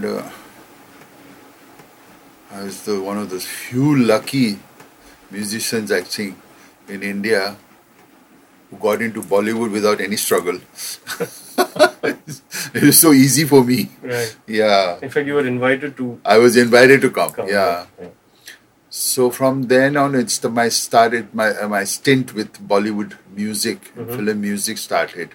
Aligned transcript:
and 0.00 0.20
uh, 0.20 0.30
I 2.50 2.62
was 2.64 2.82
the 2.84 3.00
one 3.00 3.18
of 3.18 3.30
those 3.30 3.46
few 3.46 3.96
lucky 3.96 4.58
musicians 5.30 5.92
actually 5.92 6.34
in 6.88 7.02
India 7.02 7.56
who 8.70 8.76
got 8.76 9.02
into 9.02 9.22
Bollywood 9.22 9.70
without 9.72 10.00
any 10.00 10.16
struggle. 10.16 10.58
it 12.74 12.82
was 12.82 13.00
so 13.00 13.12
easy 13.12 13.44
for 13.44 13.64
me. 13.64 13.90
Right. 14.02 14.36
Yeah. 14.46 14.98
In 15.02 15.10
fact, 15.10 15.26
you 15.26 15.34
were 15.34 15.46
invited 15.46 15.96
to 15.98 16.20
I 16.24 16.38
was 16.38 16.56
invited 16.56 17.00
to 17.02 17.10
come. 17.10 17.32
come. 17.32 17.48
Yeah. 17.48 17.86
So 18.88 19.30
from 19.30 19.64
then 19.64 19.96
on, 19.96 20.14
it's 20.16 20.38
the, 20.38 20.48
my 20.50 20.68
started 20.68 21.32
my 21.32 21.50
uh, 21.50 21.68
my 21.68 21.84
stint 21.84 22.34
with 22.34 22.54
Bollywood 22.68 23.12
music, 23.34 23.92
Mhm. 23.96 24.16
film 24.16 24.40
music 24.40 24.78
started. 24.78 25.30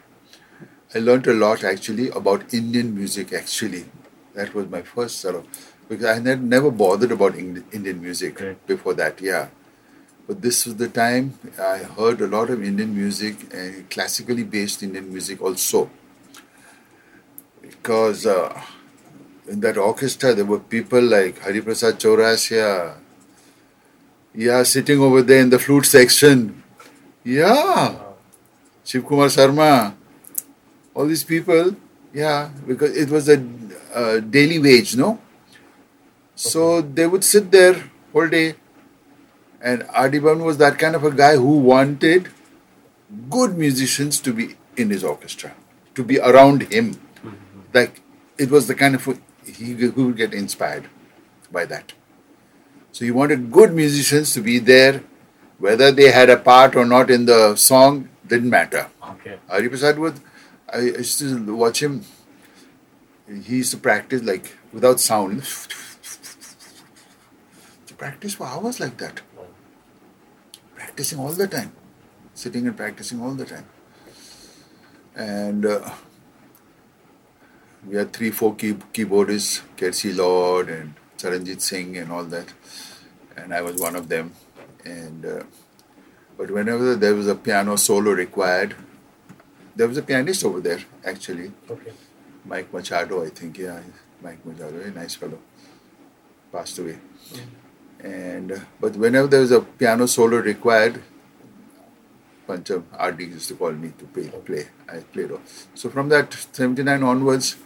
I 0.94 1.00
learned 1.00 1.28
a 1.28 1.34
lot 1.34 1.64
actually 1.64 2.10
about 2.10 2.54
Indian 2.54 2.94
music. 2.98 3.32
Actually, 3.32 3.86
that 4.36 4.54
was 4.54 4.68
my 4.70 4.82
first 4.82 5.20
sort 5.20 5.36
of 5.36 5.48
because 5.90 6.06
I 6.06 6.16
had 6.16 6.44
never 6.44 6.72
bothered 6.72 7.12
about 7.12 7.36
Indian 7.38 8.02
music 8.02 8.40
Right. 8.42 8.68
before 8.68 8.94
that. 8.96 9.22
Yeah, 9.22 9.48
but 10.28 10.42
this 10.42 10.66
was 10.66 10.76
the 10.76 10.88
time 10.90 11.38
I 11.60 11.78
heard 11.98 12.22
a 12.22 12.28
lot 12.28 12.50
of 12.50 12.64
Indian 12.64 12.96
music 12.96 13.36
and 13.54 13.90
classically 13.90 14.44
based 14.44 14.84
Indian 14.84 15.12
music 15.12 15.42
also. 15.42 15.90
Because 17.62 18.26
uh, 18.26 18.62
in 19.48 19.60
that 19.62 19.78
orchestra 19.78 20.34
there 20.34 20.46
were 20.46 20.60
people 20.60 21.02
like 21.02 21.40
Hari 21.40 21.62
Prasad 21.62 22.00
Chaurasia. 22.00 22.96
Yeah, 24.34 24.64
sitting 24.64 25.00
over 25.00 25.22
there 25.22 25.40
in 25.42 25.50
the 25.50 25.60
flute 25.60 25.86
section. 25.86 26.62
Yeah. 27.24 27.96
Shiv 28.84 29.06
Kumar 29.06 29.28
Sharma, 29.28 29.96
all 30.94 31.08
these 31.08 31.24
people, 31.24 31.76
yeah, 32.14 32.50
because 32.68 32.96
it 32.96 33.10
was 33.10 33.28
a 33.30 33.38
uh, 33.96 34.20
daily 34.20 34.60
wage, 34.60 34.96
no? 34.96 35.20
So 36.36 36.82
they 36.82 37.08
would 37.08 37.24
sit 37.24 37.52
there 37.52 37.84
whole 38.14 38.28
day, 38.30 38.56
and 39.62 39.86
R.D. 39.94 40.20
Burman 40.20 40.46
was 40.46 40.58
that 40.58 40.80
kind 40.80 40.96
of 40.96 41.04
a 41.04 41.12
guy 41.12 41.36
who 41.36 41.58
wanted 41.60 42.30
good 43.30 43.58
musicians 43.58 44.20
to 44.22 44.34
be 44.34 44.56
in 44.78 44.90
his 44.90 45.04
orchestra, 45.04 45.54
to 45.96 46.04
be 46.04 46.20
around 46.20 46.64
him. 46.64 47.00
Like 47.74 48.02
it 48.38 48.50
was 48.50 48.68
the 48.68 48.76
kind 48.76 48.96
of 48.96 49.06
he, 49.46 49.74
he 49.74 49.88
would 49.88 50.18
get 50.18 50.34
inspired 50.34 50.90
by 51.52 51.66
that. 51.66 51.94
So 52.92 53.04
he 53.06 53.12
wanted 53.12 53.52
good 53.52 53.74
musicians 53.74 54.34
to 54.34 54.42
be 54.42 54.60
there, 54.60 55.04
whether 55.60 55.92
they 55.92 56.12
had 56.12 56.30
a 56.30 56.38
part 56.38 56.76
or 56.76 56.86
not 56.86 57.10
in 57.10 57.26
the 57.26 57.56
song 57.56 58.10
didn't 58.28 58.50
matter. 58.50 58.88
Okay. 59.12 59.38
Hari 59.50 59.70
Prasad 59.70 60.00
was, 60.00 60.14
I 60.72 60.80
used 60.80 61.20
to 61.20 61.56
watch 61.56 61.84
him. 61.84 62.04
He 63.28 63.58
used 63.58 63.72
to 63.72 63.78
practice 63.78 64.22
like 64.22 64.56
without 64.72 65.00
sound. 65.00 65.44
To 67.88 67.94
practice 67.96 68.36
for 68.36 68.46
hours 68.46 68.80
like 68.80 68.98
that. 68.98 69.22
Practicing 70.76 71.20
all 71.20 71.32
the 71.32 71.48
time. 71.48 71.72
Sitting 72.34 72.68
and 72.68 72.76
practicing 72.78 73.22
all 73.22 73.34
the 73.34 73.46
time. 73.46 73.66
And 75.16 75.66
uh, 75.66 75.90
we 77.88 77.96
had 77.96 78.12
three, 78.12 78.32
four 78.32 78.56
key- 78.56 78.74
keyboardists, 78.94 79.62
Kersey 79.78 80.12
Lord 80.14 80.70
and 80.70 80.94
Charanjit 81.18 81.62
Singh 81.62 81.98
and 81.98 82.12
all 82.12 82.26
that. 82.26 82.54
And 83.38 83.54
I 83.54 83.62
was 83.62 83.80
one 83.82 83.96
of 83.96 84.10
them. 84.10 84.34
And 84.84 85.26
uh, 85.26 85.44
but 86.38 86.52
whenever 86.52 86.96
there 86.96 87.16
was 87.16 87.28
a 87.28 87.36
piano 87.36 87.76
solo 87.78 88.12
required, 88.12 88.76
there 89.76 89.88
was 89.88 89.98
a 89.98 90.02
pianist 90.02 90.44
over 90.44 90.60
there 90.60 90.80
actually, 91.06 91.52
Okay. 91.70 91.92
Mike 92.46 92.72
Machado, 92.74 93.24
I 93.26 93.30
think. 93.30 93.58
Yeah, 93.58 93.82
Mike 94.22 94.46
Machado, 94.46 94.78
very 94.78 94.92
nice 94.92 95.16
fellow. 95.16 95.40
Passed 96.52 96.80
away. 96.80 96.98
And 98.04 98.52
uh, 98.52 98.60
but 98.80 98.96
whenever 98.96 99.28
there 99.28 99.42
was 99.42 99.52
a 99.52 99.62
piano 99.62 100.06
solo 100.06 100.38
required, 100.38 101.02
Pancham 102.48 102.84
RD 103.02 103.22
used 103.22 103.48
to 103.50 103.56
call 103.56 103.72
me 103.72 103.92
to 103.98 104.06
play. 104.06 104.28
play. 104.46 104.68
I 104.88 105.00
played. 105.00 105.32
all. 105.32 105.42
So 105.74 105.90
from 105.90 106.10
that 106.10 106.34
79 106.52 107.02
onwards, 107.02 107.58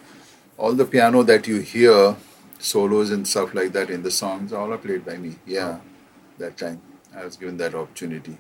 all 0.58 0.74
the 0.74 0.86
piano 0.86 1.24
that 1.24 1.48
you 1.48 1.60
hear, 1.60 2.16
solos 2.60 3.10
and 3.12 3.28
stuff 3.28 3.54
like 3.54 3.74
that 3.74 3.90
in 3.90 4.04
the 4.04 4.12
songs, 4.12 4.54
all 4.54 4.72
are 4.74 4.78
played 4.78 5.06
by 5.06 5.18
me. 5.18 5.36
Yeah, 5.46 5.80
that 6.38 6.58
time 6.58 6.82
I 7.16 7.26
was 7.26 7.36
given 7.38 7.58
that 7.58 7.76
opportunity. 7.76 8.38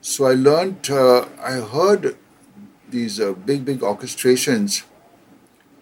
So 0.00 0.26
I 0.26 0.34
learned, 0.34 0.90
uh, 0.90 1.26
I 1.40 1.52
heard 1.60 2.16
these 2.90 3.18
uh, 3.18 3.32
big, 3.32 3.64
big 3.64 3.80
orchestrations, 3.80 4.84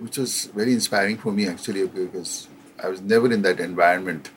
which 0.02 0.18
was 0.18 0.46
very 0.46 0.72
inspiring 0.72 1.16
for 1.16 1.30
me 1.32 1.46
actually 1.46 1.86
because 1.86 2.48
I 2.82 2.88
was 2.88 3.00
never 3.00 3.32
in 3.32 3.42
that 3.42 3.60
environment. 3.60 4.30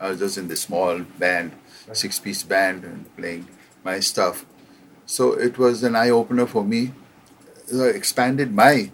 I 0.00 0.08
was 0.10 0.18
just 0.18 0.36
in 0.36 0.48
the 0.48 0.56
small 0.56 1.00
band, 1.18 1.52
six 1.92 2.18
piece 2.18 2.42
band, 2.42 2.82
and 2.82 3.16
playing 3.16 3.46
my 3.84 4.00
stuff. 4.00 4.44
So 5.06 5.34
it 5.34 5.58
was 5.58 5.84
an 5.84 5.94
eye 5.94 6.10
opener 6.10 6.46
for 6.46 6.64
me. 6.64 6.92
It 7.68 7.94
expanded 7.94 8.52
my 8.52 8.90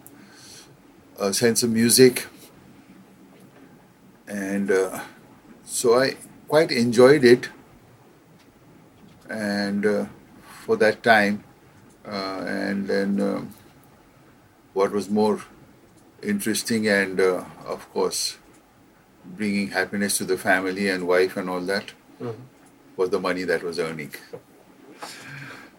uh, 1.18 1.32
sense 1.32 1.62
of 1.62 1.70
music. 1.70 2.26
And 4.26 4.70
uh, 4.70 5.00
so 5.64 5.98
I 5.98 6.16
quite 6.46 6.70
enjoyed 6.70 7.24
it. 7.24 7.48
And 9.30 9.86
uh, 9.86 10.06
for 10.64 10.76
that 10.76 11.02
time, 11.02 11.44
uh, 12.06 12.44
and 12.46 12.86
then 12.86 13.20
um 13.20 13.54
what 14.72 14.92
was 14.92 15.10
more 15.10 15.42
interesting 16.22 16.88
and 16.88 17.20
uh, 17.20 17.44
of 17.66 17.88
course 17.92 18.38
bringing 19.24 19.68
happiness 19.68 20.16
to 20.18 20.24
the 20.24 20.36
family 20.38 20.88
and 20.88 21.06
wife 21.06 21.36
and 21.36 21.48
all 21.50 21.60
that 21.60 21.92
Mhm. 22.20 22.36
was 22.96 23.10
the 23.10 23.20
money 23.20 23.44
that 23.44 23.62
was 23.62 23.78
earning. 23.78 24.12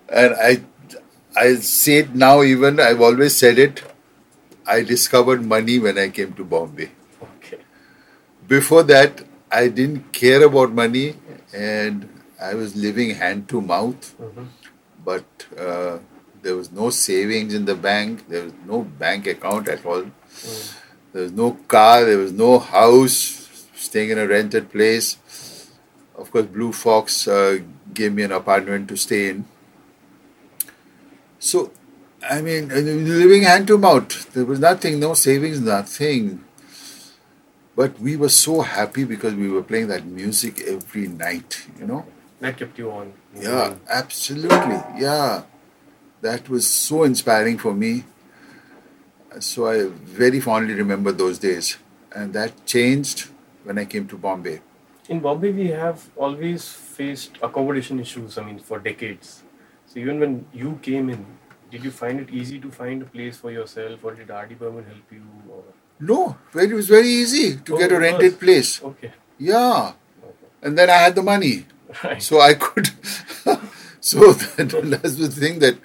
And 0.07 0.33
I, 0.35 0.61
I 1.35 1.55
say 1.55 1.97
it 1.99 2.15
now. 2.15 2.41
Even 2.43 2.79
I've 2.79 3.01
always 3.01 3.35
said 3.35 3.59
it. 3.59 3.81
I 4.65 4.81
discovered 4.83 5.43
money 5.45 5.79
when 5.79 5.97
I 5.97 6.09
came 6.09 6.33
to 6.33 6.43
Bombay. 6.43 6.91
Okay. 7.21 7.59
Before 8.47 8.83
that, 8.83 9.21
I 9.51 9.67
didn't 9.67 10.11
care 10.13 10.43
about 10.43 10.71
money, 10.71 11.15
and 11.53 12.07
I 12.41 12.53
was 12.53 12.75
living 12.75 13.15
hand 13.15 13.47
to 13.49 13.61
mouth. 13.61 14.13
Mhm. 14.21 14.47
But 15.03 15.45
uh, 15.67 15.99
there 16.41 16.55
was 16.55 16.71
no 16.71 16.89
savings 16.89 17.53
in 17.53 17.65
the 17.65 17.75
bank. 17.75 18.27
There 18.29 18.43
was 18.45 18.53
no 18.65 18.81
bank 18.83 19.27
account 19.27 19.67
at 19.67 19.85
all. 19.85 20.05
Mm. 20.43 20.75
There 21.13 21.23
was 21.23 21.31
no 21.31 21.51
car. 21.67 22.05
There 22.05 22.17
was 22.17 22.31
no 22.31 22.59
house. 22.59 23.35
Staying 23.75 24.09
in 24.11 24.17
a 24.17 24.27
rented 24.27 24.71
place. 24.71 25.17
Of 26.17 26.31
course, 26.31 26.45
Blue 26.47 26.73
Fox 26.73 27.27
uh, 27.27 27.59
gave 27.93 28.13
me 28.13 28.23
an 28.23 28.31
apartment 28.31 28.89
to 28.89 28.97
stay 28.97 29.29
in. 29.29 29.45
So, 31.39 31.71
I 32.29 32.41
mean, 32.41 32.67
living 32.67 33.43
hand 33.43 33.67
to 33.67 33.77
mouth. 33.77 34.31
There 34.33 34.45
was 34.45 34.59
nothing, 34.59 34.99
no 34.99 35.13
savings, 35.13 35.61
nothing. 35.61 36.43
But 37.75 37.97
we 37.99 38.17
were 38.17 38.29
so 38.29 38.61
happy 38.61 39.05
because 39.05 39.33
we 39.33 39.49
were 39.49 39.63
playing 39.63 39.87
that 39.87 40.05
music 40.05 40.61
every 40.67 41.07
night, 41.07 41.65
you 41.79 41.87
know. 41.87 42.05
That 42.41 42.57
kept 42.57 42.77
you 42.77 42.91
on. 42.91 43.13
Yeah, 43.33 43.75
absolutely. 43.89 44.81
Yeah. 44.97 45.43
That 46.21 46.49
was 46.49 46.67
so 46.67 47.03
inspiring 47.03 47.57
for 47.57 47.73
me. 47.73 48.03
So 49.39 49.67
I 49.67 49.87
very 49.87 50.39
fondly 50.39 50.73
remember 50.73 51.11
those 51.11 51.37
days. 51.39 51.77
And 52.13 52.33
that 52.33 52.65
changed 52.65 53.29
when 53.63 53.77
I 53.77 53.85
came 53.85 54.07
to 54.07 54.17
Bombay. 54.17 54.61
In 55.07 55.19
Bombay, 55.19 55.51
we 55.51 55.67
have 55.67 56.09
always 56.15 56.67
faced 56.67 57.37
accommodation 57.41 57.99
issues. 57.99 58.37
I 58.37 58.43
mean, 58.43 58.59
for 58.59 58.79
decades. 58.79 59.43
So 59.85 59.99
even 59.99 60.19
when 60.19 60.45
you 60.53 60.79
came 60.81 61.09
in, 61.09 61.25
did 61.71 61.83
you 61.83 61.91
find 61.91 62.19
it 62.19 62.29
easy 62.31 62.59
to 62.59 62.71
find 62.71 63.01
a 63.03 63.05
place 63.05 63.37
for 63.37 63.51
yourself, 63.51 64.03
or 64.03 64.13
did 64.15 64.31
R.D. 64.31 64.55
Burman 64.55 64.85
help 64.85 65.11
you? 65.11 65.23
Or 65.49 65.63
No, 65.99 66.37
it 66.55 66.71
was 66.71 66.87
very 66.87 67.07
easy 67.09 67.57
to 67.57 67.75
Oh, 67.75 67.77
get 67.77 67.91
a 67.91 67.99
rented 67.99 68.39
place. 68.39 68.81
okay, 68.83 69.11
Yeah. 69.37 69.93
okay. 70.23 70.47
And 70.63 70.77
then 70.77 70.89
I 70.89 70.93
had 70.93 71.15
the 71.15 71.21
money. 71.23 71.65
right. 72.03 72.21
So 72.21 72.41
I 72.41 72.55
could. 72.55 72.89
so 74.01 74.33
that, 74.33 74.69
that's 75.01 75.15
the 75.15 75.29
thing 75.29 75.59
that 75.59 75.77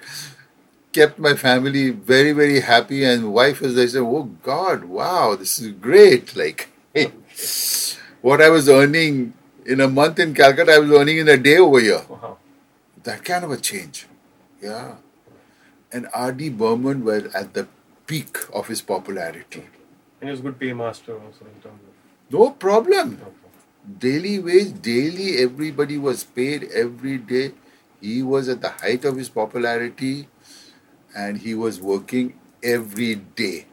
kept 0.95 1.19
my 1.19 1.33
family 1.35 1.89
very, 1.91 2.31
very 2.31 2.61
happy. 2.61 3.03
And 3.03 3.33
wife, 3.33 3.61
as 3.61 3.77
I 3.77 3.85
said, 3.85 4.01
oh 4.01 4.23
God, 4.51 4.85
wow, 4.85 5.35
this 5.35 5.59
is 5.59 5.71
great. 5.87 6.35
Like, 6.35 6.69
what 8.21 8.41
I 8.41 8.49
was 8.49 8.69
earning 8.69 9.33
in 9.65 9.81
a 9.81 9.89
month 9.89 10.19
in 10.19 10.33
Calcutta, 10.33 10.73
I 10.73 10.79
was 10.79 10.91
earning 10.91 11.17
in 11.17 11.27
a 11.27 11.37
day 11.37 11.57
over 11.57 11.79
here. 11.79 12.03
Wow. 12.09 12.37
That 13.03 13.25
kind 13.25 13.43
of 13.43 13.51
a 13.51 13.57
change. 13.57 14.07
Yeah. 14.61 14.95
And 15.91 16.07
R.D. 16.13 16.49
Burman 16.49 17.03
were 17.03 17.29
at 17.33 17.53
the 17.53 17.67
peak 18.07 18.37
of 18.53 18.69
his 18.69 18.81
popularity. 18.81 19.65
And 20.21 20.29
he 20.29 20.31
was 20.31 20.39
good 20.41 20.57
paymaster 20.59 21.13
also 21.13 21.45
in 21.53 21.61
terms 21.61 21.81
of. 21.87 22.31
No 22.31 22.51
problem. 22.51 23.19
Daily 23.99 24.39
wage, 24.39 24.81
daily, 24.81 25.37
everybody 25.37 25.97
was 25.97 26.23
paid 26.23 26.63
every 26.71 27.17
day. 27.17 27.51
He 28.01 28.23
was 28.23 28.49
at 28.49 28.61
the 28.61 28.69
height 28.69 29.05
of 29.05 29.17
his 29.17 29.29
popularity 29.29 30.27
and 31.15 31.37
he 31.45 31.55
was 31.55 31.79
working 31.81 32.33
every 32.75 33.15
day. 33.43 33.65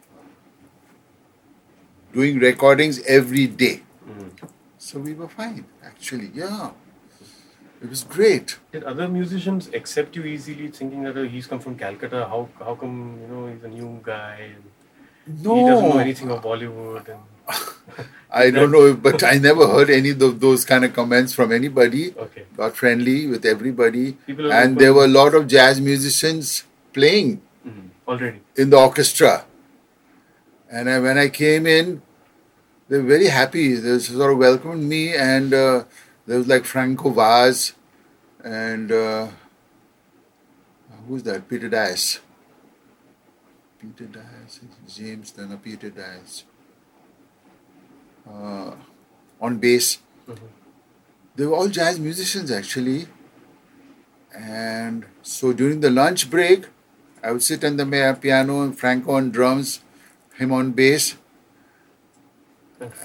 doing 2.14 2.38
recordings 2.40 3.00
every 3.12 3.46
day. 3.46 3.82
Mm. 4.08 4.48
So 4.78 4.98
we 4.98 5.14
were 5.14 5.28
fine, 5.28 5.64
actually. 5.82 6.30
Yeah. 6.34 6.70
It 7.82 7.88
was 7.92 8.04
great. 8.04 8.58
Did 8.72 8.84
other 8.84 9.08
musicians 9.08 9.68
accept 9.78 10.14
you 10.16 10.24
easily, 10.32 10.68
thinking 10.68 11.02
that 11.04 11.16
oh, 11.16 11.24
he's 11.36 11.46
come 11.52 11.58
from 11.58 11.76
Calcutta? 11.78 12.20
How 12.32 12.48
how 12.58 12.74
come 12.82 13.18
you 13.22 13.28
know 13.34 13.46
he's 13.52 13.64
a 13.64 13.68
new 13.76 13.88
guy 14.10 14.50
and 14.50 15.42
No. 15.46 15.56
he 15.56 15.64
doesn't 15.70 15.88
know 15.88 15.98
anything 16.02 16.30
of 16.34 16.42
Bollywood? 16.42 17.08
And 17.14 17.22
I 18.42 18.50
don't 18.50 18.70
know, 18.76 18.84
but 19.06 19.24
I 19.30 19.32
never 19.46 19.66
heard 19.72 19.90
any 19.90 20.10
of 20.10 20.38
those 20.44 20.64
kind 20.64 20.84
of 20.84 20.92
comments 21.00 21.34
from 21.40 21.50
anybody. 21.60 22.04
okay, 22.26 22.44
Got 22.56 22.76
friendly 22.82 23.16
with 23.26 23.44
everybody. 23.54 24.16
And 24.60 24.78
there 24.84 24.94
were 24.94 25.06
a 25.06 25.14
lot 25.16 25.34
of 25.40 25.48
jazz 25.56 25.80
musicians 25.80 26.62
playing 26.92 27.40
Mhm. 27.66 27.90
already. 28.08 28.40
in 28.56 28.70
the 28.70 28.76
orchestra. 28.78 29.44
And 30.70 30.88
I, 30.88 30.98
when 31.00 31.18
I 31.18 31.28
came 31.28 31.66
in, 31.66 32.00
they 32.88 32.98
were 32.98 33.08
very 33.16 33.26
happy. 33.26 33.74
They 33.74 33.98
sort 33.98 34.32
of 34.32 34.38
welcomed 34.38 34.84
me, 34.88 35.14
and 35.14 35.52
uh, 35.54 35.84
there 36.26 36.38
was 36.38 36.46
like 36.48 36.64
Franco 36.64 37.10
Vaz 37.10 37.72
and 38.44 38.90
uh, 38.90 39.28
who's 41.08 41.22
that? 41.24 41.48
Peter 41.48 41.68
Dias. 41.68 42.20
Peter 43.80 44.04
Dias, 44.06 44.60
James 44.88 45.30
Dunner, 45.32 45.56
Peter 45.56 45.90
Dias. 45.90 46.44
Uh, 48.28 48.72
on 49.40 49.58
bass. 49.58 49.98
Mhm. 50.28 50.38
They 51.36 51.46
were 51.46 51.54
all 51.54 51.68
jazz 51.68 51.98
musicians 51.98 52.50
actually. 52.50 53.08
And 54.34 55.04
so 55.22 55.52
during 55.52 55.80
the 55.80 55.90
lunch 55.90 56.30
break, 56.30 56.66
I 57.22 57.30
would 57.32 57.42
sit 57.42 57.64
on 57.64 57.76
the 57.76 57.86
piano 58.20 58.62
and 58.62 58.76
Franco 58.78 59.12
on 59.12 59.30
drums, 59.30 59.80
him 60.38 60.52
on 60.52 60.72
bass, 60.72 61.14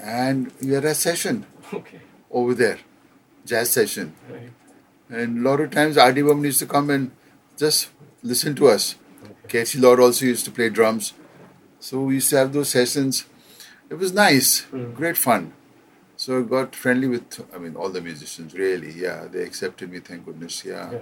and 0.02 0.52
we 0.60 0.72
had 0.72 0.84
a 0.84 0.94
session 0.94 1.46
Okay, 1.72 2.00
over 2.30 2.54
there, 2.54 2.78
jazz 3.46 3.70
session. 3.70 4.14
right. 4.30 4.50
And 5.10 5.38
a 5.38 5.48
lot 5.50 5.60
of 5.60 5.70
times 5.70 5.96
R.D. 5.96 6.20
Burman 6.22 6.44
used 6.44 6.58
to 6.58 6.66
come 6.66 6.90
and 6.90 7.10
just 7.56 7.88
listen 8.22 8.54
to 8.56 8.68
us. 8.68 8.96
Okay. 9.24 9.60
Kersey 9.60 9.78
Lord 9.78 10.00
also 10.00 10.26
used 10.26 10.44
to 10.46 10.50
play 10.50 10.68
drums. 10.68 11.14
So 11.80 12.00
we 12.02 12.14
used 12.14 12.28
to 12.30 12.36
have 12.36 12.52
those 12.52 12.68
sessions. 12.70 13.24
It 13.88 13.94
was 13.94 14.12
nice, 14.12 14.66
Mm. 14.72 14.94
great 14.94 15.16
fun. 15.16 15.52
So 16.16 16.40
I 16.40 16.42
got 16.42 16.74
friendly 16.74 17.06
with, 17.08 17.40
I 17.54 17.58
mean, 17.58 17.74
all 17.76 17.88
the 17.88 18.00
musicians, 18.02 18.52
really. 18.52 18.90
Yeah, 18.92 19.26
they 19.30 19.42
accepted 19.44 19.90
me, 19.90 20.00
thank 20.00 20.26
goodness. 20.26 20.64
Yeah, 20.64 20.90
Yeah. 20.92 20.98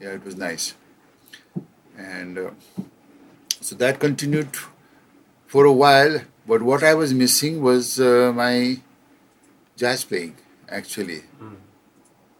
yeah, 0.00 0.08
it 0.14 0.24
was 0.24 0.34
nice. 0.36 0.74
And 1.96 2.38
uh, 2.38 2.50
so 3.60 3.74
that 3.76 4.00
continued 4.00 4.50
for 5.46 5.64
a 5.64 5.72
while. 5.72 6.20
But 6.46 6.62
what 6.62 6.82
I 6.82 6.94
was 6.94 7.14
missing 7.14 7.62
was 7.62 7.98
uh, 7.98 8.32
my 8.34 8.80
jazz 9.76 10.04
playing, 10.04 10.36
actually. 10.68 11.22
Mm. 11.40 11.56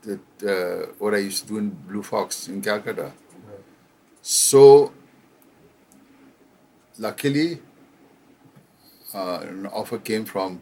That 0.03 0.53
uh, 0.55 0.93
what 0.99 1.15
I 1.15 1.19
used 1.19 1.43
to 1.43 1.49
do 1.49 1.59
in 1.59 1.71
Blue 1.71 2.03
Fox 2.03 2.49
in 2.49 2.61
Calcutta. 2.61 3.03
Right. 3.03 3.65
So, 4.21 4.93
luckily, 6.99 7.61
uh, 9.15 9.39
an 9.43 9.67
offer 9.67 9.99
came 9.99 10.25
from 10.27 10.61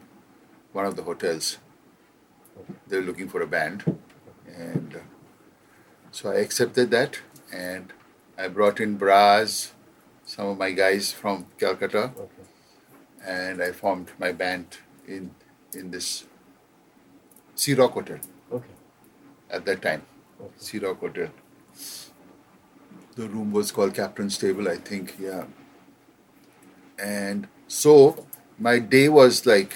one 0.71 0.85
of 0.85 0.95
the 0.95 1.03
hotels. 1.03 1.57
They 2.87 2.97
were 2.97 3.03
looking 3.03 3.27
for 3.27 3.41
a 3.41 3.47
band, 3.47 3.83
and 4.55 4.95
uh, 4.95 4.99
so 6.11 6.31
I 6.31 6.35
accepted 6.35 6.91
that, 6.91 7.19
and 7.51 7.91
I 8.37 8.47
brought 8.47 8.79
in 8.79 8.97
Braz, 8.97 9.71
some 10.25 10.47
of 10.47 10.57
my 10.57 10.71
guys 10.71 11.11
from 11.11 11.45
Calcutta, 11.59 12.11
Okay. 12.17 12.43
and 13.25 13.61
I 13.61 13.71
formed 13.71 14.11
my 14.19 14.31
band 14.31 14.77
in 15.07 15.31
in 15.73 15.91
this 15.91 16.25
Sea 17.55 17.73
Rock 17.75 17.93
Hotel 17.99 18.19
Okay. 18.51 18.73
at 19.49 19.65
that 19.65 19.81
time. 19.81 20.03
Okay. 20.41 20.51
Sea 20.57 20.79
Rock 20.79 20.99
Hotel. 20.99 21.29
The 23.15 23.27
room 23.29 23.51
was 23.51 23.71
called 23.71 23.93
Captain's 23.93 24.37
Table, 24.37 24.67
I 24.67 24.77
think, 24.77 25.15
yeah. 25.19 25.45
And 26.97 27.47
so 27.67 28.25
my 28.57 28.79
day 28.79 29.07
was 29.09 29.45
like 29.45 29.73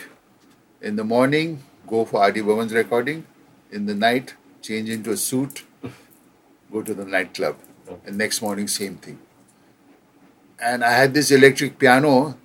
in 0.81 0.95
the 0.95 1.03
morning, 1.03 1.61
go 1.87 2.03
for 2.05 2.21
R.D. 2.21 2.41
Burman's 2.41 2.73
recording, 2.73 3.25
in 3.71 3.85
the 3.85 3.95
night, 3.95 4.33
change 4.61 4.89
into 4.89 5.11
a 5.11 5.17
suit, 5.17 5.63
go 6.71 6.81
to 6.81 6.93
the 6.93 7.05
nightclub. 7.05 7.57
Okay. 7.87 8.01
And 8.07 8.17
next 8.17 8.41
morning, 8.41 8.67
same 8.67 8.95
thing. 8.97 9.19
And 10.59 10.83
I 10.83 10.91
had 10.91 11.13
this 11.13 11.31
electric 11.31 11.77
piano 11.79 12.37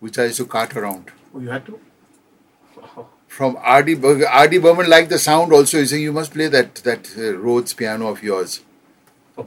which 0.00 0.18
I 0.18 0.24
used 0.24 0.36
to 0.38 0.46
cart 0.46 0.76
around 0.76 1.10
Oh, 1.34 1.40
you 1.40 1.48
had 1.48 1.64
to? 1.66 1.78
Wow. 2.76 3.08
from 3.28 3.56
R.D. 3.60 3.94
Bur- 3.94 4.26
R.D. 4.26 4.58
Burman 4.58 4.88
liked 4.90 5.10
the 5.10 5.18
sound 5.18 5.52
also. 5.52 5.78
He 5.78 5.86
said, 5.86 6.00
You 6.00 6.12
must 6.12 6.32
play 6.32 6.48
that, 6.48 6.76
that 6.76 7.16
uh, 7.18 7.36
Rhodes 7.36 7.72
piano 7.74 8.08
of 8.08 8.22
yours. 8.22 8.60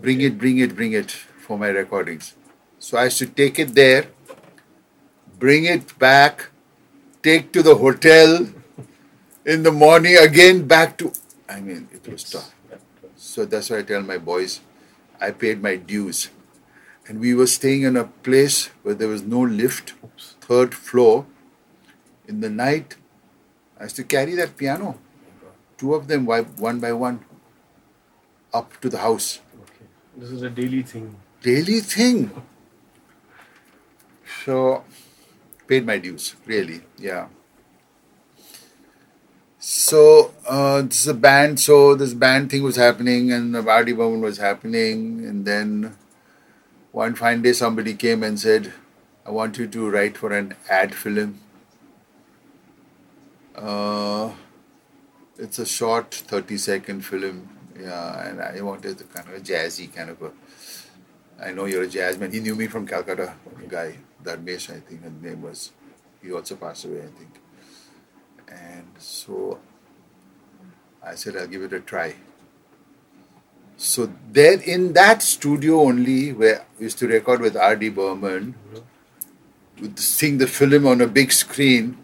Bring 0.02 0.22
it, 0.22 0.38
bring 0.38 0.60
it, 0.60 0.76
bring 0.76 0.94
it 0.94 1.10
for 1.12 1.58
my 1.58 1.68
recordings. 1.70 2.36
So 2.80 2.98
I 2.98 3.06
used 3.06 3.18
to 3.20 3.26
take 3.28 3.58
it 3.60 3.74
there, 3.76 4.08
bring 5.40 5.66
it 5.66 5.98
back, 6.00 6.50
take 7.24 7.52
to 7.54 7.62
the 7.64 7.76
hotel 7.76 8.48
in 9.46 9.64
the 9.64 9.72
morning, 9.72 10.16
again 10.18 10.68
back 10.68 10.98
to. 11.00 11.12
I 11.50 11.60
mean, 11.60 11.90
it 11.92 12.08
was 12.08 12.24
tough. 12.24 12.54
So 13.16 13.46
that's 13.46 13.70
why 13.70 13.80
I 13.80 13.82
tell 13.82 14.02
my 14.02 14.18
boys, 14.18 14.62
I 15.20 15.32
paid 15.32 15.62
my 15.62 15.76
dues. 15.76 16.30
And 17.08 17.20
we 17.20 17.34
were 17.34 17.48
staying 17.48 17.84
in 17.84 17.98
a 17.98 18.06
place 18.06 18.68
where 18.84 18.94
there 18.94 19.08
was 19.08 19.24
no 19.24 19.40
lift, 19.42 19.94
third 20.42 20.76
floor. 20.76 21.26
In 22.28 22.42
the 22.42 22.50
night, 22.50 22.98
I 23.80 23.84
used 23.84 23.96
to 23.96 24.04
carry 24.04 24.36
that 24.36 24.58
piano, 24.58 25.00
two 25.78 25.96
of 25.96 26.08
them, 26.08 26.26
one 26.26 26.80
by 26.80 26.94
one, 26.94 27.26
up 28.54 28.80
to 28.82 28.90
the 28.90 29.00
house. 29.00 29.40
Okay. 29.62 29.86
This 30.18 30.30
is 30.30 30.44
a 30.44 30.50
daily 30.50 30.84
thing. 30.84 31.16
Daily 31.42 31.80
thing. 31.80 32.32
So, 34.46 34.84
paid 35.68 35.86
my 35.86 35.98
dues, 35.98 36.36
really, 36.46 36.82
yeah. 36.98 37.28
So, 39.62 40.34
uh, 40.48 40.84
this 40.84 41.02
is 41.02 41.08
a 41.08 41.14
band, 41.14 41.60
so 41.60 41.94
this 41.94 42.14
band 42.14 42.50
thing 42.50 42.64
was 42.64 42.78
happening, 42.78 43.30
and 43.34 43.54
the 43.54 43.62
R.D. 43.70 43.92
Burman 43.92 44.22
was 44.22 44.38
happening, 44.38 45.26
and 45.26 45.44
then 45.44 45.98
one 46.94 47.14
fine 47.14 47.42
day 47.42 47.52
somebody 47.52 47.94
came 47.94 48.24
and 48.24 48.40
said, 48.40 48.72
I 49.26 49.32
want 49.32 49.58
you 49.58 49.68
to 49.68 49.90
write 49.90 50.18
for 50.18 50.32
an 50.32 50.56
ad 50.70 50.96
film. 50.96 51.42
Uh, 53.54 54.32
it's 55.38 55.60
a 55.60 55.66
short 55.66 56.16
30 56.16 56.58
second 56.58 57.02
film, 57.02 57.50
yeah, 57.78 58.30
and 58.30 58.42
I 58.42 58.62
wanted 58.62 58.98
kind 59.14 59.28
of 59.28 59.36
a 59.36 59.42
jazzy 59.42 59.94
kind 59.94 60.10
of 60.10 60.22
a. 60.22 60.32
I 61.42 61.52
know 61.52 61.66
you're 61.66 61.84
a 61.84 61.88
jazz 61.88 62.18
man. 62.18 62.32
He 62.32 62.40
knew 62.40 62.56
me 62.56 62.68
from 62.68 62.88
Calcutta, 62.88 63.34
guy, 63.68 63.98
Dharmesh, 64.24 64.70
I 64.70 64.80
think 64.80 65.04
his 65.04 65.22
name 65.22 65.42
was. 65.42 65.72
He 66.22 66.32
also 66.32 66.56
passed 66.56 66.86
away, 66.86 67.00
I 67.00 67.12
think. 67.18 67.49
And 68.50 68.88
so 68.98 69.60
I 71.04 71.16
said, 71.16 71.38
I'll 71.38 71.48
give 71.48 71.64
it 71.64 71.74
a 71.74 71.80
try. 71.80 72.16
So 73.78 74.12
there 74.32 74.60
in 74.60 74.94
that 74.94 75.22
studio 75.22 75.82
only, 75.82 76.34
where 76.34 76.62
I 76.62 76.84
used 76.84 76.98
to 77.00 77.08
record 77.08 77.40
with 77.40 77.56
R.D. 77.56 77.90
Burman, 77.90 78.56
with 79.80 79.98
seeing 80.00 80.38
the 80.38 80.48
film 80.48 80.86
on 80.86 81.00
a 81.00 81.08
big 81.08 81.32
screen, 81.32 81.98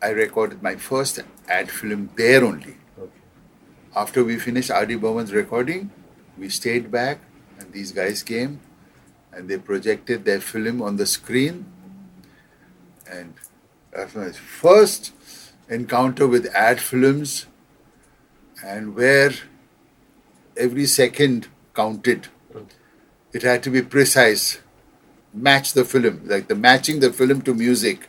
I 0.00 0.10
recorded 0.10 0.62
my 0.62 0.76
first 0.76 1.20
ad 1.48 1.70
film 1.70 2.10
there 2.16 2.44
only. 2.44 2.76
Okay. 2.98 3.10
After 3.96 4.24
we 4.24 4.38
finished 4.38 4.70
R.D. 4.70 4.96
Burman's 4.96 5.32
recording, 5.32 5.90
we 6.38 6.48
stayed 6.48 6.90
back 6.90 7.18
and 7.58 7.72
these 7.72 7.92
guys 7.92 8.22
came 8.22 8.60
and 9.32 9.48
they 9.48 9.58
projected 9.58 10.24
their 10.24 10.40
film 10.40 10.82
on 10.82 10.96
the 10.96 11.06
screen. 11.06 11.66
And 13.10 13.34
my 13.92 14.32
first 14.32 15.12
encounter 15.68 16.26
with 16.26 16.46
ad 16.54 16.80
films 16.80 17.46
and 18.64 18.94
where 18.94 19.32
every 20.56 20.86
second 20.86 21.48
counted. 21.74 22.26
Hmm. 22.52 22.64
It 23.32 23.42
had 23.42 23.62
to 23.64 23.70
be 23.70 23.82
precise, 23.82 24.60
match 25.32 25.72
the 25.72 25.84
film, 25.84 26.22
like 26.24 26.48
the 26.48 26.54
matching 26.54 27.00
the 27.00 27.12
film 27.12 27.42
to 27.42 27.54
music 27.54 28.08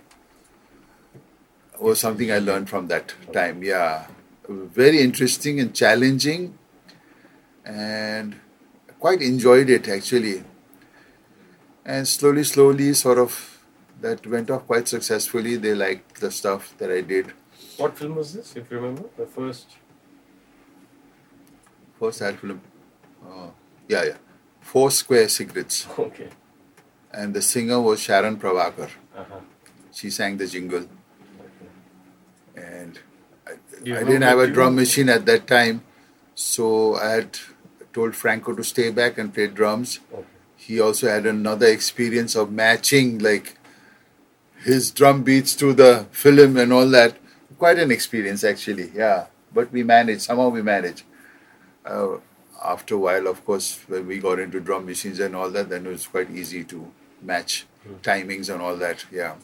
was 1.80 2.00
something 2.00 2.32
I 2.32 2.40
learned 2.40 2.70
from 2.70 2.88
that 2.88 3.13
time. 3.34 3.63
Yeah, 3.63 4.08
very 4.48 5.02
interesting 5.02 5.60
and 5.60 5.74
challenging, 5.74 6.58
and 7.66 8.40
quite 9.00 9.22
enjoyed 9.22 9.70
it 9.70 9.88
actually. 9.88 10.44
And 11.86 12.08
slowly, 12.08 12.46
slowly, 12.46 12.94
sort 12.94 13.18
of 13.18 13.52
that 14.03 14.27
went 14.27 14.50
off 14.51 14.65
quite 14.67 14.88
successfully. 14.88 15.55
They 15.55 15.74
liked 15.74 16.19
the 16.19 16.29
stuff 16.29 16.75
that 16.77 16.91
I 16.91 17.01
did. 17.01 17.31
What 17.77 17.98
film 17.98 18.15
was 18.15 18.33
this, 18.33 18.55
if 18.55 18.69
you 18.69 18.77
remember? 18.77 19.10
The 19.17 19.25
first. 19.25 19.77
First 22.00 22.22
ad 22.22 22.39
film, 22.39 22.62
uh, 23.25 23.48
yeah, 23.88 24.03
yeah, 24.03 24.17
Four 24.60 24.91
Square 24.91 25.29
Cigarettes, 25.29 25.88
Okay. 26.00 26.27
and 27.12 27.33
the 27.33 27.41
singer 27.41 27.79
was 27.79 28.01
Sharon 28.01 28.36
Prabhakar. 28.38 28.89
Uh-huh. 29.15 29.39
She 29.91 30.10
sang 30.10 30.36
the 30.38 30.48
jingle, 30.48 30.86
and 32.55 33.00
I, 33.48 33.51
I 33.86 34.03
didn't 34.03 34.24
have 34.24 34.39
a 34.39 34.48
drum 34.48 34.75
machine 34.75 35.07
at 35.07 35.25
that 35.27 35.48
time, 35.48 35.83
so 36.36 36.95
I 36.95 37.10
had 37.12 37.39
told 37.93 38.15
Franco 38.15 38.53
to 38.53 38.63
stay 38.63 38.89
back 38.89 39.17
and 39.17 39.33
play 39.33 39.48
drums. 39.48 40.00
Okay. 40.13 40.25
He 40.57 40.79
also 40.81 41.07
had 41.07 41.25
another 41.25 41.67
experience 41.67 42.36
of 42.36 42.51
matching 42.51 43.19
like 43.19 43.57
his 44.63 44.91
drum 44.91 45.24
beats 45.24 45.55
to 45.58 45.74
the 45.74 46.05
film 46.12 46.58
and 46.58 46.72
all 46.74 46.88
that. 46.89 47.17
Quite 47.58 47.79
an 47.79 47.91
experience 47.91 48.43
actually, 48.43 48.91
yeah. 48.93 49.25
But 49.53 49.72
we 49.72 49.84
managed, 49.84 50.22
somehow 50.22 50.50
we 50.50 50.62
managed. 50.62 51.03
Uh, 51.86 52.17
after 52.63 52.96
a 52.96 52.98
while, 52.98 53.27
of 53.27 53.43
course, 53.46 53.79
when 53.88 54.08
we 54.08 54.20
got 54.20 54.39
into 54.39 54.60
drum 54.60 54.86
machines 54.86 55.20
and 55.20 55.36
all 55.36 55.50
that, 55.51 55.70
then 55.70 55.86
it 55.86 55.89
was 55.89 56.08
quite 56.08 56.32
easy 56.32 56.63
to 56.65 56.91
match 57.22 57.65
timings 58.01 58.51
and 58.51 58.62
all 58.62 58.75
that, 58.77 59.05
yeah. 59.12 59.36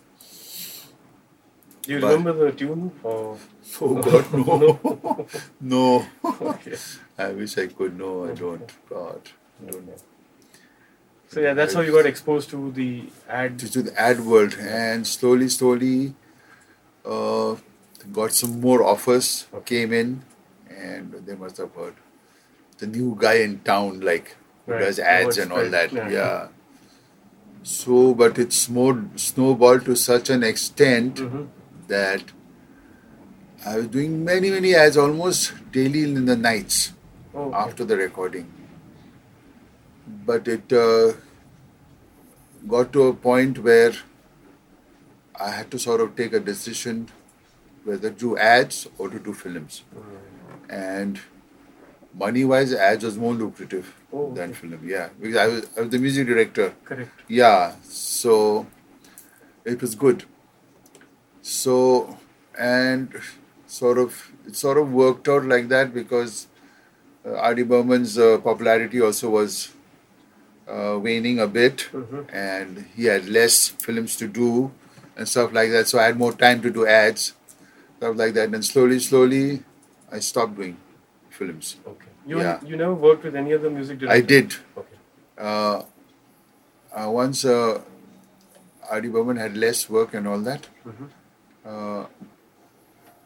Do 1.83 1.93
you 1.93 2.01
But- 2.01 2.17
remember 2.17 2.51
the 2.51 2.57
tune? 2.57 2.91
Or 3.03 3.37
Oh 3.81 3.95
God, 4.01 4.33
no. 4.33 5.27
no. 5.61 6.05
okay. 6.41 6.75
I 7.17 7.29
wish 7.31 7.57
I 7.57 7.67
could. 7.67 7.97
No, 7.97 8.29
I 8.29 8.33
don't. 8.33 8.71
God. 8.89 9.21
I 9.65 9.71
don't 9.71 9.85
know. 9.87 9.95
So 11.29 11.39
yeah, 11.41 11.53
that's 11.53 11.75
how 11.75 11.81
you 11.81 11.91
got 11.91 12.07
exposed 12.07 12.49
to 12.51 12.71
the 12.71 13.03
ad. 13.27 13.59
to 13.59 13.81
the 13.83 13.93
ad 14.01 14.19
world 14.25 14.55
and 14.59 15.05
slowly 15.05 15.47
slowly 15.47 16.15
uh, 17.05 17.55
got 18.11 18.31
some 18.31 18.59
more 18.61 18.83
offers 18.83 19.45
came 19.65 19.93
in 19.93 20.23
and 20.75 21.13
they 21.27 21.35
must 21.35 21.57
have 21.57 21.73
heard 21.75 21.93
the 22.79 22.87
new 22.87 23.15
guy 23.19 23.35
in 23.47 23.59
town 23.59 23.99
like 24.01 24.35
who 24.65 24.73
Right. 24.73 24.81
does 24.85 24.99
ads 24.99 25.37
and 25.37 25.51
all 25.51 25.69
that 25.75 25.91
Yeah. 25.91 26.09
yeah. 26.09 26.47
so 27.63 28.13
but 28.23 28.39
it's 28.39 28.67
more 28.69 28.93
snowballed 29.15 29.85
to 29.85 29.95
such 29.95 30.29
an 30.35 30.43
extent 30.51 31.15
Mhm. 31.27 31.47
that 31.87 32.23
I 33.65 33.77
was 33.77 33.87
doing 33.97 34.23
many 34.25 34.49
many 34.57 34.73
ads 34.83 34.97
almost 35.05 35.51
daily 35.79 36.03
in 36.09 36.25
the 36.33 36.35
nights 36.49 36.93
Oh, 37.35 37.43
okay. 37.47 37.57
after 37.63 37.85
the 37.93 37.97
recording. 37.97 38.47
But 40.25 40.47
it 40.47 40.71
uh, 40.73 41.13
got 42.67 42.93
to 42.93 43.03
a 43.07 43.13
point 43.13 43.59
where 43.59 43.93
I 45.39 45.51
had 45.51 45.71
to 45.71 45.79
sort 45.79 46.01
of 46.01 46.15
take 46.15 46.33
a 46.33 46.39
decision 46.39 47.07
whether 47.83 48.09
to 48.09 48.15
do 48.15 48.37
ads 48.37 48.87
or 48.97 49.09
to 49.09 49.19
do 49.19 49.33
films. 49.33 49.83
And 50.69 51.19
money 52.13 52.43
wise, 52.45 52.73
ads 52.73 53.03
was 53.03 53.17
more 53.17 53.33
lucrative 53.33 53.95
Oh, 54.11 54.33
than 54.33 54.51
okay. 54.51 54.59
film. 54.59 54.81
Yeah, 54.83 55.09
because 55.19 55.37
I 55.37 55.47
was, 55.47 55.67
I 55.77 55.81
was 55.81 55.89
the 55.91 55.99
music 55.99 56.27
director. 56.27 56.73
Correct. 56.83 57.11
Yeah, 57.27 57.75
so 57.83 58.65
it 59.63 59.81
was 59.81 59.95
good. 59.95 60.25
So 61.41 62.17
and 62.57 63.13
sort 63.67 63.97
of 63.97 64.31
it 64.47 64.55
sort 64.55 64.77
of 64.77 64.91
worked 64.91 65.27
out 65.27 65.45
like 65.45 65.67
that 65.69 65.93
because 65.93 66.47
uh, 67.25 67.35
R.D. 67.35 67.63
Burman's 67.63 68.17
uh, 68.17 68.37
popularity 68.39 69.01
also 69.01 69.29
was 69.29 69.69
uh, 70.69 70.97
waning 71.07 71.39
a 71.39 71.47
bit, 71.47 71.87
Mhm. 71.93 72.25
and 72.31 72.85
he 72.95 73.05
had 73.05 73.27
less 73.37 73.57
films 73.87 74.15
to 74.21 74.27
do 74.27 74.71
and 75.17 75.27
stuff 75.27 75.51
like 75.59 75.71
that. 75.71 75.87
So 75.87 75.99
I 75.99 76.03
had 76.09 76.17
more 76.17 76.33
time 76.33 76.61
to 76.61 76.69
do 76.69 76.85
ads, 76.85 77.33
stuff 77.97 78.15
like 78.15 78.33
that. 78.35 78.53
And 78.53 78.63
slowly, 78.65 78.99
slowly, 78.99 79.63
I 80.11 80.19
stopped 80.19 80.55
doing 80.61 80.77
films. 81.39 81.75
Okay. 81.93 82.07
You 82.27 82.39
Yeah. 82.41 82.59
you 82.71 82.75
never 82.83 82.93
worked 83.07 83.23
with 83.29 83.35
any 83.35 83.53
other 83.59 83.69
music 83.77 83.99
director? 83.99 84.17
I 84.17 84.21
did. 84.33 84.55
Okay. 84.77 84.97
uh, 85.49 85.81
uh, 86.99 87.09
once 87.09 87.45
uh, 87.45 87.81
R.D. 88.91 89.07
Burman 89.15 89.37
had 89.37 89.55
less 89.63 89.89
work 89.89 90.13
and 90.19 90.27
all 90.27 90.39
that, 90.47 90.67
Mhm. 90.85 91.09
uh, 91.65 92.05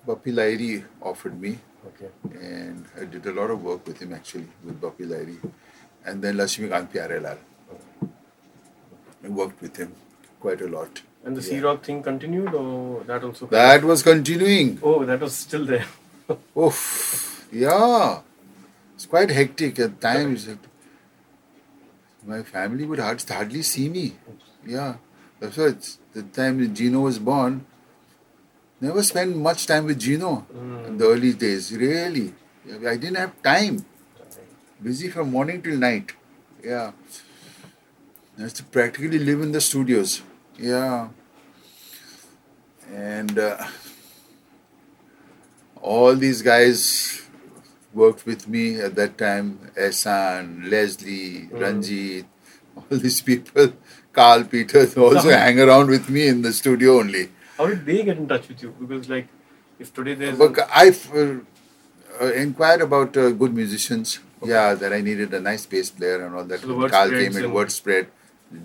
Bappi 0.08 0.32
Lahiri 0.40 0.84
offered 1.02 1.40
me, 1.46 1.52
Okay. 1.90 2.10
and 2.50 2.86
I 3.02 3.06
did 3.06 3.26
a 3.26 3.34
lot 3.40 3.50
of 3.56 3.64
work 3.64 3.88
with 3.88 4.02
him 4.06 4.14
actually, 4.14 4.50
with 4.64 4.80
Bappi 4.82 5.08
Lahiri. 5.14 5.38
And 6.06 6.22
then 6.22 6.36
Lakshmikant 6.36 6.92
Pyarelal. 6.92 7.38
I 9.24 9.28
worked 9.30 9.62
with 9.62 9.78
him 9.78 9.94
quite 10.40 10.62
a 10.62 10.68
lot. 10.68 11.02
And 11.24 11.38
the 11.38 11.42
Yeah. 11.42 11.50
Sea 11.50 11.60
Rock 11.62 11.84
thing 11.86 12.04
continued, 12.04 12.54
or 12.54 13.04
that 13.06 13.24
also? 13.24 13.48
That 13.48 13.84
was 13.84 14.04
continuing. 14.04 14.80
Oh, 14.84 15.06
that 15.06 15.22
was 15.22 15.34
still 15.34 15.66
there. 15.66 15.86
Oof, 16.58 17.48
yeah. 17.52 18.20
It's 18.96 19.06
quite 19.06 19.30
hectic 19.30 19.80
at 19.80 20.02
times. 20.02 20.50
My 22.26 22.44
family 22.44 22.86
would 22.86 23.00
hard, 23.00 23.24
hardly 23.30 23.62
see 23.62 23.90
me. 23.90 24.16
Yeah. 24.66 24.96
That's 25.40 25.58
why 25.58 25.66
it's, 25.66 25.98
the 26.14 26.24
time 26.24 26.74
Gino 26.74 27.02
was 27.02 27.20
born, 27.20 27.66
never 28.80 29.04
spent 29.04 29.36
much 29.36 29.66
time 29.66 29.86
with 29.86 30.00
Gino 30.00 30.36
hmm. 30.36 30.86
in 30.86 30.98
the 30.98 31.08
early 31.08 31.34
days. 31.34 31.72
Really. 31.76 32.34
I 32.88 32.96
didn't 32.98 33.16
have 33.16 33.42
time. 33.42 33.86
Busy 34.84 35.08
from 35.08 35.32
morning 35.32 35.62
till 35.62 35.78
night. 35.78 36.12
Yeah. 36.62 36.92
I 38.38 38.48
to 38.50 38.64
practically 38.64 39.18
live 39.18 39.42
in 39.42 39.54
the 39.54 39.62
studios. 39.62 40.22
Yeah. 40.60 41.08
And 42.92 43.40
uh, 43.40 43.66
all 45.82 46.16
these 46.16 46.42
guys 46.42 47.22
worked 47.94 48.26
with 48.26 48.48
me 48.50 48.80
at 48.82 48.96
that 48.96 49.18
time 49.18 49.72
Ehsan, 49.78 50.70
Leslie, 50.70 51.48
Ranjit, 51.52 52.26
all 52.76 52.98
these 52.98 53.22
people, 53.22 53.72
Carl 54.12 54.44
Peters 54.44 54.98
also 54.98 55.30
hang 55.44 55.62
around 55.62 55.88
with 55.88 56.10
me 56.10 56.28
in 56.28 56.42
the 56.42 56.52
studio 56.52 57.00
only. 57.00 57.30
How 57.58 57.68
did 57.68 57.86
they 57.86 58.04
get 58.04 58.18
in 58.18 58.28
touch 58.28 58.50
with 58.50 58.62
you? 58.62 58.76
Because 58.78 59.08
like, 59.08 59.28
if 59.80 59.94
today 59.94 60.16
there's 60.16 60.38
But 60.38 60.60
I 60.70 60.90
uh, 60.90 61.36
uh, 62.22 62.34
inquired 62.34 62.82
about 62.82 63.16
uh, 63.16 63.30
good 63.30 63.54
musicians. 63.54 64.20
Yeah, 64.46 64.74
that 64.76 64.94
I 64.94 65.02
needed 65.02 65.34
a 65.34 65.40
nice 65.40 65.66
bass 65.66 65.90
player 65.90 66.26
and 66.26 66.36
all 66.36 66.44
that. 66.46 66.62
So 66.62 66.90
Carl 66.90 67.10
came 67.10 67.38
in, 67.38 67.54
word 67.54 67.72
spread, 67.72 68.08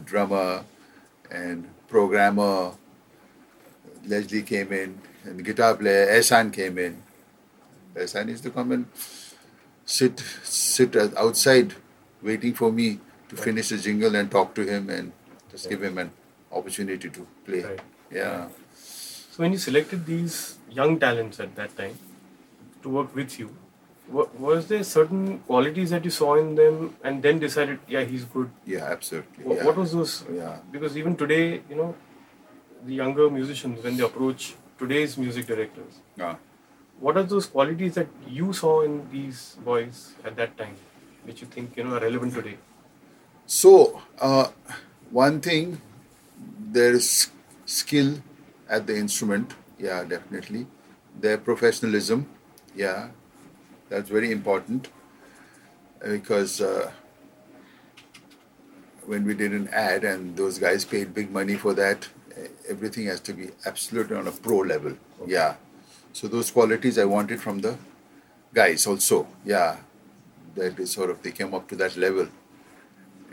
drummer 0.04 0.64
and 1.30 1.68
programmer. 1.88 2.72
Leslie 4.06 4.42
came 4.42 4.72
in, 4.72 5.00
and 5.24 5.44
guitar 5.44 5.74
player 5.76 6.06
Ehsan 6.06 6.52
came 6.52 6.78
in. 6.78 7.02
Ehsan 7.94 8.28
used 8.28 8.42
to 8.44 8.50
come 8.50 8.72
and 8.72 8.86
sit 9.84 10.20
sit 10.42 10.96
outside, 10.96 11.74
waiting 12.22 12.54
for 12.54 12.72
me 12.72 13.00
to 13.28 13.36
finish 13.36 13.68
the 13.68 13.78
jingle 13.78 14.14
and 14.16 14.30
talk 14.30 14.54
to 14.54 14.62
him 14.62 14.88
and 14.88 15.12
just 15.50 15.68
give 15.68 15.82
him 15.82 15.98
an 15.98 16.10
opportunity 16.50 17.10
to 17.10 17.26
play. 17.44 17.62
Right. 17.62 17.80
Yeah. 18.10 18.48
So 18.74 19.42
when 19.42 19.52
you 19.52 19.58
selected 19.58 20.06
these 20.06 20.58
young 20.70 20.98
talents 20.98 21.38
at 21.40 21.54
that 21.56 21.76
time 21.76 21.98
to 22.82 22.88
work 22.88 23.14
with 23.14 23.38
you, 23.38 23.54
was 24.10 24.68
there 24.68 24.82
certain 24.82 25.38
qualities 25.40 25.90
that 25.90 26.04
you 26.04 26.10
saw 26.10 26.34
in 26.36 26.54
them 26.54 26.96
and 27.04 27.22
then 27.22 27.38
decided, 27.38 27.78
yeah, 27.88 28.04
he's 28.04 28.24
good? 28.24 28.50
Yeah, 28.66 28.84
absolutely. 28.84 29.44
Wha- 29.44 29.56
yeah. 29.56 29.64
What 29.64 29.76
was 29.76 29.92
those? 29.92 30.24
Yeah. 30.32 30.58
Because 30.72 30.96
even 30.96 31.16
today, 31.16 31.62
you 31.68 31.76
know, 31.76 31.94
the 32.84 32.94
younger 32.94 33.28
musicians 33.30 33.82
when 33.84 33.96
they 33.96 34.04
approach 34.04 34.54
today's 34.78 35.18
music 35.18 35.46
directors, 35.46 36.00
Yeah. 36.16 36.36
what 37.00 37.16
are 37.16 37.22
those 37.22 37.46
qualities 37.46 37.94
that 37.94 38.06
you 38.26 38.52
saw 38.52 38.80
in 38.82 39.10
these 39.10 39.56
boys 39.64 40.14
at 40.24 40.36
that 40.36 40.56
time, 40.56 40.76
which 41.24 41.42
you 41.42 41.46
think 41.48 41.76
you 41.76 41.84
know 41.84 41.96
are 41.96 42.00
relevant 42.00 42.34
today? 42.34 42.56
So, 43.46 44.00
uh, 44.20 44.48
one 45.10 45.40
thing, 45.40 45.80
there 46.78 46.92
is 46.92 47.30
skill 47.66 48.20
at 48.68 48.86
the 48.86 48.96
instrument. 48.96 49.54
Yeah, 49.78 50.04
definitely. 50.04 50.66
Their 51.20 51.38
professionalism. 51.38 52.26
Yeah, 52.76 53.08
that's 53.88 54.10
very 54.10 54.30
important 54.30 54.88
because 56.06 56.60
uh, 56.60 56.90
when 59.06 59.24
we 59.24 59.34
did 59.34 59.52
an 59.52 59.68
ad 59.68 60.04
and 60.04 60.36
those 60.36 60.58
guys 60.58 60.84
paid 60.84 61.14
big 61.14 61.30
money 61.30 61.54
for 61.56 61.74
that, 61.74 62.08
everything 62.68 63.06
has 63.06 63.20
to 63.20 63.32
be 63.32 63.50
absolutely 63.66 64.16
on 64.16 64.28
a 64.28 64.30
pro 64.30 64.58
level. 64.58 64.96
Yeah. 65.26 65.54
So 66.12 66.28
those 66.28 66.50
qualities 66.50 66.98
I 66.98 67.04
wanted 67.04 67.40
from 67.40 67.60
the 67.60 67.76
guys 68.54 68.86
also. 68.86 69.26
Yeah. 69.44 69.76
That 70.54 70.78
is 70.78 70.92
sort 70.92 71.10
of 71.10 71.22
they 71.22 71.30
came 71.30 71.54
up 71.54 71.68
to 71.68 71.76
that 71.76 71.96
level 71.96 72.28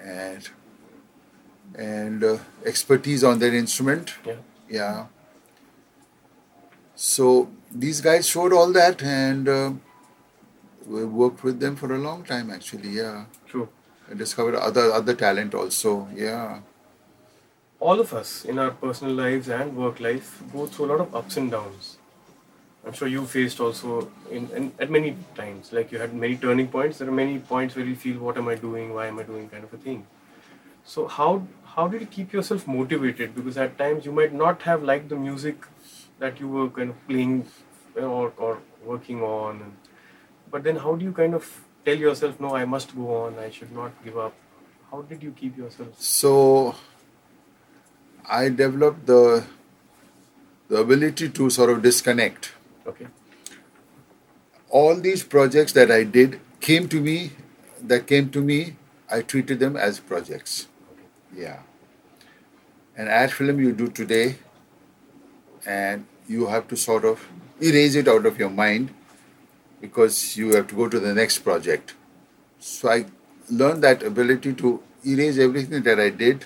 and 0.04 0.48
and 1.78 2.24
uh, 2.24 2.38
expertise 2.66 3.24
on 3.24 3.40
their 3.40 3.54
instrument. 3.54 4.14
Yeah. 4.26 4.36
Yeah. 4.70 5.06
So 6.96 7.50
these 7.72 8.00
guys 8.02 8.28
showed 8.28 8.54
all 8.54 8.72
that, 8.72 9.04
and 9.04 9.50
uh, 9.50 9.74
we 10.88 11.06
worked 11.06 11.44
with 11.44 11.60
them 11.60 11.76
for 11.76 11.94
a 11.94 11.98
long 11.98 12.24
time. 12.24 12.50
Actually, 12.52 12.90
yeah. 12.90 13.26
True. 13.48 13.70
I 14.10 14.14
discovered 14.14 14.56
other 14.56 14.92
other 14.92 15.16
talent 15.16 15.54
also. 15.54 16.08
Yeah. 16.16 16.60
all 17.80 18.00
of 18.00 18.14
us 18.14 18.46
in 18.46 18.60
our 18.60 18.72
personal 18.72 19.14
lives 19.14 19.48
and 19.50 19.76
work 19.76 20.00
life 20.00 20.42
go 20.54 20.66
through 20.66 20.86
a 20.86 20.90
lot 20.92 21.02
of 21.02 21.16
ups 21.16 21.38
and 21.38 21.52
downs. 21.52 21.98
I'm 22.86 22.94
sure 22.94 23.08
you 23.08 23.26
faced 23.26 23.60
also 23.60 24.12
in, 24.32 24.50
in 24.52 24.72
at 24.80 24.92
many 24.92 25.16
times. 25.36 25.74
Like 25.74 25.92
you 25.92 26.00
had 26.00 26.14
many 26.14 26.38
turning 26.38 26.68
points. 26.68 27.00
There 27.00 27.08
are 27.08 27.18
many 27.20 27.40
points 27.40 27.76
where 27.76 27.86
you 27.86 27.96
feel, 27.96 28.20
"What 28.20 28.38
am 28.38 28.48
I 28.48 28.56
doing? 28.56 28.94
Why 28.94 29.08
am 29.08 29.20
I 29.20 29.24
doing?" 29.24 29.50
kind 29.50 29.64
of 29.64 29.74
a 29.74 29.78
thing. 29.78 30.06
So 30.96 31.08
how 31.08 31.48
how 31.76 31.88
did 31.88 32.02
you 32.02 32.08
keep 32.18 32.34
yourself 32.40 32.68
motivated? 32.68 33.36
Because 33.40 33.58
at 33.66 33.78
times 33.78 34.06
you 34.06 34.12
might 34.20 34.34
not 34.44 34.62
have 34.70 34.84
liked 34.92 35.10
the 35.10 35.22
music 35.24 35.66
that 36.20 36.40
you 36.40 36.48
were 36.58 36.70
kind 36.70 36.92
of 36.92 37.08
playing 37.08 37.46
or, 37.96 38.34
or 38.38 38.60
working 38.86 39.22
on, 39.24 39.62
and, 39.62 39.74
but 40.52 40.64
then 40.64 40.76
how 40.78 40.96
do 40.96 41.06
you 41.06 41.12
kind 41.12 41.34
of 41.34 41.50
tell 41.84 41.96
yourself, 41.96 42.40
no, 42.40 42.56
I 42.56 42.66
must 42.66 42.96
go 42.96 43.24
on, 43.24 43.38
I 43.40 43.50
should 43.50 43.72
not 43.72 43.92
give 44.04 44.18
up? 44.18 44.34
How 44.92 45.02
did 45.02 45.24
you 45.24 45.32
keep 45.32 45.58
yourself? 45.58 45.90
So 46.00 46.76
I 48.28 48.50
developed 48.50 49.06
the 49.06 49.44
the 50.68 50.78
ability 50.78 51.30
to 51.30 51.50
sort 51.50 51.70
of 51.70 51.82
disconnect. 51.82 52.54
Okay. 52.88 53.08
All 54.70 54.96
these 54.96 55.24
projects 55.24 55.74
that 55.74 55.92
I 55.92 56.04
did 56.04 56.40
came 56.60 56.88
to 56.90 57.00
me, 57.00 57.32
that 57.84 58.08
came 58.08 58.30
to 58.32 58.42
me, 58.42 58.76
I 59.10 59.22
treated 59.22 59.60
them 59.60 59.78
as 59.78 60.00
projects. 60.00 60.68
okay. 60.92 61.44
Yeah. 61.44 61.60
An 62.98 63.08
ad 63.08 63.32
film 63.32 63.60
you 63.60 63.74
do 63.74 63.88
today, 63.90 64.38
and 65.66 66.06
you 66.28 66.48
have 66.48 66.68
to 66.70 66.76
sort 66.76 67.06
of 67.06 67.28
erase 67.62 67.96
it 67.96 68.08
out 68.08 68.26
of 68.26 68.40
your 68.40 68.50
mind 68.50 68.94
because 69.82 70.38
you 70.38 70.54
have 70.56 70.68
to 70.68 70.76
go 70.76 70.88
to 70.90 71.00
the 71.00 71.14
next 71.14 71.40
project. 71.40 71.94
So 72.60 72.90
I 72.90 73.06
learned 73.50 73.84
that 73.84 74.04
ability 74.04 74.54
to 74.56 74.82
erase 75.06 75.38
everything 75.38 75.84
that 75.84 76.00
I 76.00 76.10
did 76.10 76.46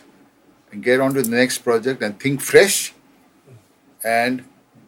and 0.71 0.83
get 0.83 0.99
on 0.99 1.13
to 1.13 1.21
the 1.21 1.29
next 1.29 1.59
project 1.59 2.01
and 2.01 2.19
think 2.19 2.41
fresh 2.41 2.93
and 4.03 4.43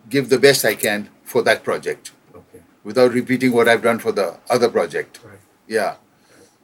give 0.10 0.30
the 0.30 0.38
best 0.40 0.66
I 0.66 0.76
can 0.76 1.10
for 1.24 1.42
that 1.44 1.64
project 1.64 2.12
Okay. 2.36 2.62
without 2.84 3.12
repeating 3.14 3.54
what 3.54 3.68
I've 3.68 3.82
done 3.82 4.00
for 4.00 4.12
the 4.12 4.38
other 4.50 4.70
project. 4.70 5.20
Right. 5.24 5.40
Yeah. 5.68 5.96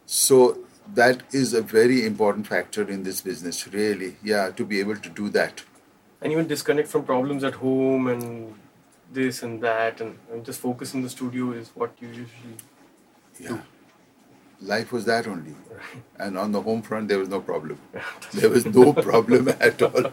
So 0.06 0.60
that 0.94 1.24
is 1.32 1.54
a 1.54 1.62
very 1.62 2.06
important 2.06 2.48
factor 2.48 2.90
in 2.90 3.04
this 3.04 3.22
business, 3.22 3.68
really. 3.68 4.18
Yeah, 4.24 4.52
to 4.52 4.66
be 4.66 4.80
able 4.80 4.98
to 4.98 5.10
do 5.10 5.30
that. 5.30 5.64
And 6.22 6.32
even 6.32 6.48
disconnect 6.48 6.88
from 6.88 7.04
problems 7.04 7.44
at 7.44 7.56
home 7.56 8.08
and 8.08 8.56
this 9.12 9.44
and 9.44 9.62
that, 9.62 10.02
and, 10.02 10.18
and 10.32 10.46
just 10.46 10.60
focus 10.60 10.94
in 10.94 11.02
the 11.02 11.10
studio 11.10 11.52
is 11.52 11.70
what 11.74 11.94
you 12.00 12.08
usually. 12.08 12.58
Yeah. 13.40 13.60
Life 14.60 14.92
was 14.92 15.06
that 15.06 15.28
only. 15.28 15.56
And 16.18 16.38
on 16.38 16.52
the 16.52 16.62
home 16.62 16.82
front, 16.82 17.08
there 17.08 17.20
was 17.20 17.30
no 17.30 17.40
problem. 17.42 17.80
There 18.34 18.50
was 18.50 18.66
no 18.66 18.94
problem 18.94 19.50
at 19.60 19.82
all. 19.82 20.12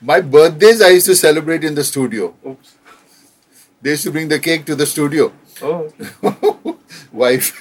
My 0.00 0.20
birthdays, 0.20 0.80
I 0.80 0.90
used 0.90 1.06
to 1.06 1.16
celebrate 1.16 1.64
in 1.64 1.74
the 1.74 1.84
studio. 1.84 2.34
Oops. 2.46 2.74
They 3.82 3.90
used 3.90 4.04
to 4.04 4.12
bring 4.12 4.28
the 4.28 4.38
cake 4.38 4.64
to 4.66 4.76
the 4.76 4.86
studio. 4.86 5.32
Oh. 5.60 5.92
Wife. 7.12 7.58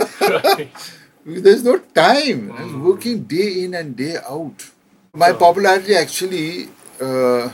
There's 1.25 1.63
no 1.63 1.79
time. 1.79 2.51
I 2.51 2.63
was 2.63 2.73
working 2.73 3.23
day 3.23 3.63
in 3.63 3.73
and 3.73 3.95
day 3.95 4.17
out. 4.17 4.69
My 5.13 5.33
popularity 5.33 5.95
actually 5.95 6.69
uh, 7.01 7.49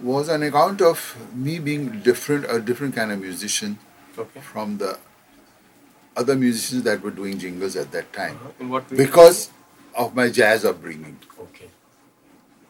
was 0.00 0.28
on 0.28 0.42
account 0.42 0.80
of 0.80 1.16
me 1.34 1.58
being 1.58 2.00
different, 2.00 2.46
a 2.48 2.60
different 2.60 2.94
kind 2.94 3.10
of 3.12 3.20
musician 3.20 3.78
Okay. 4.16 4.40
from 4.40 4.78
the 4.78 4.98
other 6.16 6.34
musicians 6.34 6.82
that 6.82 7.00
were 7.02 7.10
doing 7.12 7.38
jingles 7.38 7.76
at 7.76 7.90
that 7.92 8.12
time 8.12 8.34
Uh-huh. 8.36 8.50
In 8.60 8.68
what 8.68 8.90
way? 8.90 8.96
because 8.96 9.50
of 9.94 10.14
my 10.14 10.28
jazz 10.28 10.64
upbringing. 10.64 11.18
Okay. 11.40 11.70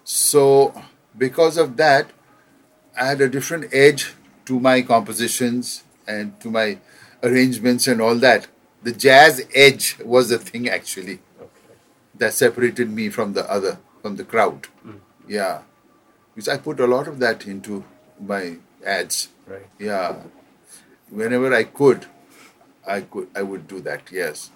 So, 0.05 0.75
because 1.17 1.57
of 1.59 1.77
that, 1.77 2.11
I 2.99 3.07
had 3.07 3.21
a 3.21 3.29
different 3.29 3.73
edge 3.73 4.15
to 4.47 4.59
my 4.61 4.83
compositions 4.83 5.85
and 6.07 6.39
to 6.41 6.51
my 6.51 6.79
arrangements 7.23 7.87
and 7.87 8.01
all 8.01 8.15
that. 8.17 8.47
The 8.83 8.93
jazz 8.93 9.43
edge 9.55 9.99
was 10.05 10.29
the 10.31 10.39
thing 10.39 10.69
actually 10.69 11.21
Okay. 11.41 11.75
that 12.17 12.33
separated 12.33 12.91
me 12.91 13.09
from 13.11 13.33
the 13.35 13.51
other, 13.51 13.79
from 14.03 14.17
the 14.17 14.25
crowd. 14.25 14.69
Yeah. 15.27 15.63
Because 16.39 16.47
I 16.55 16.57
put 16.57 16.79
a 16.79 16.87
lot 16.87 17.09
of 17.09 17.19
that 17.19 17.49
into 17.49 17.83
my 18.25 18.59
ads. 18.87 19.31
Right. 19.45 19.67
Yeah. 19.77 20.19
Whenever 21.11 21.53
I 21.53 21.65
could, 21.65 22.07
I 22.87 23.01
could 23.01 23.27
I 23.35 23.43
would 23.43 23.67
do 23.67 23.81
that, 23.81 24.03
yes. 24.13 24.51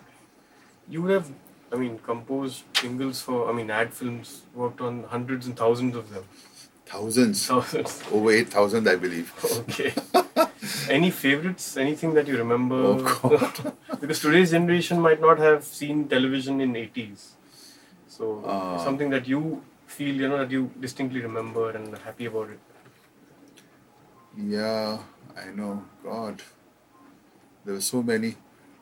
You 0.89 1.03
would 1.03 1.11
have, 1.11 1.33
I 1.73 1.75
mean, 1.75 1.99
composed 1.99 2.63
jingles 2.73 3.21
for, 3.21 3.51
I 3.51 3.53
mean, 3.53 3.69
ad 3.69 3.93
films, 3.93 4.43
worked 4.55 4.81
on 4.81 5.03
hundreds 5.15 5.49
and 5.49 5.57
thousands 5.57 5.97
of 5.97 6.11
them. 6.15 6.23
Thousands. 6.87 7.49
Thousands. 7.49 8.01
Over 8.13 8.31
eight 8.31 8.51
thousand 8.51 8.89
I 8.89 8.95
believe. 8.95 9.35
Okay. 9.63 9.93
Any 10.89 11.11
favorites? 11.11 11.77
Anything 11.77 12.15
that 12.15 12.29
you 12.29 12.39
remember? 12.39 12.77
Oh, 12.77 13.19
God. 13.25 13.75
because 14.01 14.21
today's 14.21 14.53
generation 14.53 15.01
might 15.01 15.21
not 15.21 15.41
have 15.41 15.65
seen 15.65 16.07
television 16.07 16.61
in 16.61 16.75
80s. 16.75 17.31
So 18.07 18.41
Ah. 18.47 18.77
something 18.77 19.11
that 19.11 19.27
you 19.27 19.63
feel, 19.97 20.15
you 20.25 20.29
know, 20.29 20.39
that 20.39 20.51
you 20.51 20.71
distinctly 20.81 21.21
remember 21.21 21.71
and 21.71 21.97
happy 22.09 22.27
about 22.27 22.51
it. 22.51 22.61
Yeah, 24.37 24.99
I 25.37 25.51
know. 25.51 25.85
God, 26.05 26.43
there 27.65 27.75
were 27.75 27.81
so 27.81 28.03
many, 28.03 28.37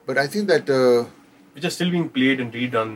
but 0.07 0.19
I 0.19 0.27
think 0.27 0.49
that 0.49 0.71
uh, 0.71 1.09
Which 1.55 1.65
are 1.65 1.71
still 1.71 1.91
being 1.91 2.09
played 2.09 2.41
and 2.41 2.53
redone. 2.53 2.93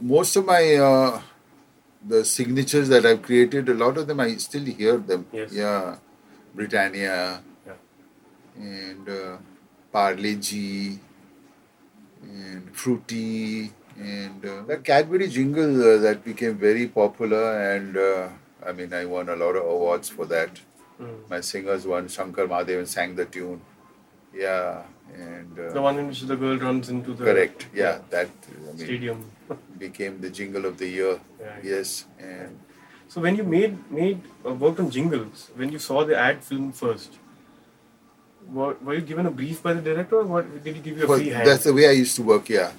most 0.00 0.36
of 0.36 0.44
my 0.46 0.74
uh, 0.76 1.20
the 2.06 2.24
signatures 2.24 2.88
that 2.88 3.06
I've 3.06 3.22
created, 3.22 3.68
a 3.68 3.74
lot 3.74 3.96
of 3.98 4.06
them 4.06 4.20
I 4.20 4.34
still 4.36 4.64
hear 4.64 4.96
them. 4.96 5.26
Yes. 5.32 5.52
Yeah, 5.52 5.96
Britannia 6.54 7.42
Yeah. 7.66 7.78
and 8.56 9.08
uh, 9.08 9.36
Parle 9.92 10.34
G 10.48 10.98
and 12.22 12.74
Frooti 12.74 13.70
and 13.98 14.44
uh, 14.44 14.62
that 14.62 14.84
Cadbury 14.84 15.28
jingle 15.28 15.94
uh, 15.94 15.98
that 15.98 16.24
became 16.24 16.56
very 16.56 16.86
popular 16.88 17.74
and 17.74 17.96
uh, 17.96 18.28
I 18.66 18.72
mean 18.72 18.92
I 18.92 19.04
won 19.04 19.28
a 19.28 19.36
lot 19.36 19.56
of 19.56 19.64
awards 19.64 20.08
for 20.08 20.26
that. 20.26 20.60
Mm. 21.00 21.28
My 21.28 21.40
singers 21.40 21.86
won. 21.86 22.08
Shankar 22.08 22.46
Mahadevan 22.46 22.86
sang 22.86 23.14
the 23.16 23.24
tune. 23.24 23.60
Yeah, 24.32 24.82
and 25.14 25.58
uh, 25.58 25.72
The 25.72 25.82
one 25.82 25.98
in 25.98 26.08
which 26.08 26.20
the 26.22 26.36
girl 26.36 26.56
runs 26.58 26.88
into 26.88 27.14
the 27.14 27.24
correct. 27.24 27.66
Yeah, 27.74 27.98
that 28.10 28.28
I 28.48 28.66
mean, 28.66 28.78
stadium. 28.78 29.30
became 29.78 30.20
the 30.20 30.30
jingle 30.30 30.64
of 30.66 30.78
the 30.78 30.88
year. 30.88 31.20
Right. 31.40 31.64
Yes, 31.64 32.06
and 32.18 32.58
So 33.08 33.20
when 33.20 33.36
you 33.36 33.44
made 33.44 33.74
made 33.90 34.22
uh, 34.44 34.52
worked 34.54 34.80
on 34.80 34.90
jingles, 34.90 35.50
when 35.54 35.70
you 35.70 35.78
saw 35.78 36.04
the 36.04 36.16
ad 36.18 36.42
film 36.42 36.72
first, 36.72 37.18
were, 38.48 38.74
were 38.82 38.94
you 38.94 39.02
given 39.02 39.26
a 39.26 39.30
brief 39.30 39.62
by 39.62 39.72
the 39.74 39.80
director, 39.80 40.16
or 40.20 40.24
what 40.24 40.64
did 40.64 40.74
he 40.76 40.82
give 40.82 40.98
you 40.98 41.04
a 41.04 41.06
well, 41.06 41.18
free 41.18 41.28
hand? 41.28 41.46
that's 41.48 41.64
the 41.64 41.72
way 41.72 41.88
I 41.88 41.92
used 41.92 42.16
to 42.16 42.22
work. 42.22 42.48
Yeah, 42.48 42.72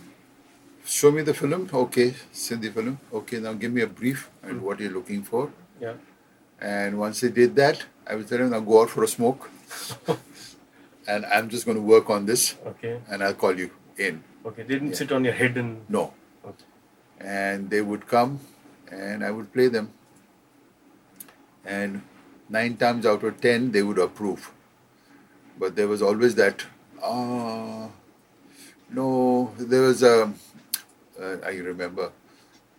show 0.85 1.11
me 1.11 1.21
the 1.21 1.33
film. 1.33 1.69
Okay, 1.73 2.13
send 2.31 2.61
the 2.61 2.69
film. 2.69 2.99
Okay, 3.13 3.39
now 3.39 3.53
give 3.53 3.71
me 3.71 3.81
a 3.81 3.87
brief 3.87 4.29
and 4.43 4.61
what 4.61 4.79
you're 4.79 4.91
looking 4.91 5.23
for. 5.23 5.51
yeah. 5.79 5.93
And 6.61 6.97
once 6.97 7.19
they 7.19 7.29
did 7.29 7.55
that, 7.57 7.83
I 8.07 8.15
would 8.15 8.29
tell 8.29 8.37
them, 8.37 8.51
now 8.51 8.61
go 8.61 8.81
out 8.81 8.89
for 8.89 9.03
a 9.03 9.07
smoke. 9.09 9.49
and 11.07 11.25
I'm 11.25 11.49
just 11.49 11.65
going 11.65 11.75
to 11.77 11.83
work 11.83 12.09
on 12.09 12.25
this 12.25 12.55
Okay. 12.65 13.01
and 13.09 13.21
I'll 13.21 13.33
call 13.33 13.59
you 13.59 13.71
in. 13.97 14.23
Okay. 14.45 14.63
They 14.63 14.75
didn't 14.75 14.89
Yeah. 14.91 14.95
sit 14.95 15.11
on 15.11 15.25
your 15.25 15.33
head 15.33 15.57
and. 15.57 15.81
No. 15.89 16.13
Okay. 16.45 16.63
And 17.19 17.69
they 17.69 17.81
would 17.81 18.07
come 18.07 18.39
and 18.89 19.23
I 19.23 19.31
would 19.31 19.51
play 19.51 19.67
them. 19.67 19.91
And 21.65 22.03
nine 22.49 22.77
times 22.77 23.05
out 23.05 23.23
of 23.23 23.41
ten, 23.41 23.71
they 23.71 23.83
would 23.83 23.97
approve. 23.99 24.51
But 25.59 25.75
there 25.75 25.87
was 25.89 26.01
always 26.01 26.35
that, 26.35 26.63
ah, 27.03 27.89
no, 28.89 29.53
there 29.57 29.81
was 29.81 30.03
a, 30.03 30.31
uh, 31.21 31.37
I 31.45 31.51
remember 31.57 32.11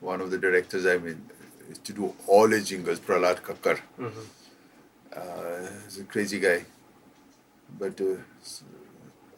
one 0.00 0.20
of 0.20 0.30
the 0.30 0.38
directors, 0.38 0.86
I 0.86 0.98
mean, 0.98 1.22
used 1.68 1.84
to 1.84 1.92
do 1.92 2.14
all 2.26 2.48
his 2.48 2.68
jingles, 2.68 3.00
Prahlad 3.00 3.42
Kakkar. 3.42 3.78
Mhm. 3.98 4.26
Uh, 5.12 5.68
he's 5.84 5.98
a 6.00 6.04
crazy 6.04 6.38
guy, 6.38 6.64
but 7.78 8.00
uh, 8.00 8.16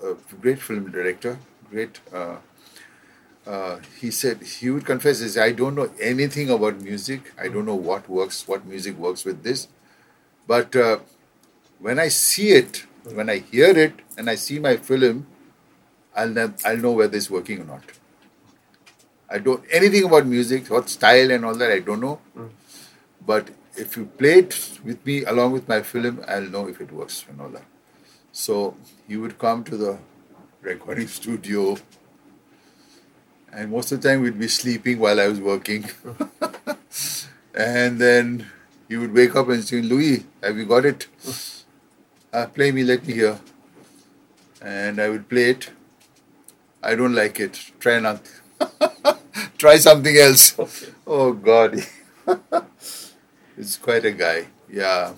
a 0.09 0.15
great 0.41 0.61
film 0.61 0.91
director. 0.91 1.39
Great. 1.71 2.01
Uh, 2.13 2.37
uh, 3.47 3.79
he 4.01 4.11
said 4.11 4.43
he 4.43 4.71
would 4.71 4.85
confess, 4.85 5.37
"I 5.37 5.53
don't 5.53 5.75
know 5.75 5.91
anything 6.01 6.51
about 6.51 6.81
music. 6.83 7.33
I 7.39 7.49
don't 7.49 7.65
know 7.67 7.75
what 7.91 8.09
works, 8.09 8.47
what 8.49 8.67
music 8.67 8.99
works 8.99 9.25
with 9.25 9.43
this, 9.43 9.69
but 10.47 10.75
uh, 10.77 10.99
when 11.79 11.99
I 11.99 12.09
see 12.09 12.49
it, 12.51 12.85
when 13.21 13.31
I 13.31 13.39
hear 13.39 13.71
it, 13.87 13.95
and 14.19 14.29
I 14.29 14.35
see 14.35 14.59
my 14.59 14.77
film, 14.77 15.27
I'll 16.15 16.29
know, 16.29 16.53
I'll 16.65 16.77
know 16.77 16.93
whether 16.93 17.17
it's 17.17 17.31
working 17.31 17.61
or 17.63 17.65
not. 17.65 17.85
I 19.31 19.38
don't 19.38 19.62
anything 19.71 20.05
about 20.05 20.27
music, 20.27 20.69
what 20.71 20.88
style 20.88 21.31
and 21.31 21.45
all 21.45 21.55
that. 21.55 21.71
I 21.71 21.81
don't 21.81 22.01
know, 22.01 22.21
but 23.27 23.51
if 23.77 23.97
you 23.97 24.07
play 24.07 24.38
it 24.41 24.81
with 24.85 25.05
me 25.07 25.25
along 25.25 25.53
with 25.53 25.69
my 25.69 25.83
film, 25.83 26.25
I'll 26.27 26.51
know 26.57 26.69
if 26.69 26.81
it 26.81 26.93
works 26.93 27.25
and 27.29 27.41
all 27.41 27.49
that. 27.51 27.64
So 28.33 28.77
he 29.09 29.17
would 29.17 29.38
come 29.38 29.64
to 29.64 29.77
the 29.77 29.99
recording 30.62 31.09
studio, 31.21 31.77
and 33.53 33.71
most 33.71 33.93
of 33.93 34.01
the 34.03 34.09
time 34.09 34.23
we'd 34.23 34.38
be 34.38 34.49
sleeping 34.49 34.99
while 34.99 35.21
I 35.21 35.29
was 35.29 35.41
working. 35.41 35.85
and 37.55 37.99
then 37.99 38.47
he 38.88 38.97
would 38.97 39.12
wake 39.14 39.37
up 39.37 39.49
and 39.49 39.64
say, 39.64 39.83
Louiz, 39.83 40.25
have 40.43 40.57
you 40.57 40.67
got 40.67 40.85
it? 40.85 41.07
Uh, 42.33 42.47
play 42.47 42.71
me, 42.73 42.85
let 42.85 43.07
me 43.07 43.14
hear. 43.14 43.38
And 44.61 45.01
I 45.01 45.09
would 45.09 45.29
play 45.29 45.51
it. 45.51 45.71
I 46.83 46.95
don't 46.95 47.14
like 47.14 47.41
it. 47.41 47.73
Try 47.81 48.01
not. 48.01 48.21
try 49.59 49.77
something 49.79 50.16
else. 50.16 50.55
Okay. 50.64 50.92
Oh 51.07 51.33
God, 51.33 51.77
he's 53.57 53.77
quite 53.77 54.05
a 54.05 54.12
guy. 54.12 54.47
Yeah, 54.71 55.14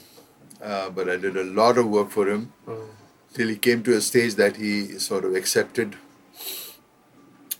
uh, 0.62 0.90
but 0.90 1.08
I 1.08 1.16
did 1.16 1.36
a 1.36 1.44
lot 1.44 1.78
of 1.78 1.86
work 1.88 2.10
for 2.10 2.28
him 2.28 2.52
Mm. 2.66 2.86
till 3.34 3.48
he 3.48 3.56
came 3.56 3.82
to 3.88 3.96
a 3.96 4.00
stage 4.00 4.34
that 4.36 4.56
he 4.56 4.98
sort 4.98 5.24
of 5.24 5.34
accepted 5.34 5.96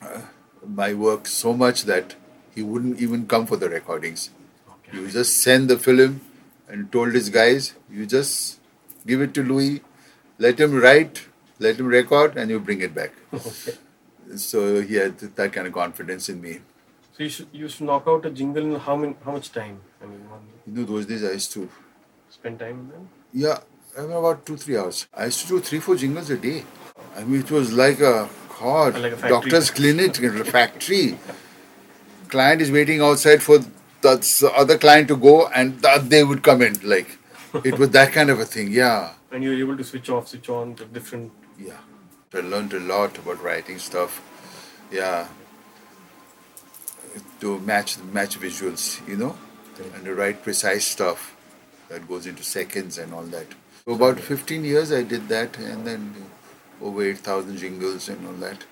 uh, 0.02 0.20
my 0.66 0.92
work 0.94 1.26
so 1.26 1.52
much 1.52 1.84
that 1.84 2.14
he 2.54 2.62
wouldn't 2.62 3.00
even 3.00 3.26
come 3.26 3.46
for 3.46 3.56
the 3.56 3.68
recordings. 3.68 4.30
Okay. 4.68 4.96
He 4.96 5.02
would 5.02 5.10
just 5.10 5.36
send 5.38 5.68
the 5.68 5.78
film 5.78 6.20
and 6.68 6.90
told 6.92 7.12
his 7.14 7.28
guys, 7.30 7.74
you 7.90 8.06
just 8.06 8.60
give 9.06 9.20
it 9.20 9.34
to 9.34 9.42
Louiz, 9.42 9.80
let 10.38 10.60
him 10.60 10.74
write, 10.80 11.26
let 11.58 11.78
him 11.80 11.86
record, 11.86 12.36
and 12.36 12.50
you 12.50 12.60
bring 12.60 12.80
it 12.80 12.94
back. 12.94 13.12
Okay. 13.32 13.76
So 14.36 14.80
he 14.80 14.94
had 14.94 15.18
that 15.18 15.52
kind 15.52 15.66
of 15.66 15.72
confidence 15.72 16.28
in 16.28 16.40
me. 16.40 16.60
So 17.20 17.24
you 17.24 17.30
should 17.30 17.48
you 17.52 17.68
should 17.68 17.82
knock 17.82 18.04
out 18.06 18.24
a 18.24 18.30
jingle 18.30 18.64
in 18.64 18.76
how 18.80 18.96
many 18.96 19.14
how 19.22 19.32
much 19.32 19.52
time? 19.52 19.78
I 20.02 20.06
mean, 20.06 20.20
one 20.30 20.44
You 20.66 20.72
know, 20.72 20.84
those 20.90 21.04
days 21.04 21.22
I 21.22 21.32
used 21.32 21.52
to, 21.52 21.68
spend 22.30 22.58
time 22.58 22.78
with 22.78 22.92
them. 22.92 23.08
yeah, 23.34 23.58
I 23.98 24.00
mean, 24.06 24.12
about 24.12 24.46
two, 24.46 24.56
three 24.56 24.78
hours. 24.78 25.06
I 25.12 25.26
used 25.26 25.42
to 25.42 25.48
do 25.48 25.60
three, 25.60 25.80
four 25.80 25.96
jingles 25.96 26.30
a 26.30 26.38
day. 26.38 26.64
I 27.14 27.24
mean, 27.24 27.40
it 27.40 27.50
was 27.50 27.74
like 27.74 28.00
a, 28.00 28.26
God, 28.58 28.98
Like 28.98 29.22
a 29.22 29.28
doctor's 29.28 29.70
clinic, 29.70 30.18
a 30.22 30.44
factory. 30.46 31.18
Client 32.28 32.62
is 32.62 32.70
waiting 32.70 33.02
outside 33.02 33.42
for 33.42 33.58
the 33.58 34.52
other 34.56 34.78
client 34.78 35.08
to 35.08 35.16
go, 35.16 35.48
and 35.48 35.78
that 35.82 36.08
they 36.08 36.22
would 36.24 36.42
come 36.42 36.62
in. 36.62 36.78
Like, 36.82 37.18
it 37.64 37.78
was 37.78 37.90
that 37.90 38.14
kind 38.14 38.30
of 38.30 38.40
a 38.40 38.46
thing, 38.46 38.72
yeah. 38.72 39.12
And 39.30 39.44
you're 39.44 39.58
able 39.66 39.76
to 39.76 39.84
switch 39.84 40.08
off, 40.08 40.28
switch 40.28 40.48
on 40.48 40.74
the 40.76 40.86
different. 40.86 41.32
Yeah. 41.58 41.82
I 42.32 42.40
learned 42.40 42.72
a 42.72 42.80
lot 42.80 43.18
about 43.18 43.42
writing 43.42 43.78
stuff. 43.78 44.22
Yeah. 44.90 45.28
To 47.40 47.58
match 47.60 47.98
match 48.12 48.38
visuals, 48.38 49.06
you 49.08 49.16
know, 49.16 49.36
and 49.94 50.04
to 50.04 50.14
write 50.14 50.42
precise 50.42 50.86
stuff 50.86 51.34
that 51.88 52.06
goes 52.06 52.26
into 52.26 52.42
seconds 52.42 52.98
and 52.98 53.12
all 53.12 53.22
that. 53.24 53.46
So 53.84 53.94
about 53.94 54.20
15 54.20 54.64
years 54.64 54.92
I 54.92 55.02
did 55.02 55.28
that, 55.28 55.58
and 55.58 55.86
then 55.86 56.14
over 56.80 57.02
8,000 57.02 57.56
jingles 57.56 58.08
and 58.08 58.26
all 58.26 58.34
that. 58.34 58.64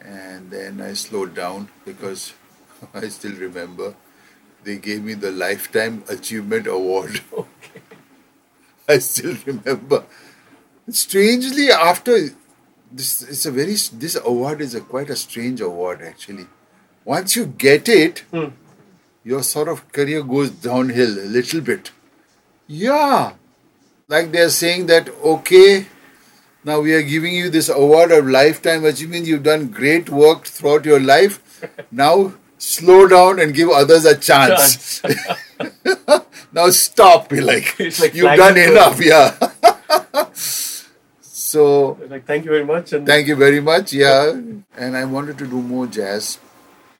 And 0.00 0.50
then 0.50 0.80
I 0.80 0.92
slowed 0.92 1.34
down 1.34 1.68
because 1.84 2.34
I 2.94 3.08
still 3.08 3.36
remember 3.36 3.94
they 4.64 4.76
gave 4.76 5.02
me 5.02 5.14
the 5.14 5.30
Lifetime 5.30 6.04
Achievement 6.08 6.66
Award. 6.66 7.20
Okay. 7.32 7.80
I 8.88 8.98
still 8.98 9.36
remember. 9.44 10.04
Strangely, 10.90 11.70
after 11.70 12.30
this, 12.90 13.22
it's 13.22 13.44
a 13.44 13.50
very 13.50 13.74
this 13.74 14.16
award 14.16 14.62
is 14.62 14.74
a 14.74 14.80
quite 14.80 15.10
a 15.10 15.16
strange 15.16 15.60
award 15.60 16.00
actually. 16.00 16.46
Once 17.10 17.36
you 17.36 17.44
get 17.66 17.88
it, 17.88 18.22
Hmm. 18.32 18.48
your 19.32 19.42
sort 19.50 19.68
of 19.74 19.84
career 19.98 20.22
goes 20.32 20.50
downhill 20.64 21.14
a 21.26 21.28
little 21.36 21.60
bit. 21.68 21.90
Yeah, 22.66 23.32
like 24.14 24.32
they're 24.32 24.50
saying 24.56 24.86
that 24.90 25.08
okay, 25.34 25.86
now 26.70 26.80
we 26.80 26.92
are 26.98 27.02
giving 27.12 27.34
you 27.34 27.48
this 27.54 27.68
award 27.74 28.12
of 28.16 28.28
lifetime 28.34 28.84
achievement. 28.90 29.26
You've 29.32 29.42
done 29.48 29.68
great 29.78 30.10
work 30.10 30.44
throughout 30.56 30.84
your 30.92 31.00
life. 31.00 31.38
Now 32.00 32.12
slow 32.64 32.98
down 33.12 33.40
and 33.44 33.54
give 33.54 33.70
others 33.78 34.04
a 34.10 34.14
chance. 34.26 35.00
now 36.58 36.68
stop. 36.80 37.28
Be 37.30 37.40
like, 37.40 37.72
like 38.02 38.14
you've 38.14 38.36
done 38.42 38.58
enough. 38.64 39.00
Yeah. 39.04 39.32
so 41.20 41.98
Like 42.08 42.26
thank 42.26 42.44
you 42.44 42.50
very 42.50 42.64
much. 42.64 42.92
And 42.92 43.06
Thank 43.06 43.26
you 43.28 43.36
very 43.36 43.60
much. 43.60 43.92
Yeah, 43.92 44.30
and 44.76 44.96
I 44.96 45.04
wanted 45.16 45.38
to 45.38 45.46
do 45.46 45.62
more 45.62 45.86
jazz. 45.86 46.38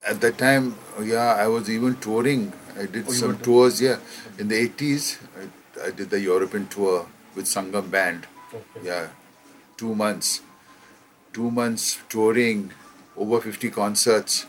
At 0.06 0.20
that 0.20 0.38
time, 0.38 0.76
yeah, 1.02 1.34
I 1.34 1.48
was 1.48 1.68
even 1.68 1.96
touring. 1.96 2.52
I 2.78 2.86
did 2.86 3.06
Oh, 3.08 3.12
some 3.12 3.38
tours. 3.38 3.80
Yeah, 3.80 3.98
in 4.38 4.46
the 4.48 4.56
eighties, 4.56 5.18
I, 5.36 5.88
I 5.88 5.90
did 5.90 6.10
the 6.10 6.20
European 6.20 6.68
tour 6.68 7.06
with 7.34 7.46
Sangam 7.46 7.90
Band. 7.90 8.26
Okay. 8.54 8.86
Yeah, 8.86 9.08
two 9.76 9.94
months, 9.94 10.40
two 11.32 11.50
months 11.50 11.98
touring, 12.08 12.72
over 13.16 13.40
fifty 13.40 13.70
concerts. 13.70 14.46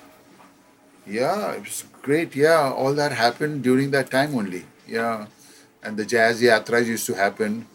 Yeah, 1.08 1.54
it 1.54 1.62
was 1.64 1.84
great. 2.04 2.36
Yeah, 2.36 2.72
all 2.72 2.94
that 2.94 3.12
happened 3.12 3.64
during 3.64 3.90
that 3.92 4.12
time 4.12 4.36
only. 4.36 4.66
Yeah, 4.88 5.26
and 5.82 5.98
the 5.98 6.06
jazz 6.06 6.42
yatras 6.44 6.86
used 6.86 7.08
to 7.08 7.16
happen 7.16 7.66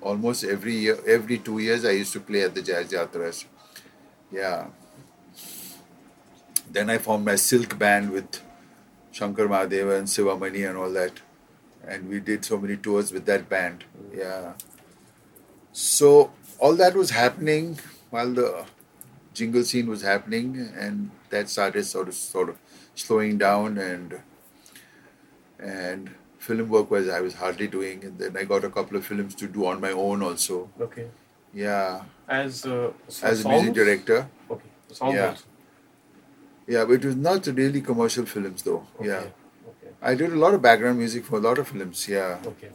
almost 0.00 0.42
every 0.42 0.74
year. 0.74 0.98
Every 1.06 1.38
two 1.38 1.60
years, 1.60 1.84
I 1.84 1.92
used 1.92 2.12
to 2.14 2.20
play 2.20 2.42
at 2.42 2.54
the 2.56 2.62
jazz 2.62 2.90
yatras. 2.90 3.44
Yeah. 4.32 4.66
Then 6.72 6.90
I 6.90 6.98
formed 6.98 7.24
my 7.26 7.36
Silk 7.36 7.78
band 7.78 8.10
with 8.10 8.40
Shankar 9.12 9.46
Mahadevan 9.46 9.98
and 9.98 10.08
Sivamani 10.08 10.68
and 10.68 10.78
all 10.78 10.90
that. 10.92 11.20
And 11.86 12.08
we 12.08 12.20
did 12.20 12.44
so 12.44 12.58
many 12.58 12.76
tours 12.76 13.12
with 13.12 13.26
that 13.26 13.48
band. 13.48 13.84
Yeah. 14.14 14.52
So 15.72 16.32
all 16.58 16.74
that 16.76 16.94
was 16.94 17.10
happening 17.10 17.78
while 18.10 18.32
the 18.32 18.64
jingle 19.34 19.64
scene 19.64 19.88
was 19.88 20.02
happening 20.02 20.56
and 20.78 21.10
that 21.30 21.48
started 21.48 21.84
sort 21.84 22.08
of 22.08 22.14
sort 22.14 22.48
of 22.48 22.58
slowing 22.94 23.38
down 23.38 23.78
and 23.78 24.20
and 25.58 26.10
film 26.38 26.68
work 26.68 26.90
was 26.90 27.08
I 27.08 27.20
was 27.20 27.34
hardly 27.34 27.68
doing 27.68 28.04
and 28.04 28.18
then 28.18 28.36
I 28.36 28.44
got 28.44 28.64
a 28.64 28.70
couple 28.70 28.96
of 28.96 29.06
films 29.06 29.34
to 29.36 29.46
do 29.46 29.66
on 29.66 29.80
my 29.80 29.92
own 29.92 30.22
also. 30.22 30.70
Okay. 30.80 31.08
Yeah. 31.54 32.02
As 32.28 32.64
uh, 32.66 32.92
so 33.08 33.26
As 33.26 33.44
a 33.44 33.48
music 33.48 33.74
director. 33.74 34.28
Okay. 34.50 34.68
Songs 34.90 35.14
Yeah. 35.14 35.28
also. 35.30 35.44
Yeah, 36.66 36.84
but 36.84 36.94
it 36.94 37.04
was 37.04 37.16
not 37.16 37.46
really 37.46 37.80
commercial 37.80 38.24
films 38.26 38.62
though. 38.62 38.86
Okay. 39.00 39.08
Yeah. 39.08 39.18
Okay. 39.68 39.94
I 40.00 40.14
did 40.14 40.32
a 40.32 40.36
lot 40.36 40.54
of 40.54 40.62
background 40.62 40.98
music 40.98 41.24
for 41.24 41.36
a 41.36 41.40
lot 41.40 41.58
of 41.58 41.68
films, 41.68 42.08
yeah. 42.08 42.38
Okay. 42.46 42.70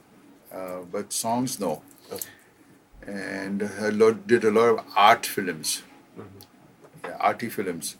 Uh, 0.51 0.79
but 0.91 1.13
songs, 1.13 1.59
no. 1.59 1.81
Okay. 2.11 2.27
And 3.05 3.63
I 3.81 3.89
lot, 3.89 4.27
did 4.27 4.43
a 4.43 4.51
lot 4.51 4.69
of 4.69 4.85
art 4.95 5.25
films, 5.25 5.83
Mhm. 6.17 6.25
yeah, 7.05 7.17
arty 7.19 7.49
films. 7.49 7.95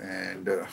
And 0.00 0.48
uh, 0.48 0.66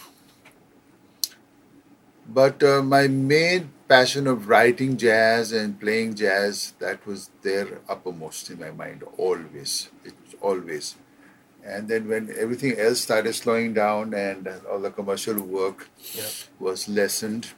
but 2.28 2.64
uh, 2.64 2.82
my 2.84 3.08
main 3.08 3.72
passion 3.88 4.28
of 4.28 4.48
writing 4.48 4.98
jazz 4.98 5.52
and 5.52 5.80
playing 5.80 6.16
jazz 6.16 6.74
that 6.80 7.06
was 7.06 7.30
there 7.42 7.80
uppermost 7.90 8.50
in 8.50 8.60
my 8.60 8.72
mind 8.72 9.04
always. 9.18 9.90
It 10.06 10.14
always. 10.42 10.96
And 11.70 11.88
then 11.88 12.08
when 12.08 12.34
everything 12.36 12.80
else 12.80 13.02
started 13.02 13.34
slowing 13.34 13.74
down 13.74 14.14
and 14.14 14.48
all 14.70 14.80
the 14.80 14.90
commercial 14.90 15.38
work 15.42 15.88
Yeah. 16.14 16.30
was 16.60 16.90
lessened, 16.90 17.54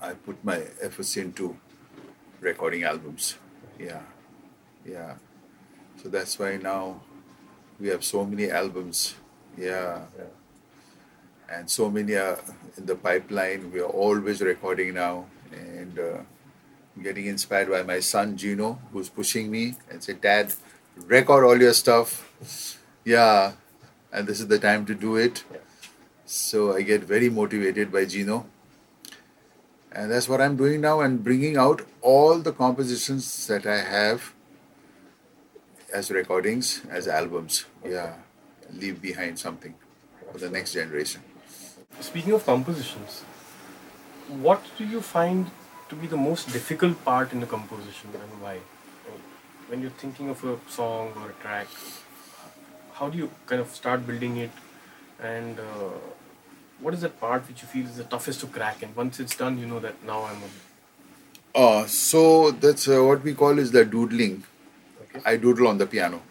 I 0.00 0.14
put 0.14 0.42
my 0.44 0.58
efforts 0.80 1.16
into 1.16 1.56
recording 2.40 2.82
albums. 2.82 3.36
Yeah, 3.78 4.00
yeah. 4.84 5.14
So 6.02 6.08
that's 6.08 6.38
why 6.38 6.56
now 6.56 7.02
we 7.78 7.88
have 7.88 8.02
so 8.04 8.24
many 8.24 8.50
albums. 8.50 9.14
Yeah, 9.56 10.06
Yeah. 10.18 10.32
and 11.48 11.70
so 11.70 11.90
many 11.90 12.14
are 12.16 12.38
in 12.78 12.86
the 12.86 12.96
pipeline. 12.96 13.70
We 13.70 13.80
are 13.80 13.92
always 14.06 14.40
recording 14.40 14.94
now, 14.94 15.26
and 15.52 15.98
uh, 15.98 16.18
getting 17.02 17.26
inspired 17.26 17.68
by 17.70 17.82
my 17.82 18.00
son 18.00 18.36
Gino, 18.36 18.78
who's 18.92 19.08
pushing 19.10 19.50
me 19.50 19.76
and 19.90 20.02
said, 20.02 20.20
"Dad, 20.20 20.52
record 21.06 21.44
all 21.44 21.60
your 21.60 21.74
stuff." 21.74 22.31
Yeah, 23.04 23.52
and 24.12 24.26
this 24.26 24.40
is 24.40 24.48
the 24.48 24.58
time 24.58 24.86
to 24.86 24.94
do 24.94 25.16
it. 25.16 25.44
So 26.26 26.74
I 26.74 26.82
get 26.82 27.02
very 27.02 27.28
motivated 27.28 27.92
by 27.92 28.04
Gino. 28.04 28.46
And 29.90 30.10
that's 30.10 30.28
what 30.28 30.40
I'm 30.40 30.56
doing 30.56 30.80
now 30.80 31.00
and 31.00 31.22
bringing 31.22 31.56
out 31.56 31.82
all 32.00 32.38
the 32.38 32.52
compositions 32.52 33.46
that 33.46 33.66
I 33.66 33.78
have 33.78 34.32
as 35.92 36.10
recordings, 36.10 36.82
as 36.90 37.06
albums. 37.06 37.66
Yeah, 37.84 38.14
leave 38.72 39.02
behind 39.02 39.38
something 39.38 39.74
for 40.32 40.38
the 40.38 40.48
next 40.48 40.72
generation. 40.72 41.20
Speaking 42.00 42.32
of 42.32 42.46
compositions, 42.46 43.24
what 44.28 44.62
do 44.78 44.84
you 44.86 45.02
find 45.02 45.50
to 45.90 45.94
be 45.94 46.06
the 46.06 46.16
most 46.16 46.50
difficult 46.52 47.04
part 47.04 47.32
in 47.32 47.40
the 47.40 47.46
composition 47.46 48.08
and 48.14 48.40
why? 48.40 48.58
When 49.68 49.82
you're 49.82 49.90
thinking 49.90 50.30
of 50.30 50.42
a 50.44 50.58
song 50.68 51.12
or 51.16 51.30
a 51.30 51.42
track, 51.42 51.66
how 52.94 53.08
do 53.08 53.18
you 53.18 53.30
kind 53.46 53.60
of 53.60 53.68
start 53.74 54.06
building 54.06 54.36
it 54.36 54.50
and 55.20 55.58
uh, 55.58 55.94
what 56.80 56.94
is 56.94 57.00
that 57.02 57.18
part 57.20 57.46
which 57.48 57.62
you 57.62 57.68
feel 57.68 57.86
is 57.86 57.96
the 57.96 58.04
toughest 58.04 58.40
to 58.40 58.46
crack 58.46 58.82
and 58.82 58.94
once 58.96 59.20
it's 59.20 59.36
done 59.36 59.58
you 59.58 59.66
know 59.66 59.80
that 59.80 60.02
now 60.04 60.24
I'm 60.24 60.42
a, 60.48 60.50
Uh, 61.54 61.86
so 61.86 62.50
that's 62.50 62.88
uh, 62.88 63.02
what 63.04 63.22
we 63.22 63.34
call 63.34 63.58
is 63.58 63.72
the 63.72 63.84
doodling. 63.84 64.44
okay 65.02 65.20
I 65.24 65.36
doodle 65.36 65.68
on 65.68 65.78
the 65.78 65.86
piano. 65.86 66.22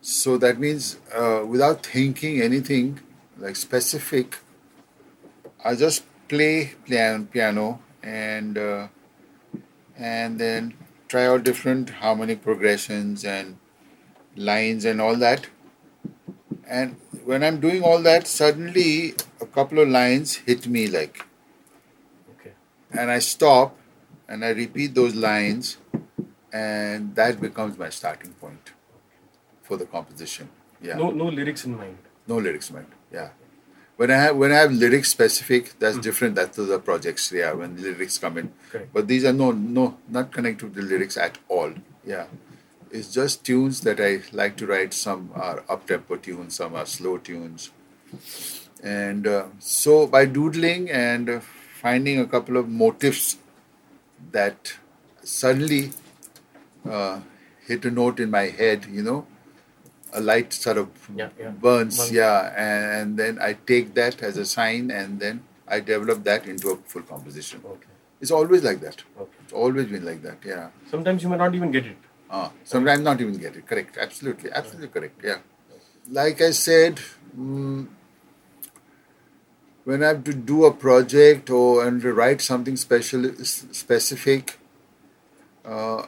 So 0.00 0.38
that 0.38 0.58
means 0.58 0.98
uh, 1.14 1.44
without 1.46 1.84
thinking 1.84 2.40
anything 2.40 3.00
like 3.38 3.56
specific, 3.56 4.38
I 5.64 5.74
just 5.74 6.04
play 6.28 6.74
pian- 6.86 7.30
piano 7.30 7.80
and 8.02 8.56
uh, 8.58 8.88
and 9.96 10.38
then 10.38 10.74
try 11.08 11.26
out 11.26 11.42
different 11.44 11.90
harmonic 11.90 12.42
progressions 12.42 13.24
and 13.24 13.56
lines 14.36 14.84
and 14.84 15.00
all 15.00 15.16
that. 15.16 15.48
And 16.68 16.96
when 17.24 17.42
I'm 17.42 17.60
doing 17.60 17.82
all 17.82 18.00
that, 18.02 18.26
suddenly 18.26 19.14
a 19.40 19.46
couple 19.46 19.78
of 19.80 19.88
lines 19.88 20.36
hit 20.36 20.66
me 20.66 20.86
like, 20.86 21.26
Okay. 22.32 22.52
and 22.92 23.10
I 23.10 23.18
stop 23.18 23.76
and 24.28 24.44
I 24.44 24.50
repeat 24.50 24.94
those 24.94 25.14
lines, 25.14 25.78
and 26.52 27.14
that 27.16 27.40
becomes 27.40 27.76
my 27.76 27.90
starting 27.90 28.32
point 28.34 28.72
for 29.62 29.76
the 29.76 29.86
composition. 29.86 30.48
Yeah. 30.80 30.96
No, 30.96 31.10
no 31.10 31.26
lyrics 31.26 31.64
in 31.64 31.76
mind. 31.76 31.98
No 32.26 32.38
lyrics, 32.38 32.70
mind. 32.70 32.86
Yeah. 33.12 33.30
When 33.96 34.10
I 34.10 34.16
have 34.16 34.36
when 34.36 34.52
I 34.52 34.56
have 34.56 34.72
lyrics 34.72 35.10
specific, 35.10 35.78
that's 35.78 35.96
hmm. 35.96 36.02
different. 36.02 36.34
That's 36.34 36.56
the 36.56 36.78
projects. 36.78 37.30
Yeah, 37.32 37.52
when 37.52 37.76
the 37.76 37.82
lyrics 37.82 38.16
come 38.18 38.38
in. 38.38 38.52
Correct. 38.70 38.92
But 38.94 39.08
these 39.08 39.24
are 39.24 39.32
no 39.32 39.50
no 39.50 39.98
not 40.08 40.32
connected 40.32 40.72
to 40.72 40.80
the 40.80 40.86
lyrics 40.86 41.18
at 41.18 41.36
all. 41.48 41.74
Yeah. 42.06 42.26
It's 42.90 43.12
just 43.12 43.44
tunes 43.44 43.82
that 43.82 44.00
I 44.00 44.22
like 44.32 44.56
to 44.58 44.66
write. 44.66 44.92
Some 44.94 45.30
are 45.34 45.62
up 45.68 45.86
tempo 45.86 46.16
tunes, 46.16 46.56
some 46.56 46.74
are 46.74 46.86
slow 46.86 47.18
tunes. 47.18 47.70
And 48.82 49.26
uh, 49.26 49.46
so 49.58 50.06
by 50.06 50.24
doodling 50.24 50.90
and 50.90 51.42
finding 51.42 52.18
a 52.18 52.26
couple 52.26 52.56
of 52.56 52.68
motifs 52.68 53.36
that 54.32 54.74
suddenly 55.22 55.92
uh, 56.88 57.20
hit 57.66 57.84
a 57.84 57.90
note 57.90 58.18
in 58.20 58.30
my 58.30 58.46
head, 58.46 58.86
you 58.90 59.02
know, 59.02 59.26
a 60.12 60.20
light 60.20 60.52
sort 60.52 60.78
of 60.78 60.88
Yeah, 61.14 61.28
yeah. 61.38 61.50
burns, 61.50 62.10
yeah, 62.10 62.52
and, 62.56 63.00
and 63.00 63.16
then 63.16 63.38
I 63.40 63.52
take 63.52 63.94
that 63.94 64.22
as 64.22 64.36
a 64.36 64.44
sign, 64.44 64.90
and 64.90 65.20
then 65.20 65.44
I 65.68 65.78
develop 65.80 66.24
that 66.24 66.46
into 66.46 66.70
a 66.70 66.76
full 66.76 67.02
composition. 67.02 67.60
Okay. 67.64 67.86
It's 68.20 68.32
always 68.32 68.64
like 68.64 68.80
that. 68.80 69.04
Okay. 69.18 69.30
It's 69.44 69.52
always 69.52 69.86
been 69.86 70.04
like 70.04 70.22
that. 70.22 70.38
Yeah. 70.44 70.70
Sometimes 70.90 71.22
you 71.22 71.28
might 71.28 71.38
not 71.38 71.54
even 71.54 71.70
get 71.70 71.86
it. 71.86 71.96
Uh, 72.30 72.48
sometimes 72.64 73.00
not 73.00 73.20
even 73.20 73.36
get 73.36 73.56
it. 73.56 73.66
Correct. 73.66 73.98
Absolutely. 73.98 74.50
Absolutely 74.52 74.88
correct. 74.88 75.20
Yeah. 75.24 75.38
Like 76.08 76.40
I 76.40 76.52
said, 76.52 77.00
mm, 77.36 77.88
when 79.84 80.02
I 80.02 80.08
have 80.08 80.24
to 80.24 80.32
do 80.32 80.64
a 80.64 80.72
project 80.72 81.50
or 81.50 81.84
and 81.86 82.02
write 82.04 82.40
something 82.40 82.76
special 82.76 83.34
specific, 83.42 84.58
uh, 85.64 86.06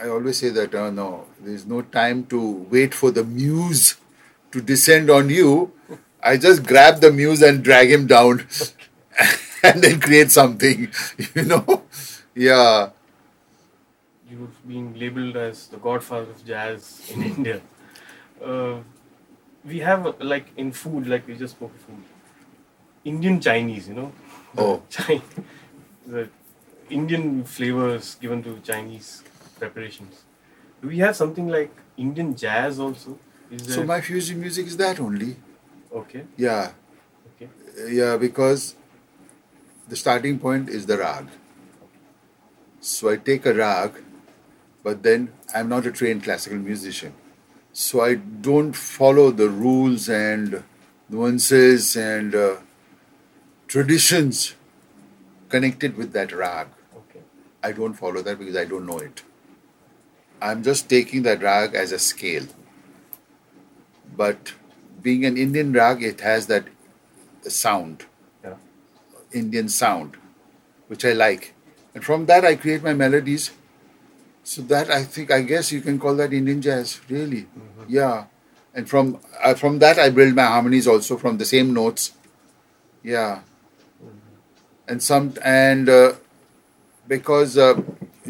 I 0.00 0.08
always 0.08 0.38
say 0.38 0.50
that 0.50 0.74
uh, 0.74 0.90
no, 0.90 1.26
there's 1.40 1.66
no 1.66 1.82
time 1.82 2.26
to 2.26 2.66
wait 2.70 2.94
for 2.94 3.10
the 3.10 3.24
muse 3.24 3.96
to 4.52 4.60
descend 4.60 5.10
on 5.10 5.30
you. 5.30 5.72
I 6.22 6.36
just 6.36 6.64
grab 6.64 7.00
the 7.00 7.12
muse 7.12 7.42
and 7.42 7.62
drag 7.62 7.90
him 7.90 8.06
down, 8.06 8.46
and 9.62 9.82
then 9.82 10.00
create 10.00 10.30
something. 10.30 10.90
You 11.34 11.44
know, 11.44 11.82
yeah. 12.34 12.90
You've 14.30 14.66
been 14.66 14.98
labeled 14.98 15.36
as 15.36 15.66
the 15.68 15.76
godfather 15.76 16.30
of 16.30 16.44
jazz 16.46 17.10
in 17.12 17.22
India. 17.36 17.60
Uh, 18.42 18.78
we 19.64 19.78
have, 19.80 20.14
like, 20.20 20.46
in 20.56 20.72
food, 20.72 21.06
like 21.06 21.26
we 21.26 21.36
just 21.36 21.54
spoke 21.56 21.72
of 21.74 21.80
food, 21.82 22.02
Indian 23.04 23.40
Chinese, 23.40 23.88
you 23.88 23.94
know? 23.94 24.12
The 24.54 24.62
Oh. 24.62 24.82
Chi- 24.90 25.22
the 26.06 26.28
Indian 26.90 27.44
flavors 27.44 28.16
given 28.20 28.42
to 28.42 28.58
Chinese 28.60 29.22
preparations. 29.58 30.22
Do 30.82 30.88
we 30.88 30.98
have 30.98 31.16
something 31.16 31.48
like 31.48 31.70
Indian 31.96 32.34
jazz 32.36 32.78
also? 32.78 33.18
Is 33.50 33.74
So 33.74 33.84
my 33.84 34.00
fusion 34.00 34.40
music 34.40 34.66
is 34.66 34.76
that 34.76 35.00
only. 35.00 35.36
Okay, 35.92 36.24
Yeah, 36.36 36.72
okay. 37.30 37.48
yeah, 37.88 38.16
because 38.16 38.74
the 39.88 39.96
starting 39.96 40.38
point 40.38 40.68
is 40.68 40.86
the 40.86 40.98
rag. 40.98 41.28
So 42.80 43.08
I 43.10 43.16
take 43.16 43.46
a 43.46 43.54
rag, 43.54 43.92
but 44.84 45.02
then 45.02 45.32
I'm 45.52 45.68
not 45.68 45.86
a 45.86 45.90
trained 45.90 46.22
classical 46.22 46.58
musician. 46.58 47.14
So 47.72 48.02
I 48.02 48.14
don't 48.14 48.74
follow 48.74 49.30
the 49.32 49.48
rules 49.48 50.08
and 50.08 50.62
nuances 51.08 51.96
and 51.96 52.34
uh, 52.34 52.56
traditions 53.66 54.54
connected 55.48 55.96
with 55.96 56.12
that 56.12 56.32
rag. 56.32 56.68
Okay. 56.96 57.20
I 57.62 57.72
don't 57.72 57.94
follow 57.94 58.22
that 58.22 58.38
because 58.38 58.56
I 58.56 58.64
don't 58.66 58.86
know 58.86 58.98
it. 58.98 59.22
I'm 60.40 60.62
just 60.62 60.88
taking 60.88 61.22
that 61.22 61.42
rag 61.42 61.74
as 61.74 61.90
a 61.90 61.98
scale. 61.98 62.46
But 64.16 64.52
being 65.02 65.24
an 65.24 65.36
Indian 65.36 65.72
rag, 65.72 66.02
it 66.02 66.20
has 66.20 66.46
that 66.48 66.66
sound, 67.42 68.04
Yeah. 68.44 68.56
Indian 69.32 69.68
sound, 69.68 70.16
which 70.88 71.04
I 71.04 71.12
like. 71.12 71.54
And 71.94 72.04
from 72.04 72.26
that, 72.26 72.44
I 72.44 72.54
create 72.56 72.82
my 72.82 72.94
melodies. 72.94 73.50
So 74.44 74.62
that 74.62 74.90
I 74.90 75.02
think, 75.04 75.30
I 75.30 75.40
guess 75.42 75.72
you 75.72 75.80
can 75.80 75.98
call 75.98 76.14
that 76.16 76.32
Indian 76.32 76.60
jazz, 76.60 77.00
really. 77.08 77.46
Yeah. 77.88 78.26
And 78.74 78.88
from 78.88 79.18
uh, 79.42 79.54
from 79.54 79.78
that, 79.78 79.98
I 79.98 80.10
build 80.10 80.34
my 80.34 80.44
harmonies 80.44 80.86
also 80.86 81.16
from 81.16 81.38
the 81.38 81.44
same 81.44 81.72
notes. 81.72 82.12
Yeah. 83.02 83.40
And 84.86 85.02
some 85.02 85.34
and 85.42 85.88
uh, 85.88 86.12
because 87.08 87.56
uh, 87.56 87.80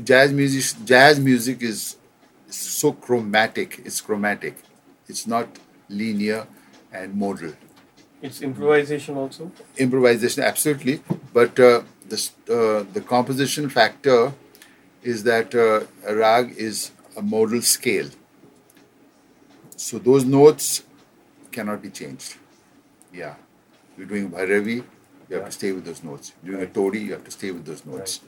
jazz 0.02 0.32
music 0.32 0.84
jazz 0.84 1.18
music 1.20 1.62
is 1.62 1.96
so 2.48 2.92
chromatic 2.92 3.80
it's 3.84 4.00
chromatic 4.00 4.56
it's 5.08 5.26
not 5.26 5.48
linear 5.88 6.46
and 6.92 7.14
modal 7.14 7.52
It's 8.22 8.40
improvisation 8.42 9.16
also? 9.16 9.50
improvisation 9.76 10.42
absolutely 10.42 11.02
but 11.32 11.58
uh, 11.58 11.82
the 12.08 12.30
uh, 12.48 12.84
the 12.92 13.00
composition 13.00 13.68
factor 13.68 14.32
is 15.04 15.22
that 15.24 15.54
uh, 15.54 15.84
a 16.06 16.14
rag 16.16 16.54
is 16.56 16.90
a 17.16 17.22
modal 17.22 17.62
scale. 17.62 18.08
So 19.76 19.98
those 19.98 20.24
notes 20.24 20.82
cannot 21.52 21.82
be 21.82 21.90
changed. 21.90 22.36
Yeah. 23.12 23.34
You're 23.96 24.06
doing 24.06 24.30
bhairavi 24.30 24.84
you 25.28 25.36
have 25.36 25.46
to 25.46 25.52
stay 25.52 25.72
with 25.72 25.84
those 25.84 26.02
notes. 26.04 26.32
You're 26.42 26.52
doing 26.52 26.62
a 26.62 26.66
Right. 26.66 26.74
todi 26.74 27.00
you 27.00 27.12
have 27.12 27.24
to 27.24 27.30
stay 27.30 27.50
with 27.50 27.64
those 27.64 27.84
notes. 27.86 28.20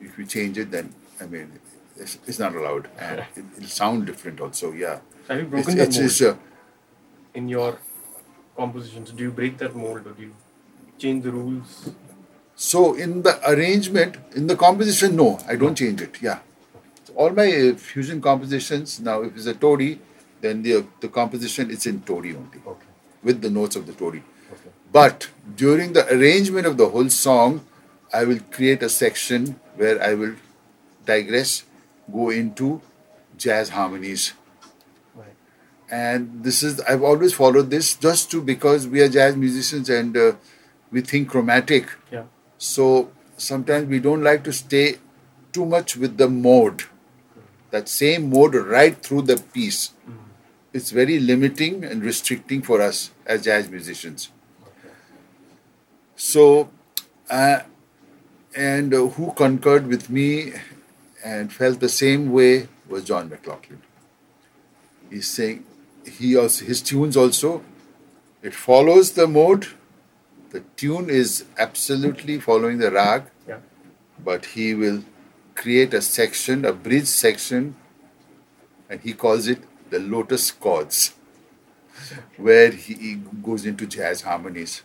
If 0.00 0.18
you 0.18 0.26
change 0.26 0.58
it 0.58 0.70
then 0.70 0.94
i 1.20 1.26
mean 1.26 1.52
it's, 1.96 2.18
it's 2.26 2.38
not 2.38 2.54
allowed. 2.54 2.88
And 2.98 3.20
it, 3.36 3.44
it'll 3.56 3.68
sound 3.68 4.06
different 4.06 4.40
also 4.40 4.72
yeah. 4.72 5.00
Have 5.28 5.38
you 5.38 5.44
it's, 5.44 5.50
broken 5.50 5.76
that 5.76 5.88
it's, 5.88 5.98
mold? 5.98 6.10
it's, 6.10 6.22
uh, 6.22 6.36
in 7.34 7.48
your 7.48 7.78
compositions? 8.56 9.12
Do 9.12 9.22
you 9.22 9.30
break 9.30 9.58
that 9.58 9.76
mold 9.76 10.06
or 10.06 10.12
do 10.12 10.22
you 10.22 10.34
change 10.98 11.24
the 11.24 11.32
rules? 11.32 11.90
So 12.64 12.80
in 12.94 13.22
the 13.22 13.32
arrangement, 13.50 14.16
in 14.36 14.46
the 14.46 14.54
composition, 14.54 15.16
no, 15.16 15.28
I 15.48 15.56
don't 15.56 15.76
change 15.76 16.00
it. 16.00 16.18
Yeah, 16.22 16.38
so 17.04 17.12
all 17.14 17.30
my 17.30 17.46
uh, 17.52 17.74
fusion 17.74 18.20
compositions 18.26 19.00
now, 19.00 19.22
if 19.22 19.36
it's 19.36 19.46
a 19.46 19.54
todi, 19.54 19.88
then 20.40 20.62
the 20.66 20.74
the 21.04 21.08
composition 21.08 21.70
is 21.76 21.86
in 21.90 22.02
todi 22.10 22.34
only 22.40 22.60
Okay. 22.74 22.92
with 23.30 23.40
the 23.46 23.50
notes 23.56 23.74
of 23.80 23.88
the 23.88 23.94
todi. 24.02 24.22
Okay. 24.52 24.70
But 24.98 25.26
during 25.62 25.92
the 25.98 26.04
arrangement 26.14 26.68
of 26.70 26.76
the 26.82 26.88
whole 26.94 27.08
song, 27.16 27.56
I 28.20 28.24
will 28.30 28.38
create 28.58 28.84
a 28.88 28.90
section 28.96 29.48
where 29.82 29.96
I 30.10 30.12
will 30.22 30.34
digress, 31.10 31.64
go 32.18 32.28
into 32.30 32.68
jazz 33.46 33.70
harmonies. 33.78 34.26
Right. 35.16 35.34
And 36.02 36.44
this 36.44 36.62
is 36.62 36.80
I've 36.92 37.02
always 37.10 37.34
followed 37.40 37.70
this 37.76 37.90
just 38.06 38.30
to 38.36 38.42
because 38.52 38.86
we 38.94 39.02
are 39.06 39.08
jazz 39.18 39.40
musicians 39.46 39.90
and 39.98 40.16
uh, 40.16 40.32
we 40.92 41.00
think 41.12 41.28
chromatic. 41.34 41.90
Yeah. 42.18 42.24
So 42.62 43.10
sometimes 43.36 43.88
we 43.88 43.98
don't 43.98 44.22
like 44.22 44.44
to 44.44 44.52
stay 44.52 44.98
too 45.52 45.66
much 45.66 45.96
with 45.96 46.16
the 46.16 46.28
mode, 46.28 46.84
that 47.72 47.88
same 47.88 48.30
mode 48.30 48.54
right 48.54 48.96
through 48.96 49.22
the 49.22 49.36
piece. 49.36 49.90
It's 50.72 50.92
very 50.92 51.18
limiting 51.18 51.82
and 51.82 52.04
restricting 52.04 52.62
for 52.62 52.80
us 52.80 53.10
as 53.26 53.42
jazz 53.42 53.68
musicians. 53.68 54.28
Okay. 54.62 54.94
So, 56.14 56.70
uh, 57.28 57.62
and 58.54 58.94
uh, 58.94 59.08
who 59.08 59.32
concurred 59.32 59.88
with 59.88 60.08
me 60.08 60.52
and 61.24 61.52
felt 61.52 61.80
the 61.80 61.88
same 61.88 62.30
way 62.30 62.68
was 62.88 63.02
John 63.02 63.28
McLaughlin. 63.28 63.82
He's 65.10 65.26
saying 65.26 65.64
he 66.06 66.36
also 66.36 66.64
his 66.64 66.80
tunes 66.80 67.16
also 67.16 67.64
it 68.40 68.54
follows 68.54 69.12
the 69.12 69.26
mode. 69.26 69.66
The 70.52 70.60
tune 70.76 71.08
is 71.08 71.44
absolutely 71.58 72.38
following 72.38 72.78
the 72.78 72.90
rag, 72.90 73.22
Yeah. 73.48 73.60
but 74.30 74.44
he 74.54 74.74
will 74.74 75.02
create 75.54 75.94
a 75.94 76.02
section, 76.02 76.64
a 76.64 76.72
bridge 76.72 77.06
section, 77.06 77.74
and 78.90 79.00
he 79.00 79.14
calls 79.14 79.48
it 79.48 79.62
the 79.90 79.98
lotus 79.98 80.50
chords, 80.50 81.12
where 82.36 82.70
he 82.70 82.94
he 83.06 83.14
goes 83.48 83.64
into 83.72 83.86
jazz 83.96 84.22
harmonies. 84.28 84.82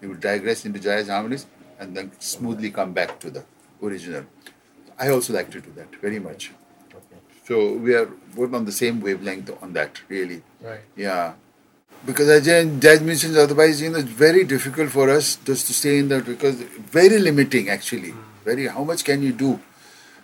He 0.00 0.06
will 0.06 0.22
digress 0.30 0.64
into 0.64 0.78
jazz 0.88 1.08
harmonies 1.08 1.46
and 1.78 1.96
then 1.96 2.10
smoothly 2.20 2.70
come 2.70 2.92
back 2.92 3.18
to 3.20 3.30
the 3.30 3.44
original. 3.82 4.24
I 4.98 5.08
also 5.10 5.32
like 5.32 5.50
to 5.52 5.60
do 5.60 5.72
that 5.76 5.96
very 6.00 6.20
much. 6.20 6.52
Okay. 6.98 7.20
So 7.48 7.72
we 7.86 7.94
are 7.94 8.06
both 8.36 8.54
on 8.54 8.64
the 8.64 8.72
same 8.80 9.00
wavelength 9.00 9.50
on 9.62 9.72
that, 9.72 10.00
really. 10.08 10.42
Right. 10.60 10.80
Yeah. 10.96 11.34
Because 12.06 12.28
as 12.28 12.44
jazz 12.44 12.66
jazz 12.80 13.00
musicians, 13.00 13.36
otherwise, 13.36 13.80
you 13.80 13.90
know, 13.90 13.98
it's 13.98 14.08
very 14.08 14.44
difficult 14.44 14.90
for 14.90 15.08
us 15.10 15.36
just 15.36 15.66
to 15.68 15.72
stay 15.72 15.98
in 15.98 16.08
that 16.08 16.26
because 16.26 16.56
very 17.00 17.18
limiting 17.18 17.68
actually. 17.70 18.14
Very, 18.44 18.66
how 18.66 18.84
much 18.84 19.04
can 19.04 19.22
you 19.22 19.32
do 19.32 19.60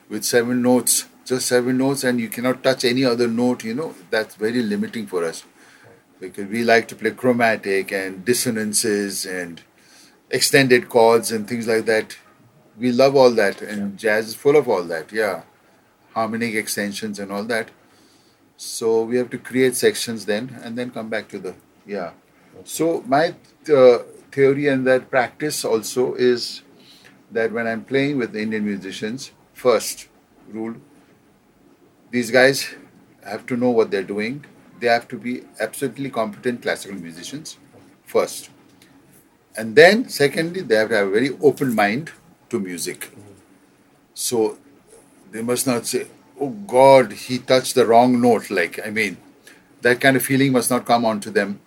with 0.09 0.25
seven 0.25 0.61
notes? 0.63 1.07
Just 1.25 1.47
seven 1.47 1.79
notes, 1.79 2.05
and 2.05 2.21
you 2.21 2.29
cannot 2.29 2.63
touch 2.63 2.85
any 2.85 3.05
other 3.05 3.29
note, 3.29 3.65
you 3.65 3.75
know, 3.75 3.95
that's 4.11 4.35
very 4.35 4.63
limiting 4.63 5.07
for 5.07 5.25
us. 5.25 5.45
because 6.21 6.49
we 6.49 6.63
like 6.63 6.87
to 6.89 6.95
play 6.95 7.11
chromatic 7.11 7.91
and 7.93 8.25
dissonances 8.25 9.25
and 9.25 9.63
extended 10.31 10.89
chords 10.89 11.33
and 11.33 11.49
things 11.49 11.67
like 11.67 11.87
that. 11.87 12.17
We 12.79 12.93
love 12.93 13.17
all 13.17 13.31
that, 13.33 13.63
and 13.63 13.99
jazz 13.99 14.29
is 14.29 14.35
full 14.35 14.57
of 14.57 14.69
all 14.69 14.85
that. 14.85 15.13
Yeah, 15.13 15.43
harmonic 16.15 16.55
extensions 16.55 17.19
and 17.19 17.33
all 17.33 17.45
that. 17.45 17.71
So 18.57 19.03
we 19.03 19.17
have 19.17 19.31
to 19.31 19.39
create 19.39 19.75
sections 19.77 20.27
then, 20.27 20.61
and 20.63 20.77
then 20.77 20.91
come 20.91 21.09
back 21.09 21.29
to 21.31 21.39
the 21.39 21.55
yeah. 21.87 22.13
So 22.65 23.03
my 23.07 23.35
uh, 23.73 23.99
theory 24.33 24.69
and 24.69 24.87
that 24.87 25.11
practice 25.11 25.65
also 25.65 26.15
is 26.15 26.63
that 27.31 27.53
when 27.53 27.67
I'm 27.67 27.85
playing 27.85 28.19
with 28.19 28.35
Indian 28.35 28.65
musicians, 28.65 29.33
first 29.53 30.09
rule, 30.49 30.75
these 32.11 32.31
guys 32.31 32.75
have 33.25 33.47
to 33.47 33.57
know 33.57 33.71
what 33.71 33.91
they're 33.91 34.03
doing. 34.03 34.45
They 34.81 34.89
have 34.89 35.07
to 35.09 35.19
be 35.19 35.45
absolutely 35.61 36.11
competent 36.11 36.63
classical 36.63 36.97
musicians 36.97 37.59
first. 38.05 38.51
And 39.57 39.77
then, 39.77 40.09
secondly, 40.09 40.63
they 40.63 40.77
have 40.77 40.89
to 40.89 40.97
have 40.97 41.09
a 41.09 41.11
very 41.11 41.31
open 41.41 41.75
mind 41.75 42.11
to 42.49 42.59
music. 42.59 43.11
So 44.15 44.59
they 45.31 45.43
must 45.43 45.67
not 45.67 45.87
say, 45.87 46.07
oh 46.41 46.51
God, 46.51 47.13
he 47.13 47.39
touched 47.39 47.75
the 47.75 47.87
wrong 47.87 48.21
note. 48.21 48.51
Like, 48.51 48.81
I 48.85 48.91
mean, 48.91 49.19
that 49.83 50.01
kind 50.01 50.17
of 50.17 50.23
feeling 50.23 50.53
must 50.53 50.71
not 50.71 50.87
come 50.87 51.05
onto 51.05 51.31
them. 51.31 51.61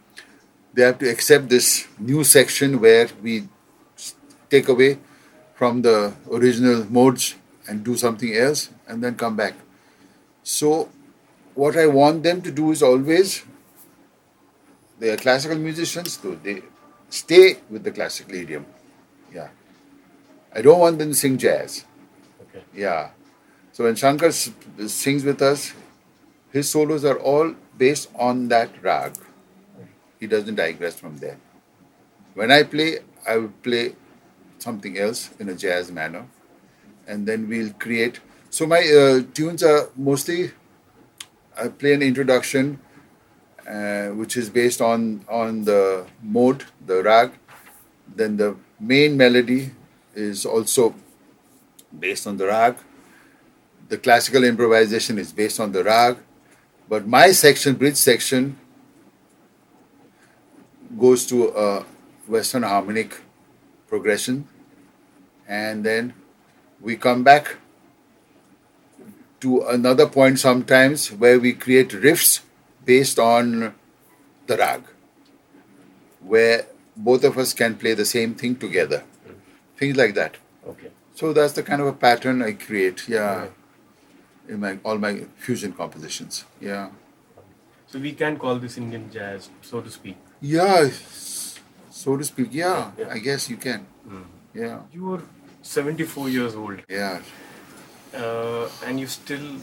They 0.73 0.81
have 0.83 0.97
to 0.99 1.09
accept 1.09 1.49
this 1.49 1.87
new 1.99 2.23
section 2.23 2.81
where 2.81 3.07
we 3.21 3.47
take 4.49 4.67
away 4.67 4.99
from 5.55 5.81
the 5.81 6.13
original 6.31 6.85
modes 6.89 7.35
and 7.67 7.83
do 7.83 7.95
something 7.95 8.33
else 8.35 8.69
and 8.87 9.03
then 9.03 9.15
come 9.15 9.35
back. 9.35 9.53
So, 10.43 10.89
what 11.53 11.77
I 11.77 11.87
want 11.87 12.23
them 12.23 12.41
to 12.41 12.51
do 12.51 12.71
is 12.71 12.81
always, 12.81 13.43
they 14.99 15.11
are 15.11 15.17
classical 15.17 15.57
musicians, 15.57 16.19
so 16.19 16.35
they 16.35 16.63
stay 17.09 17.57
with 17.69 17.83
the 17.83 17.91
classical 17.91 18.33
idiom. 18.33 18.65
Yeah. 19.33 19.49
I 20.53 20.61
don't 20.61 20.79
want 20.79 20.99
them 20.99 21.09
to 21.09 21.15
sing 21.15 21.37
jazz. 21.37 21.85
Okay. 22.41 22.63
Yeah. 22.75 23.09
So 23.71 23.85
when 23.85 23.95
Shankar 23.95 24.31
sings 24.31 25.23
with 25.23 25.41
us, 25.41 25.73
his 26.51 26.69
solos 26.69 27.03
are 27.03 27.17
all 27.17 27.55
based 27.77 28.09
on 28.15 28.47
that 28.49 28.69
rag. 28.83 29.13
He 30.23 30.27
doesn't 30.27 30.55
digress 30.55 30.97
from 30.97 31.17
there. 31.17 31.37
When 32.33 32.49
I 32.49 32.63
play, 32.63 32.99
I 33.27 33.35
will 33.39 33.53
play 33.61 33.95
something 34.57 34.97
else 34.97 35.31
in 35.37 35.49
a 35.49 35.53
jazz 35.53 35.91
manner, 35.91 36.25
and 37.05 37.27
then 37.27 37.49
we'll 37.49 37.73
create. 37.73 38.21
So 38.49 38.65
my 38.65 38.79
uh, 38.99 39.23
tunes 39.33 39.63
are 39.63 39.89
mostly 39.97 40.51
I 41.57 41.67
play 41.67 41.93
an 41.93 42.01
introduction, 42.01 42.79
uh, 43.67 44.07
which 44.21 44.37
is 44.37 44.49
based 44.49 44.79
on 44.79 45.25
on 45.27 45.65
the 45.65 46.07
mode, 46.21 46.65
the 46.93 47.03
rag. 47.03 47.37
Then 48.15 48.37
the 48.37 48.55
main 48.79 49.17
melody 49.17 49.61
is 50.15 50.45
also 50.45 50.95
based 52.07 52.27
on 52.27 52.37
the 52.37 52.47
rag. 52.47 52.77
The 53.89 53.97
classical 53.97 54.45
improvisation 54.55 55.19
is 55.19 55.33
based 55.43 55.59
on 55.59 55.73
the 55.73 55.83
rag, 55.83 56.17
but 56.87 57.15
my 57.19 57.31
section, 57.45 57.75
bridge 57.75 58.03
section, 58.09 58.57
goes 60.99 61.25
to 61.27 61.49
a 61.49 61.85
Western 62.27 62.63
harmonic 62.63 63.21
progression, 63.87 64.47
and 65.47 65.83
then 65.83 66.13
we 66.81 66.95
come 66.95 67.23
back 67.23 67.57
to 69.39 69.61
another 69.67 70.07
point 70.07 70.39
sometimes 70.39 71.11
where 71.11 71.39
we 71.39 71.53
create 71.53 71.89
riffs 71.89 72.41
based 72.85 73.19
on 73.19 73.73
the 74.47 74.57
rag, 74.57 74.83
where 76.21 76.65
both 76.95 77.23
of 77.23 77.37
us 77.37 77.53
can 77.53 77.75
play 77.75 77.93
the 77.93 78.05
same 78.05 78.35
thing 78.35 78.55
together. 78.55 79.03
Things 79.77 79.97
like 79.97 80.13
that. 80.15 80.37
Okay. 80.67 80.91
So 81.15 81.33
that's 81.33 81.53
the 81.53 81.63
kind 81.63 81.81
of 81.81 81.87
a 81.87 81.93
pattern 81.93 82.41
I 82.41 82.53
create, 82.53 83.07
yeah, 83.07 83.39
Right. 83.39 83.51
in 84.47 84.59
my 84.59 84.77
all 84.83 84.97
my 84.97 85.25
fusion 85.37 85.73
compositions. 85.73 86.45
Yeah. 86.61 86.89
So 87.87 87.99
we 87.99 88.13
can 88.13 88.37
call 88.37 88.57
this 88.59 88.77
Indian 88.77 89.11
jazz, 89.11 89.49
so 89.61 89.81
to 89.81 89.91
speak. 89.91 90.17
Yeah, 90.43 90.89
so 91.89 92.17
to 92.17 92.23
speak. 92.25 92.49
Yeah, 92.51 92.91
Yeah. 92.97 93.07
I 93.09 93.19
guess 93.19 93.49
you 93.49 93.55
can. 93.57 93.85
Yeah, 94.53 94.81
You 94.91 95.13
are 95.13 95.21
74 95.61 96.29
years 96.29 96.53
old, 96.53 96.81
yeah. 96.89 97.21
uh, 98.13 98.67
and 98.85 98.99
you 98.99 99.07
still 99.07 99.55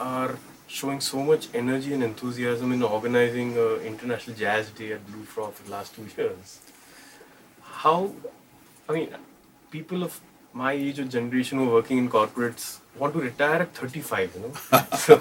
are 0.00 0.36
showing 0.68 1.00
so 1.00 1.18
much 1.22 1.48
energy 1.52 1.92
and 1.92 2.02
enthusiasm 2.04 2.70
in 2.72 2.82
organizing 2.82 3.58
uh, 3.58 3.80
International 3.84 4.36
Jazz 4.36 4.70
Day 4.70 4.92
at 4.92 5.04
Blue 5.08 5.24
Frog 5.24 5.52
for 5.52 5.64
the 5.64 5.72
last 5.72 5.94
two 5.96 6.06
years. 6.16 6.60
How, 7.60 8.12
I 8.88 8.92
mean, 8.92 9.08
people 9.70 10.04
of 10.04 10.20
my 10.54 10.72
age 10.72 11.00
or 11.00 11.04
generation 11.04 11.58
who 11.58 11.68
are 11.70 11.74
working 11.74 11.98
in 11.98 12.08
corporates 12.08 12.78
want 12.96 13.14
to 13.14 13.20
retire 13.20 13.62
at 13.62 13.74
35, 13.74 14.36
you 14.36 14.40
know. 14.42 14.86
so, 14.96 15.20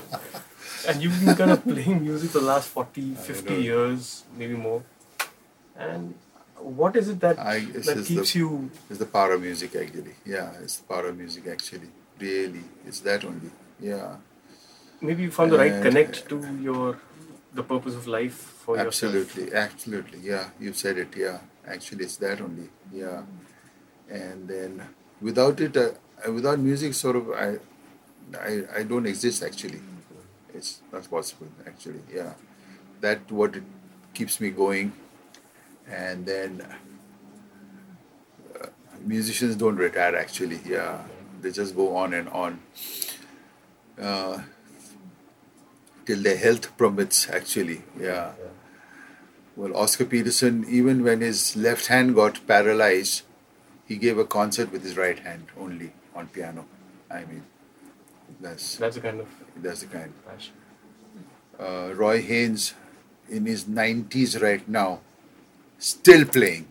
and 0.88 1.02
you've 1.02 1.19
been 1.26 1.36
kind 1.36 1.52
of 1.52 1.63
playing 1.63 2.02
music 2.04 2.30
for 2.32 2.39
the 2.39 2.45
last 2.45 2.69
40, 2.69 3.15
50 3.15 3.54
years, 3.56 4.23
maybe 4.38 4.54
more. 4.56 4.84
And 5.76 6.15
what 6.60 6.95
is 6.95 7.10
it 7.10 7.19
that, 7.19 7.38
I 7.39 7.60
that 7.60 8.06
keeps 8.06 8.34
the- 8.34 8.39
you 8.39 8.71
It's 8.89 9.00
the 9.00 9.06
power 9.06 9.34
of 9.34 9.41
music 9.41 9.76
actually. 9.76 10.15
Yeah, 10.26 10.52
it's 10.63 10.78
the 10.78 10.84
power 10.93 11.08
of 11.08 11.17
music 11.17 11.47
actually. 11.47 11.89
Really, 12.19 12.63
it's 12.86 13.02
that 13.02 13.23
only. 13.26 13.52
Yeah, 13.80 14.15
maybe 15.02 15.23
you 15.23 15.32
found 15.32 15.52
the 15.52 15.58
right 15.58 15.82
connect 15.84 16.28
to 16.30 16.39
your 16.62 16.97
the 17.54 17.63
purpose 17.63 17.93
of 17.95 18.08
life 18.08 18.34
for 18.65 18.76
yourself. 18.78 19.15
absolutely, 19.15 19.54
absolutely. 19.54 20.19
Yeah, 20.19 20.50
you 20.60 20.73
said 20.73 20.97
it. 20.97 21.15
Yeah, 21.15 21.38
actually, 21.67 22.06
it's 22.06 22.17
that 22.17 22.41
only. 22.41 22.69
Yeah, 22.91 23.21
and 24.10 24.47
then 24.47 24.82
without 25.21 25.62
it, 25.62 25.78
uh, 25.78 25.91
without 26.32 26.60
music, 26.60 26.93
sort 26.95 27.15
of, 27.15 27.30
I, 27.32 27.58
I, 28.39 28.63
I 28.80 28.84
don't 28.84 29.06
exist 29.06 29.43
actually. 29.43 29.82
It's 30.53 30.81
not 30.91 31.10
possible 31.10 31.47
actually. 31.65 32.01
Yeah, 32.13 32.33
that 33.01 33.31
what 33.31 33.55
keeps 34.13 34.39
me 34.39 34.49
going, 34.49 34.93
and 35.88 36.25
then 36.25 36.65
uh, 38.62 38.67
musicians 39.01 39.55
don't 39.55 39.77
retire 39.77 40.15
actually. 40.15 40.60
Yeah, 40.65 41.03
they 41.41 41.51
just 41.51 41.75
go 41.75 41.95
on 41.95 42.13
and 42.13 42.29
on. 42.29 42.60
Uh, 43.99 44.41
till 46.07 46.23
their 46.23 46.38
health 46.38 46.65
permits 46.81 47.29
actually 47.38 47.81
yeah 47.99 48.31
well 49.62 49.75
oscar 49.83 50.05
peterson 50.13 50.63
even 50.79 51.03
when 51.07 51.25
his 51.27 51.41
left 51.67 51.88
hand 51.93 52.15
got 52.19 52.39
paralyzed 52.51 53.23
he 53.91 53.97
gave 54.05 54.17
a 54.23 54.25
concert 54.38 54.71
with 54.71 54.83
his 54.89 54.95
right 55.01 55.19
hand 55.27 55.53
only 55.65 55.91
on 56.15 56.29
piano 56.38 56.65
i 57.19 57.21
mean 57.31 57.43
that's 58.45 58.75
That's 58.77 58.95
the 58.95 59.01
kind 59.01 59.19
of 59.21 59.27
that's 59.62 59.82
the 59.82 59.88
kind 59.88 60.13
uh, 61.60 61.93
roy 61.96 62.22
haynes 62.22 62.74
in 63.30 63.46
his 63.46 63.65
90s 63.65 64.41
right 64.41 64.67
now 64.67 65.00
still 65.78 66.26
playing. 66.26 66.67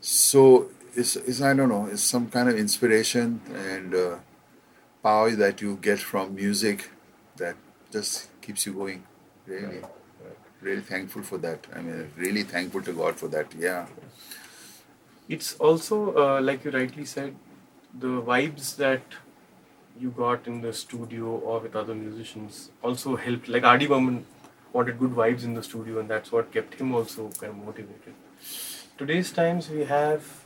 So 0.00 0.70
it's, 0.94 1.16
it's 1.16 1.40
i 1.42 1.52
don't 1.52 1.68
know 1.68 1.86
it's 1.86 2.02
some 2.02 2.28
kind 2.28 2.48
of 2.48 2.56
inspiration 2.56 3.40
and 3.54 3.94
uh, 3.94 4.16
power 5.02 5.30
that 5.30 5.60
you 5.60 5.76
get 5.76 5.98
from 5.98 6.34
music 6.34 6.90
that 7.36 7.56
just 7.92 8.28
keeps 8.40 8.66
you 8.66 8.72
going 8.72 9.02
really. 9.46 9.80
Really 10.60 10.80
thankful 10.80 11.22
for 11.22 11.38
that. 11.38 11.68
I 11.72 11.80
mean 11.80 12.10
really 12.16 12.42
thankful 12.42 12.82
to 12.82 12.92
god 12.92 13.16
for 13.16 13.28
that 13.28 13.54
yeah. 13.56 13.86
It's 15.28 15.54
also 15.56 16.16
uh, 16.16 16.40
like 16.40 16.64
you 16.64 16.70
rightly 16.70 17.04
said, 17.04 17.36
the 17.96 18.22
vibes 18.22 18.76
that 18.76 19.02
you 19.98 20.10
got 20.10 20.46
in 20.46 20.60
the 20.60 20.72
studio 20.72 21.26
or 21.26 21.60
with 21.60 21.76
other 21.76 21.94
musicians 21.94 22.70
also 22.82 23.16
helped. 23.16 23.48
Like 23.48 23.64
R.D. 23.64 23.86
Burman 23.86 24.24
wanted 24.72 24.98
good 24.98 25.10
vibes 25.10 25.44
in 25.44 25.54
the 25.54 25.62
studio, 25.62 25.98
and 25.98 26.08
that's 26.08 26.30
what 26.30 26.52
kept 26.52 26.74
him 26.74 26.94
also 26.94 27.30
kind 27.38 27.52
of 27.52 27.56
motivated. 27.56 28.14
Today's 28.96 29.32
times 29.32 29.70
we 29.70 29.84
have 29.84 30.44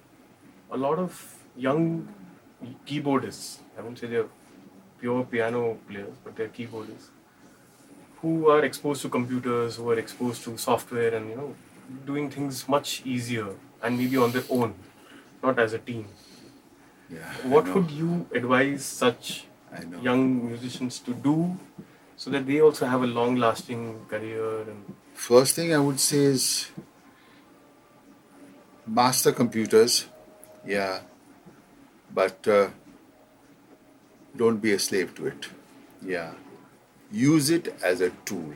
a 0.70 0.76
lot 0.76 0.98
of 0.98 1.36
young 1.56 2.08
keyboardists. 2.86 3.58
I 3.78 3.82
won't 3.82 3.98
say 3.98 4.06
they're 4.06 4.26
pure 5.00 5.24
piano 5.24 5.78
players, 5.88 6.14
but 6.24 6.36
they're 6.36 6.48
keyboardists 6.48 7.08
who 8.22 8.48
are 8.48 8.64
exposed 8.64 9.02
to 9.02 9.08
computers, 9.08 9.76
who 9.76 9.90
are 9.90 9.98
exposed 9.98 10.44
to 10.44 10.56
software, 10.56 11.14
and 11.14 11.28
you 11.28 11.36
know, 11.36 11.54
doing 12.06 12.30
things 12.30 12.68
much 12.68 13.02
easier 13.04 13.48
and 13.82 13.98
maybe 13.98 14.16
on 14.16 14.30
their 14.30 14.44
own, 14.48 14.74
not 15.42 15.58
as 15.58 15.72
a 15.72 15.78
team. 15.78 16.06
Yeah 17.10 17.32
What 17.44 17.68
would 17.74 17.90
you 17.90 18.26
advise 18.32 18.84
such 18.84 19.46
young 20.00 20.46
musicians 20.48 20.98
to 21.00 21.14
do 21.14 21.56
so 22.16 22.30
that 22.30 22.46
they 22.46 22.60
also 22.60 22.86
have 22.86 23.02
a 23.02 23.06
long-lasting 23.06 24.06
career? 24.08 24.62
And 24.62 24.94
First 25.14 25.56
thing 25.56 25.74
I 25.74 25.78
would 25.78 26.00
say 26.00 26.18
is 26.18 26.70
master 28.86 29.32
computers, 29.32 30.06
yeah, 30.66 31.00
but 32.14 32.46
uh, 32.48 32.68
don't 34.36 34.58
be 34.58 34.72
a 34.72 34.78
slave 34.78 35.14
to 35.16 35.26
it. 35.26 35.48
Yeah, 36.04 36.32
use 37.10 37.50
it 37.50 37.74
as 37.82 38.00
a 38.00 38.10
tool. 38.24 38.52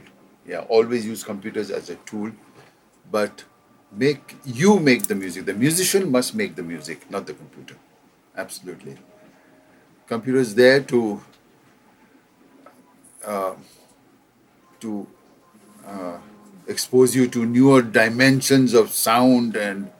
Yeah, 0.46 0.60
always 0.68 1.04
use 1.04 1.24
computers 1.24 1.70
as 1.70 1.90
a 1.90 1.96
tool, 1.96 2.32
but 3.10 3.44
make 3.92 4.36
you 4.44 4.78
make 4.78 5.06
the 5.08 5.14
music. 5.14 5.46
The 5.46 5.54
musician 5.54 6.10
must 6.10 6.34
make 6.34 6.54
the 6.56 6.62
music, 6.62 7.10
not 7.10 7.26
the 7.26 7.34
computer. 7.34 7.76
Absolutely. 8.36 8.96
Computer 10.06 10.38
is 10.38 10.54
there 10.54 10.80
to 10.80 11.20
uh, 13.24 13.54
to 14.80 15.06
uh, 15.86 16.18
expose 16.66 17.14
you 17.14 17.26
to 17.28 17.44
newer 17.46 17.82
dimensions 17.82 18.74
of 18.74 18.90
sound 18.90 19.56
and 19.56 19.90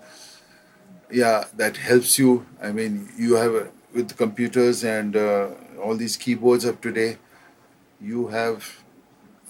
yeah, 1.10 1.44
that 1.56 1.76
helps 1.76 2.18
you. 2.18 2.46
I 2.62 2.72
mean, 2.72 3.08
you 3.16 3.34
have 3.36 3.70
with 3.94 4.16
computers 4.16 4.84
and 4.84 5.16
uh, 5.16 5.48
all 5.82 5.96
these 5.96 6.16
keyboards 6.16 6.64
of 6.64 6.80
today, 6.80 7.18
you 8.00 8.28
have 8.28 8.82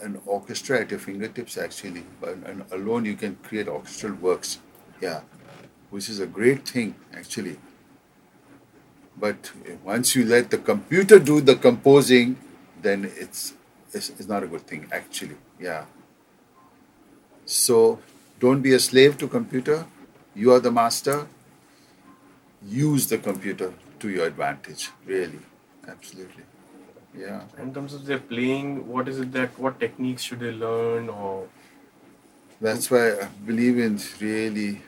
an 0.03 0.21
orchestra 0.27 0.81
at 0.81 0.91
your 0.91 1.01
fingertips 1.01 1.57
actually. 1.57 2.05
And 2.23 2.65
alone 2.71 3.05
you 3.05 3.15
can 3.17 3.37
create 3.37 3.69
orchestral 3.69 4.15
works. 4.15 4.59
Yeah, 5.01 5.23
which 5.91 6.09
is 6.09 6.21
a 6.21 6.27
great 6.27 6.69
thing 6.69 6.95
actually. 7.15 7.59
But 9.19 9.51
once 9.83 10.15
you 10.15 10.25
let 10.25 10.51
the 10.51 10.59
computer 10.59 11.19
do 11.19 11.41
the 11.41 11.57
composing, 11.57 12.37
then 12.83 13.11
it's 13.17 13.55
it's, 13.93 14.11
it's 14.11 14.29
not 14.29 14.43
a 14.43 14.47
good 14.47 14.67
thing 14.67 14.87
actually. 14.93 15.37
Yeah. 15.59 15.85
So 17.47 18.01
don't 18.41 18.61
be 18.61 18.73
a 18.75 18.79
slave 18.79 19.17
to 19.19 19.29
computer. 19.29 19.87
You 20.35 20.53
are 20.53 20.61
the 20.61 20.71
master. 20.71 21.27
Use 22.63 23.07
the 23.07 23.19
computer 23.19 23.73
to 24.01 24.11
your 24.11 24.27
advantage. 24.27 24.91
Really, 25.07 25.39
absolutely. 25.89 26.43
Yeah. 27.17 27.43
In 27.59 27.73
terms 27.73 27.95
of 27.95 28.05
their 28.05 28.19
playing, 28.19 28.87
what 28.87 29.09
is 29.09 29.21
it 29.21 29.33
that 29.33 29.59
what 29.59 29.81
techniques 29.81 30.23
should 30.23 30.41
they 30.41 30.53
learn 30.53 31.09
or 31.09 31.49
That's 32.61 32.91
why 32.91 33.13
I 33.13 33.25
believe 33.47 33.79
in 33.79 33.99
really 34.21 34.83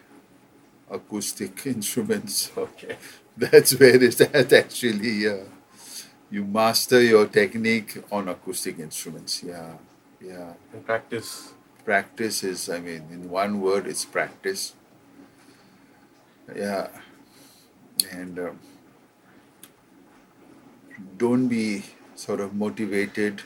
acoustic 0.91 1.67
instruments. 1.75 2.51
okay. 2.57 2.97
That's 3.53 3.79
where 3.79 4.03
it's 4.03 4.21
at 4.21 4.53
actually. 4.53 5.11
Yeah. 5.27 5.43
You 6.31 6.45
master 6.45 7.01
your 7.01 7.27
technique 7.27 8.03
on 8.11 8.29
acoustic 8.29 8.79
instruments. 8.79 9.43
Yeah. 9.43 9.75
Yeah. 10.21 10.55
And 10.73 10.85
practice. 10.85 11.53
Practice 11.85 12.43
is, 12.45 12.69
I 12.69 12.81
mean, 12.81 13.07
in 13.11 13.31
one 13.31 13.61
word, 13.61 13.87
it's 13.87 14.05
practice. 14.05 14.75
Yeah. 16.55 16.89
And 18.11 18.39
um, 18.39 18.59
don't 21.17 21.47
be 21.49 21.85
sort 22.17 22.41
of 22.41 22.55
motivated. 22.55 23.43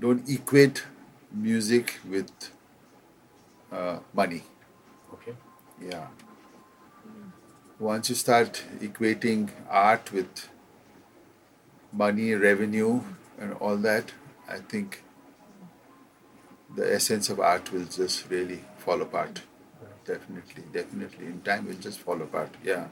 Don't 0.00 0.28
equate 0.28 0.84
music 1.30 2.00
with 2.08 2.30
uh, 3.70 3.98
money. 4.14 4.42
Okay. 5.12 5.34
Yeah. 5.80 6.06
Once 7.82 8.10
you 8.10 8.14
start 8.14 8.62
equating 8.78 9.48
art 9.68 10.12
with 10.12 10.48
money, 11.92 12.32
revenue, 12.32 13.02
and 13.40 13.54
all 13.54 13.76
that, 13.76 14.12
I 14.48 14.58
think 14.58 15.02
the 16.76 16.94
essence 16.94 17.28
of 17.28 17.40
art 17.40 17.72
will 17.72 17.84
just 17.86 18.30
really 18.30 18.60
fall 18.78 19.02
apart. 19.02 19.42
Definitely, 20.04 20.62
definitely. 20.72 21.26
In 21.26 21.40
time, 21.40 21.66
will 21.66 21.74
just 21.74 21.98
fall 21.98 22.22
apart. 22.22 22.54
Yeah. 22.62 22.86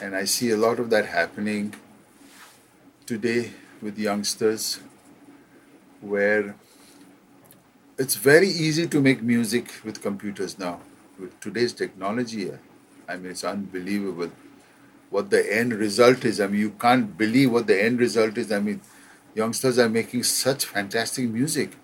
And 0.00 0.16
I 0.16 0.24
see 0.24 0.50
a 0.50 0.56
lot 0.56 0.80
of 0.80 0.90
that 0.90 1.06
happening 1.06 1.74
today 3.06 3.52
with 3.80 3.96
youngsters 3.96 4.80
where 6.00 6.56
it's 7.96 8.16
very 8.16 8.48
easy 8.48 8.88
to 8.88 9.00
make 9.00 9.22
music 9.22 9.70
with 9.84 10.02
computers 10.02 10.58
now. 10.58 10.80
With 11.16 11.38
today's 11.38 11.72
technology, 11.72 12.50
I 13.08 13.16
mean, 13.16 13.30
it's 13.30 13.44
unbelievable 13.44 14.30
what 15.10 15.30
the 15.30 15.56
end 15.56 15.72
result 15.72 16.24
is. 16.24 16.40
I 16.40 16.46
mean, 16.46 16.60
you 16.60 16.70
can't 16.70 17.16
believe 17.16 17.50
what 17.50 17.66
the 17.66 17.82
end 17.82 17.98
result 17.98 18.36
is. 18.36 18.52
I 18.52 18.60
mean, 18.60 18.80
youngsters 19.34 19.78
are 19.78 19.88
making 19.88 20.22
such 20.24 20.66
fantastic 20.66 21.28
music. 21.28 21.76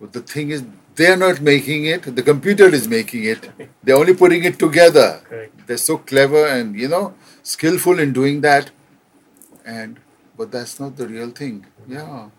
But 0.00 0.12
the 0.12 0.20
thing 0.20 0.50
is, 0.50 0.64
they're 0.94 1.16
not 1.16 1.40
making 1.40 1.86
it, 1.86 2.02
the 2.14 2.22
computer 2.22 2.66
is 2.66 2.88
making 2.88 3.24
it. 3.24 3.50
They're 3.82 3.96
only 3.96 4.14
putting 4.14 4.44
it 4.44 4.58
together. 4.58 5.20
Correct. 5.24 5.66
They're 5.66 5.76
so 5.76 5.98
clever 5.98 6.46
and, 6.46 6.78
you 6.78 6.88
know, 6.88 7.14
skillful 7.42 7.98
in 8.00 8.12
doing 8.12 8.40
that. 8.40 8.70
And, 9.64 9.98
but 10.36 10.50
that's 10.50 10.80
not 10.80 10.96
the 10.96 11.06
real 11.06 11.30
thing. 11.30 11.66
Yeah. 11.88 12.30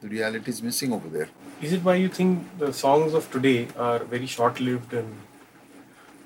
The 0.00 0.08
reality 0.08 0.50
is 0.50 0.62
missing 0.62 0.92
over 0.92 1.08
there. 1.08 1.28
Is 1.60 1.72
it 1.72 1.82
why 1.84 1.96
you 1.96 2.08
think 2.08 2.58
the 2.58 2.72
songs 2.72 3.14
of 3.14 3.30
today 3.30 3.68
are 3.76 3.98
very 4.00 4.26
short 4.26 4.60
lived 4.60 4.92
and 4.92 5.14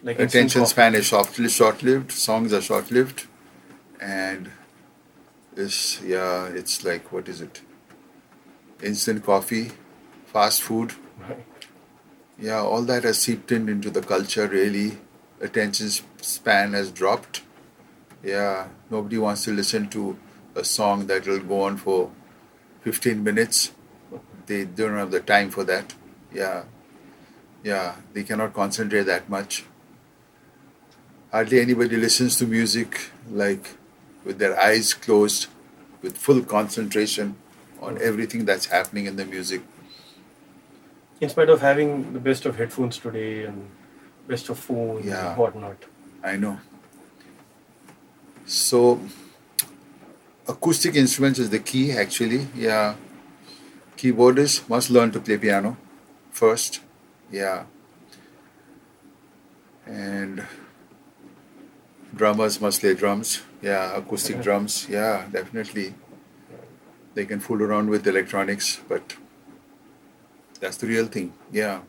like 0.03 0.19
Attention 0.19 0.67
span 0.67 0.95
is 0.95 1.07
short- 1.07 1.35
short-lived. 1.51 2.13
Songs 2.13 2.53
are 2.53 2.61
short-lived, 2.61 3.27
and 4.01 4.51
it's 5.57 6.01
yeah, 6.03 6.47
it's 6.47 6.85
like 6.85 7.11
what 7.13 7.29
is 7.29 7.41
it? 7.41 7.63
Instant 8.83 9.25
coffee, 9.25 9.73
fast 10.27 10.63
food. 10.63 10.93
Right. 11.29 11.45
Yeah, 12.39 12.61
all 12.61 12.83
that 12.83 13.05
has 13.05 13.19
seeped 13.21 13.51
in 13.51 13.69
into 13.69 13.91
the 13.91 14.01
culture. 14.03 14.47
Really, 14.47 14.99
attention 15.41 15.91
span 16.23 16.73
has 16.75 16.91
dropped. 16.93 17.43
Yeah, 18.23 18.69
nobody 18.91 19.19
wants 19.19 19.45
to 19.45 19.53
listen 19.53 19.89
to 19.91 20.17
a 20.55 20.65
song 20.65 21.07
that 21.07 21.27
will 21.27 21.41
go 21.41 21.63
on 21.63 21.77
for 21.77 22.11
15 22.83 23.23
minutes. 23.25 23.73
They 24.47 24.65
don't 24.65 24.97
have 24.97 25.11
the 25.11 25.21
time 25.21 25.51
for 25.51 25.63
that. 25.65 25.95
Yeah, 26.33 26.63
yeah, 27.63 27.97
they 28.15 28.23
cannot 28.23 28.55
concentrate 28.55 29.03
that 29.05 29.29
much. 29.29 29.65
Hardly 31.31 31.61
anybody 31.61 31.97
listens 31.97 32.39
to 32.39 32.47
music 32.47 33.11
like 33.31 33.77
with 34.25 34.39
their 34.39 34.59
eyes 34.59 34.95
closed, 34.95 35.47
with 36.03 36.17
full 36.17 36.43
concentration 36.43 37.37
on 37.81 37.97
hmm. 37.97 38.03
everything 38.03 38.45
that's 38.45 38.67
happening 38.67 39.07
in 39.07 39.17
the 39.17 39.25
music. 39.25 39.63
In 41.21 41.29
spite 41.29 41.49
of 41.49 41.61
having 41.61 42.13
the 42.13 42.21
best 42.21 42.47
of 42.47 42.57
headphones 42.57 42.99
today 42.99 43.45
and 43.45 43.69
best 44.29 44.49
of 44.49 44.59
phones 44.59 45.05
Yeah. 45.05 45.31
and 45.31 45.39
whatnot. 45.39 45.77
I 46.23 46.37
know. 46.37 46.61
So, 48.47 49.01
acoustic 50.47 50.95
instruments 50.95 51.39
is 51.39 51.51
the 51.51 51.59
key 51.59 51.93
actually. 51.93 52.47
Yeah. 52.55 52.95
Keyboardists 53.97 54.69
must 54.69 54.91
learn 54.91 55.11
to 55.13 55.21
play 55.21 55.37
piano 55.37 55.77
first. 56.31 56.81
Yeah. 57.31 57.65
And 59.87 60.47
drummers 62.19 62.61
must 62.61 62.81
play 62.81 62.95
drums. 62.95 63.43
Yeah, 63.63 63.97
acoustic 63.97 64.43
drums. 64.43 64.87
Yeah, 64.89 65.27
definitely. 65.33 65.95
They 67.15 67.25
can 67.25 67.41
fool 67.41 67.63
around 67.63 67.89
with 67.91 68.07
electronics, 68.07 68.81
but 68.89 69.17
that's 70.61 70.77
the 70.77 70.87
real 70.87 71.07
thing. 71.07 71.33
Yeah. 71.53 71.81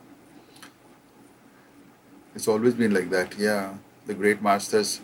It's 2.34 2.48
always 2.48 2.74
been 2.74 2.94
like 2.94 3.10
that. 3.10 3.38
Yeah. 3.38 3.74
The 4.06 4.14
great 4.14 4.40
masters, 4.42 5.00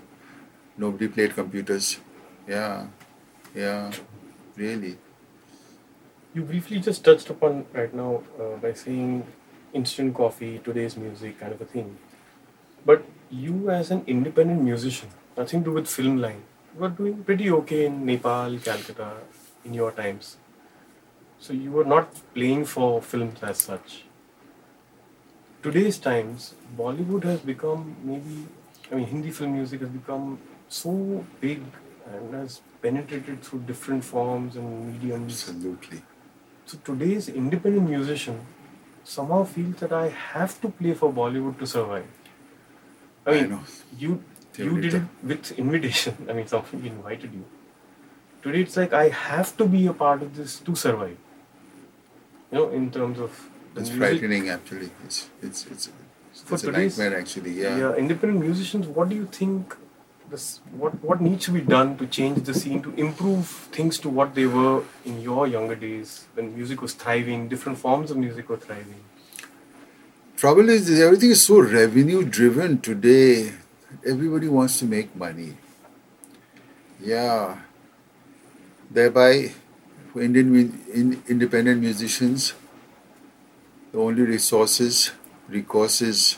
nobody 0.76 1.08
played 1.08 1.34
computers. 1.34 1.98
Yeah. 2.48 2.86
Yeah. 3.54 3.92
Really. 4.56 4.96
You 6.34 6.42
briefly 6.42 6.80
just 6.80 7.04
touched 7.04 7.30
upon 7.30 7.66
right 7.72 7.92
now 7.94 8.22
uh, 8.40 8.56
by 8.56 8.72
saying 8.72 9.26
instant 9.72 10.14
coffee, 10.14 10.60
today's 10.64 10.96
music, 10.96 11.40
kind 11.40 11.52
of 11.52 11.60
a 11.60 11.64
thing. 11.64 11.96
But 12.84 13.04
you, 13.30 13.70
as 13.70 13.90
an 13.90 14.04
independent 14.06 14.62
musician, 14.62 15.08
nothing 15.36 15.60
to 15.64 15.70
do 15.70 15.72
with 15.74 15.88
film 15.88 16.18
line, 16.18 16.42
you 16.74 16.80
were 16.80 16.88
doing 16.88 17.24
pretty 17.24 17.50
okay 17.50 17.86
in 17.86 18.04
Nepal, 18.06 18.58
Calcutta, 18.58 19.12
in 19.64 19.74
your 19.74 19.92
times. 19.92 20.36
So 21.38 21.52
you 21.52 21.70
were 21.70 21.84
not 21.84 22.14
playing 22.34 22.64
for 22.64 23.02
films 23.02 23.42
as 23.42 23.58
such. 23.58 24.04
Today's 25.62 25.98
times, 25.98 26.54
Bollywood 26.78 27.24
has 27.24 27.40
become 27.40 27.96
maybe, 28.02 28.46
I 28.90 28.94
mean, 28.96 29.06
Hindi 29.06 29.30
film 29.30 29.54
music 29.54 29.80
has 29.80 29.88
become 29.88 30.38
so 30.68 31.24
big 31.40 31.62
and 32.12 32.34
has 32.34 32.60
penetrated 32.80 33.42
through 33.42 33.60
different 33.60 34.04
forms 34.04 34.56
and 34.56 34.92
mediums. 34.92 35.48
Absolutely. 35.48 36.02
So 36.66 36.78
today's 36.84 37.28
independent 37.28 37.88
musician 37.88 38.46
somehow 39.04 39.44
feels 39.44 39.76
that 39.76 39.92
I 39.92 40.08
have 40.08 40.60
to 40.60 40.68
play 40.68 40.94
for 40.94 41.12
Bollywood 41.12 41.58
to 41.58 41.66
survive. 41.66 42.06
I 43.26 43.30
I 43.30 43.34
mean, 43.40 43.50
know. 43.50 43.60
you 43.98 44.22
you 44.58 44.80
did 44.80 44.94
it 44.94 45.02
with 45.22 45.52
invitation. 45.64 46.16
I 46.30 46.32
mean, 46.32 46.46
somebody 46.46 46.88
invited 46.88 47.32
you. 47.34 47.44
Today 48.42 48.60
it's 48.62 48.76
like 48.76 48.92
I 48.92 49.08
have 49.08 49.56
to 49.58 49.66
be 49.66 49.86
a 49.86 49.92
part 49.92 50.22
of 50.22 50.36
this 50.36 50.58
to 50.60 50.74
survive. 50.74 51.16
You 52.52 52.58
know, 52.58 52.68
in 52.70 52.90
terms 52.90 53.18
of 53.18 53.32
It's 53.74 53.90
music. 53.90 53.98
frightening 53.98 54.48
actually. 54.48 54.90
It's 55.04 55.28
it's 55.42 55.66
it's, 55.66 55.88
For 56.44 56.54
it's 56.54 56.64
a 56.64 56.72
nightmare 56.72 57.18
actually. 57.18 57.52
Yeah. 57.62 57.76
Yeah. 57.82 57.94
independent 58.04 58.40
musicians. 58.40 58.86
What 58.86 59.08
do 59.08 59.16
you 59.16 59.26
think 59.26 59.76
this 60.30 60.46
what 60.84 60.94
what 61.08 61.20
needs 61.20 61.44
to 61.46 61.52
be 61.56 61.60
done 61.72 61.96
to 61.98 62.06
change 62.18 62.38
the 62.50 62.54
scene 62.60 62.80
to 62.86 62.94
improve 63.06 63.50
things 63.78 63.98
to 64.04 64.08
what 64.20 64.34
they 64.38 64.46
were 64.46 64.82
in 65.04 65.20
your 65.26 65.46
younger 65.56 65.76
days 65.82 66.14
when 66.34 66.54
music 66.54 66.82
was 66.86 66.94
thriving, 66.94 67.48
different 67.48 67.78
forms 67.78 68.10
of 68.10 68.16
music 68.16 68.48
were 68.54 68.56
thriving. 68.68 69.02
Trouble 70.36 70.68
is 70.68 70.90
everything 71.00 71.30
is 71.30 71.42
so 71.46 71.60
revenue 71.60 72.22
driven 72.22 72.78
today. 72.78 73.54
Everybody 74.04 74.48
wants 74.48 74.78
to 74.80 74.84
make 74.84 75.16
money. 75.16 75.56
Yeah. 77.00 77.56
Thereby, 78.90 79.52
for 80.12 80.20
Indian 80.20 80.84
in, 80.92 81.22
independent 81.26 81.80
musicians, 81.80 82.52
the 83.92 83.98
only 83.98 84.24
resources, 84.24 85.12
recourses 85.50 86.36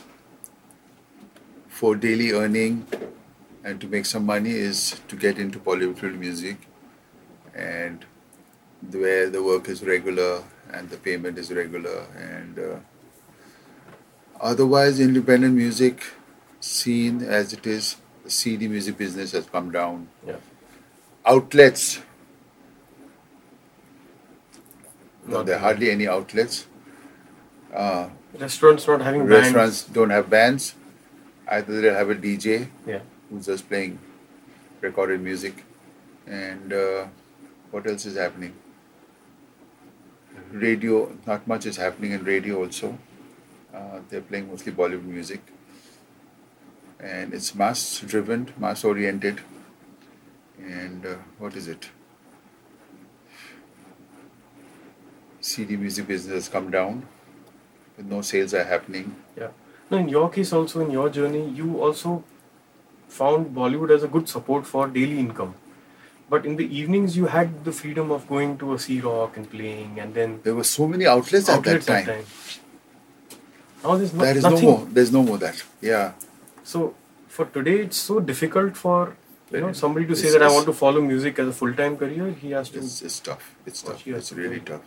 for 1.67 1.97
daily 1.97 2.31
earning 2.31 2.87
and 3.65 3.81
to 3.81 3.87
make 3.87 4.05
some 4.05 4.25
money 4.25 4.51
is 4.51 5.01
to 5.09 5.17
get 5.17 5.37
into 5.37 5.59
Bollywood 5.59 6.17
music 6.17 6.55
and 7.53 8.05
where 8.91 9.29
the 9.29 9.43
work 9.43 9.67
is 9.67 9.83
regular 9.83 10.41
and 10.71 10.89
the 10.89 10.95
payment 10.95 11.37
is 11.37 11.51
regular 11.51 12.05
and 12.17 12.57
uh, 12.57 12.79
otherwise 14.39 14.99
independent 14.99 15.55
music 15.55 16.03
scene 16.59 17.21
as 17.23 17.53
it 17.53 17.65
is 17.67 17.95
the 18.23 18.29
cd 18.29 18.67
music 18.67 18.97
business 18.97 19.31
has 19.31 19.45
come 19.45 19.71
down. 19.71 20.07
Yeah. 20.27 20.35
outlets. 21.25 22.01
No, 25.25 25.43
there 25.43 25.55
are 25.55 25.59
hardly 25.59 25.91
any 25.91 26.07
outlets. 26.07 26.65
Uh, 27.73 28.09
Restaurants 28.39 28.87
not 28.87 29.01
having 29.01 29.21
bands. 29.27 29.31
restaurants 29.53 29.83
don't 29.83 30.09
have 30.09 30.29
bands. 30.29 30.75
Either 31.47 31.81
they 31.81 31.87
have 31.93 32.09
a 32.09 32.15
dj 32.15 32.67
Yeah. 32.85 32.99
who's 33.29 33.45
just 33.47 33.67
playing 33.67 33.99
recorded 34.81 35.21
music. 35.21 35.63
And 36.27 36.71
uh, 36.73 37.05
what 37.71 37.87
else 37.87 38.05
is 38.05 38.15
happening? 38.17 38.53
Radio 40.51 41.15
not 41.27 41.47
much 41.47 41.65
is 41.65 41.77
happening 41.77 42.11
in 42.11 42.23
radio 42.23 42.63
also 42.63 42.97
uh, 43.79 43.99
they're 44.09 44.21
playing 44.21 44.49
mostly 44.49 44.71
bollywood 44.71 45.03
music. 45.03 45.41
And 46.99 47.33
it's 47.33 47.55
mass 47.55 47.99
driven 47.99 48.53
mass 48.57 48.83
oriented 48.83 49.41
and 50.61 51.05
uh, 51.05 51.15
what 51.37 51.55
is 51.55 51.67
it? 51.67 51.89
Cd 55.41 55.77
music 55.77 56.07
business 56.07 56.33
has 56.33 56.49
come 56.49 56.69
down 56.69 57.07
with 57.95 58.05
no 58.05 58.21
sales 58.21 58.53
are 58.53 58.65
happening. 58.65 59.15
Yeah. 59.37 59.47
Now, 59.89 59.97
in 59.97 60.09
your 60.09 60.29
case 60.29 60.51
also 60.53 60.81
in 60.81 60.91
your 60.91 61.09
journey, 61.09 61.49
you 61.49 61.81
also 61.81 62.23
found 63.07 63.55
Bollywood 63.55 63.95
as 63.95 64.03
a 64.03 64.07
good 64.07 64.27
support 64.29 64.67
for 64.67 64.87
daily 64.87 65.17
income. 65.19 65.55
But 66.29 66.45
in 66.45 66.57
the 66.57 66.65
evenings, 66.79 67.17
you 67.17 67.25
had 67.27 67.65
the 67.65 67.71
freedom 67.71 68.11
of 68.11 68.27
going 68.27 68.57
to 68.59 68.73
a 68.73 68.79
Sea 68.79 68.99
Rock 68.99 69.37
and 69.37 69.49
playing, 69.49 69.99
and 69.99 70.13
then 70.13 70.41
there 70.43 70.53
were 70.53 70.63
so 70.63 70.87
many 70.87 71.07
outlets, 71.07 71.49
outlets 71.49 71.89
at 71.89 72.05
that 72.05 72.11
time 72.13 72.25
Now 73.83 73.95
there's 73.95 74.13
no, 74.13 74.23
there 74.25 74.37
is 74.37 74.43
nothing. 74.43 74.65
no 74.65 74.77
more 74.77 74.87
there's 74.91 75.11
no 75.11 75.23
more 75.23 75.37
that 75.37 75.63
yeah 75.81 76.13
So 76.63 76.93
for 77.27 77.45
today, 77.45 77.79
it's 77.81 77.97
so 77.97 78.19
difficult 78.19 78.75
for 78.75 79.15
you 79.51 79.61
know 79.61 79.71
somebody 79.73 80.05
to 80.07 80.15
say 80.15 80.31
that 80.31 80.43
I 80.43 80.49
want 80.55 80.65
to 80.65 80.73
follow 80.73 81.01
music 81.01 81.39
as 81.39 81.47
a 81.47 81.53
full 81.59 81.73
time 81.73 81.95
career. 81.97 82.31
He 82.31 82.51
has 82.51 82.69
to. 82.69 82.79
It's, 82.79 83.01
it's 83.01 83.19
tough. 83.19 83.55
It's 83.65 83.81
tough. 83.81 84.05
It's 84.05 84.29
to 84.29 84.35
really 84.35 84.59
tough. 84.59 84.81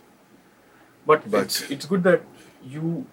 But, 1.05 1.29
But- 1.29 1.43
it's, 1.45 1.61
it's 1.69 1.85
good 1.85 2.03
that 2.03 2.21
you, 2.65 3.05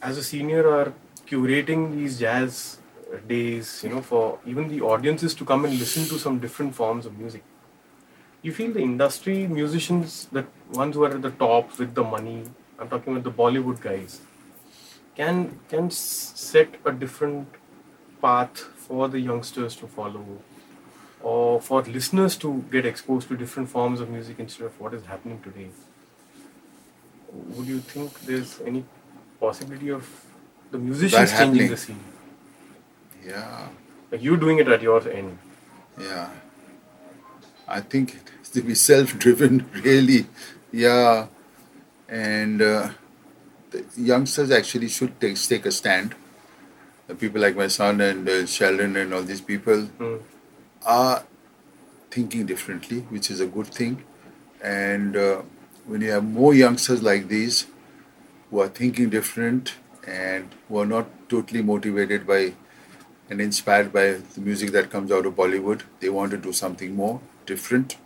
as 0.00 0.16
a 0.16 0.22
senior, 0.22 0.62
are 0.76 0.92
curating 1.26 1.94
these 1.96 2.18
jazz 2.20 2.78
uh, 3.12 3.18
days, 3.26 3.82
you 3.82 3.90
know, 3.90 4.00
for 4.00 4.38
even 4.46 4.68
the 4.68 4.80
audiences 4.80 5.34
to 5.34 5.44
come 5.44 5.64
and 5.66 5.78
listen 5.78 6.04
to 6.12 6.18
some 6.18 6.38
different 6.38 6.74
forms 6.74 7.04
of 7.04 7.18
music. 7.18 7.42
You 8.40 8.52
feel 8.52 8.72
the 8.72 8.80
industry 8.80 9.46
musicians, 9.46 10.28
the 10.32 10.46
ones 10.72 10.94
who 10.94 11.04
are 11.04 11.14
at 11.14 11.22
the 11.22 11.30
top 11.30 11.78
with 11.78 11.94
the 11.94 12.04
money, 12.04 12.44
I'm 12.78 12.88
talking 12.88 13.12
about 13.16 13.24
the 13.24 13.32
Bollywood 13.42 13.80
guys, 13.80 14.20
can 15.18 15.42
can 15.74 15.90
set 15.90 16.80
a 16.84 16.92
different 17.04 17.60
path 18.22 18.64
for 18.86 19.08
the 19.08 19.20
youngsters 19.20 19.76
to 19.82 19.86
follow, 19.98 20.24
or 21.34 21.60
for 21.60 21.82
listeners 21.98 22.36
to 22.46 22.64
get 22.72 22.90
exposed 22.94 23.28
to 23.28 23.36
different 23.44 23.76
forms 23.76 24.00
of 24.00 24.16
music 24.16 24.40
instead 24.46 24.66
of 24.72 24.80
what 24.80 24.98
is 25.02 25.06
happening 25.14 25.40
today 25.50 25.68
would 27.32 27.66
you 27.66 27.80
think 27.80 28.20
there's 28.20 28.60
any 28.64 28.84
possibility 29.40 29.90
of 29.90 30.08
the 30.70 30.78
musicians 30.78 31.30
changing 31.30 31.46
happening. 31.46 31.70
the 31.70 31.76
scene? 31.76 32.00
Yeah. 33.24 33.68
Like 34.10 34.22
you 34.22 34.36
doing 34.36 34.58
it 34.58 34.68
at 34.68 34.82
your 34.82 35.06
end. 35.08 35.38
Yeah. 36.00 36.30
I 37.66 37.80
think 37.80 38.14
it 38.14 38.30
has 38.38 38.48
to 38.50 38.62
be 38.62 38.74
self-driven, 38.74 39.68
really. 39.84 40.26
Yeah. 40.72 41.26
And 42.08 42.62
uh, 42.62 42.90
youngsters 43.96 44.50
actually 44.50 44.88
should 44.88 45.20
take 45.20 45.36
take 45.36 45.66
a 45.66 45.72
stand. 45.72 46.14
The 47.06 47.14
people 47.14 47.40
like 47.40 47.56
my 47.56 47.68
son 47.68 48.00
and 48.00 48.28
uh, 48.28 48.46
Sheldon 48.46 48.96
and 48.96 49.14
all 49.14 49.22
these 49.22 49.40
people 49.40 49.88
Mm. 49.98 50.20
are 50.84 51.24
thinking 52.10 52.46
differently, 52.46 53.00
which 53.16 53.30
is 53.30 53.40
a 53.40 53.46
good 53.46 53.66
thing. 53.66 54.02
And 54.62 55.16
uh, 55.16 55.42
when 55.86 56.00
you 56.02 56.10
have 56.10 56.24
more 56.24 56.54
youngsters 56.54 57.02
like 57.02 57.28
these 57.28 57.66
who 58.50 58.60
are 58.60 58.68
thinking 58.68 59.08
different 59.10 59.74
and 60.06 60.54
who 60.68 60.78
are 60.78 60.86
not 60.86 61.06
totally 61.28 61.62
motivated 61.62 62.26
by 62.26 62.54
and 63.30 63.40
inspired 63.40 63.92
by 63.92 64.04
the 64.34 64.40
music 64.40 64.70
that 64.72 64.90
comes 64.90 65.12
out 65.12 65.26
of 65.26 65.34
Bollywood, 65.34 65.82
they 66.00 66.08
want 66.08 66.30
to 66.30 66.38
do 66.38 66.52
something 66.52 66.94
more 66.96 67.20
different 67.46 67.96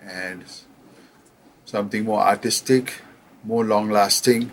and 0.00 0.44
something 1.64 2.04
more 2.04 2.20
artistic, 2.20 2.92
more 3.44 3.64
long 3.64 3.90
lasting. 3.90 4.50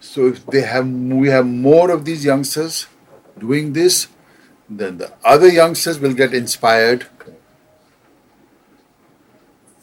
So 0.00 0.28
if 0.28 0.46
they 0.46 0.62
have 0.62 0.88
we 0.88 1.28
have 1.28 1.46
more 1.46 1.90
of 1.90 2.04
these 2.04 2.24
youngsters 2.24 2.86
doing 3.38 3.74
this, 3.74 4.08
then 4.68 4.98
the 4.98 5.12
other 5.24 5.48
youngsters 5.48 6.00
will 6.00 6.14
get 6.14 6.32
inspired. 6.32 7.06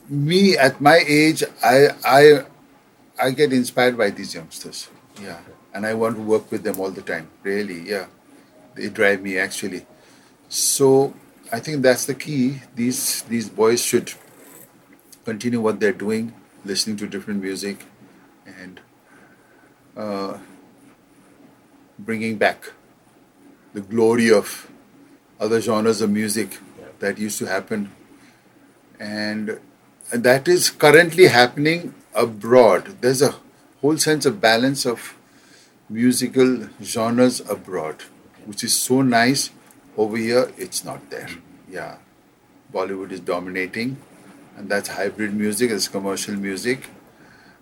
Me 0.09 0.57
at 0.57 0.82
my 0.82 1.03
age, 1.07 1.43
I 1.63 1.89
I 2.03 2.45
I 3.22 3.32
get 3.32 3.53
inspired 3.53 3.97
by 3.97 4.09
these 4.09 4.34
youngsters. 4.34 4.89
Yeah. 5.22 5.39
And 5.74 5.86
I 5.86 5.93
want 5.93 6.15
to 6.15 6.22
work 6.22 6.51
with 6.51 6.63
them 6.63 6.80
all 6.80 6.89
the 6.89 7.03
time. 7.03 7.30
Really, 7.43 7.88
yeah. 7.88 8.07
They 8.74 8.89
drive 8.89 9.22
me 9.22 9.38
actually. 9.38 9.86
So 10.49 11.13
I 11.51 11.59
think 11.59 11.84
that's 11.84 12.05
the 12.05 12.15
key. 12.15 12.61
These 12.76 13.22
these 13.24 13.49
boys 13.49 13.84
should 13.84 14.13
continue 15.26 15.61
what 15.61 15.80
they're 15.80 15.93
doing, 15.93 16.34
listening 16.65 16.97
to 16.97 17.07
different 17.07 17.41
music, 17.43 17.86
and 18.45 18.80
uh, 19.98 20.38
bringing 21.98 22.38
back 22.38 22.72
the 23.74 23.82
glory 23.82 24.32
of 24.32 24.70
other 25.39 25.60
genres 25.60 26.02
of 26.02 26.10
music 26.10 26.60
that 27.00 27.18
used 27.18 27.38
to 27.39 27.45
happen, 27.45 27.91
and, 29.00 29.60
and 30.12 30.24
that 30.24 30.48
is 30.48 30.70
currently 30.70 31.28
happening 31.28 31.93
abroad. 32.14 32.98
There's 33.02 33.22
a 33.22 33.36
whole 33.82 33.98
sense 33.98 34.26
of 34.26 34.39
balance 34.41 34.86
of 34.86 35.16
musical 35.89 36.70
genres 36.82 37.39
abroad, 37.50 38.04
which 38.45 38.64
is 38.64 38.74
so 38.76 39.02
nice. 39.02 39.52
Over 39.95 40.18
here, 40.18 40.52
it's 40.58 40.84
not 40.86 41.10
there. 41.10 41.30
Yeah, 41.70 41.98
Bollywood 42.72 43.12
is 43.12 43.20
dominating, 43.20 43.98
and 44.56 44.70
that's 44.70 44.89
hybrid 44.89 45.34
music. 45.34 45.72
It's 45.72 45.88
commercial 45.88 46.36
music. 46.36 46.88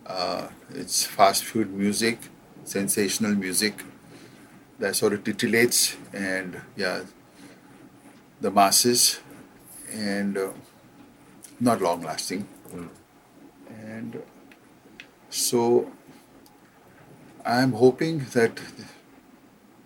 Uh, 0.05 0.49
it's 0.69 1.05
fast 1.05 1.43
food 1.43 1.73
music, 1.73 2.19
sensational 2.63 3.33
music 3.33 3.83
that 4.79 4.95
sort 4.95 5.13
of 5.13 5.23
titillates 5.23 5.95
and 6.13 6.61
yeah, 6.75 7.01
the 8.41 8.51
masses, 8.51 9.19
and 9.91 10.37
uh, 10.37 10.49
not 11.59 11.81
long 11.81 12.01
lasting. 12.01 12.47
And 13.69 14.21
so 15.29 15.91
I'm 17.45 17.71
hoping 17.73 18.25
that 18.33 18.59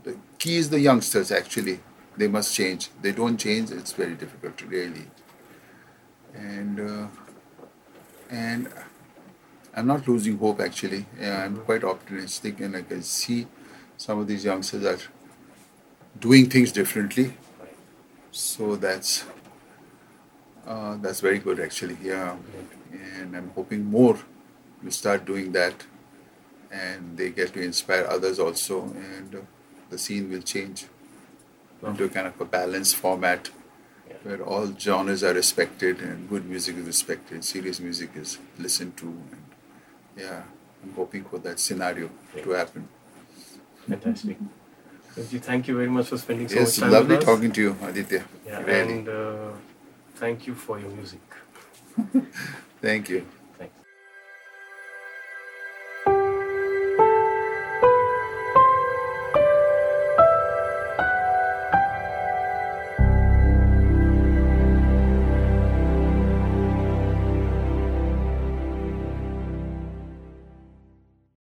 the 0.03 0.17
key 0.38 0.57
is 0.57 0.70
the 0.70 0.80
youngsters 0.80 1.32
actually. 1.32 1.80
They 2.17 2.28
must 2.28 2.53
change. 2.53 2.89
They 3.01 3.13
don't 3.13 3.38
change, 3.38 3.72
it's 3.72 3.93
very 3.93 4.15
difficult 4.15 4.61
really. 4.63 5.05
And 6.34 6.80
uh, 6.80 7.07
and 8.30 8.67
I'm 9.76 9.88
not 9.88 10.07
losing 10.07 10.38
hope 10.38 10.59
actually. 10.59 11.05
Yeah, 11.20 11.43
I'm 11.43 11.57
quite 11.57 11.84
optimistic 11.84 12.59
and 12.59 12.76
I 12.76 12.82
can 12.82 13.01
see 13.03 13.47
some 13.97 14.20
of 14.20 14.28
these 14.28 14.45
youngsters 14.45 14.86
are 14.86 14.99
doing 16.20 16.49
things 16.49 16.72
differently. 16.72 17.34
So 18.32 18.76
that's 18.76 19.26
uh, 20.67 20.97
that's 20.97 21.20
very 21.20 21.39
good 21.39 21.59
actually. 21.59 21.97
Yeah, 22.01 22.36
and 22.91 23.36
I'm 23.36 23.51
hoping 23.55 23.86
more 23.86 24.17
will 24.84 24.91
start 24.91 25.26
doing 25.26 25.51
that, 25.51 25.86
and 26.72 27.17
they 27.17 27.30
get 27.32 27.53
to 27.53 27.61
inspire 27.61 28.05
others 28.05 28.39
also, 28.39 28.84
and 28.84 29.36
uh, 29.36 29.39
the 29.89 29.97
scene 29.97 30.30
will 30.30 30.41
change. 30.41 30.86
into 31.84 32.03
a 32.05 32.09
kind 32.09 32.28
of 32.28 32.39
a 32.41 32.45
balanced 32.45 32.95
format 32.95 33.49
where 34.24 34.41
all 34.43 34.74
genres 34.78 35.24
are 35.24 35.34
respected 35.34 36.01
and 36.01 36.30
good 36.30 36.45
music 36.45 36.76
is 36.78 36.86
respected, 36.86 37.43
serious 37.43 37.80
music 37.80 38.11
is 38.15 38.38
listened 38.57 38.97
to. 38.97 39.07
And 40.20 40.28
yeah, 40.28 40.41
I'm 40.84 40.93
hoping 40.93 41.24
for 41.24 41.39
that 41.39 41.59
scenario 41.59 42.09
to 42.43 42.49
happen. 42.51 42.88
Fantastic. 43.88 44.38
Ranjit, 45.15 45.41
thank 45.41 45.67
you 45.67 45.76
very 45.76 45.89
much 45.89 46.07
for 46.07 46.17
spending 46.17 46.47
so 46.47 46.59
it's 46.59 46.78
much 46.78 46.84
time 46.84 46.91
lovely 46.91 47.15
with 47.15 47.28
us. 47.28 47.36
talking 47.36 47.51
to 47.51 47.61
you, 47.61 47.78
Aditya. 47.82 48.24
Yeah, 48.45 48.61
really. 48.63 48.93
and 48.99 49.09
uh, 49.09 49.51
thank 50.15 50.47
you 50.47 50.55
for 50.55 50.80
your 50.80 50.89
music. 50.91 51.22
Thank 52.82 53.09
you. 53.09 53.26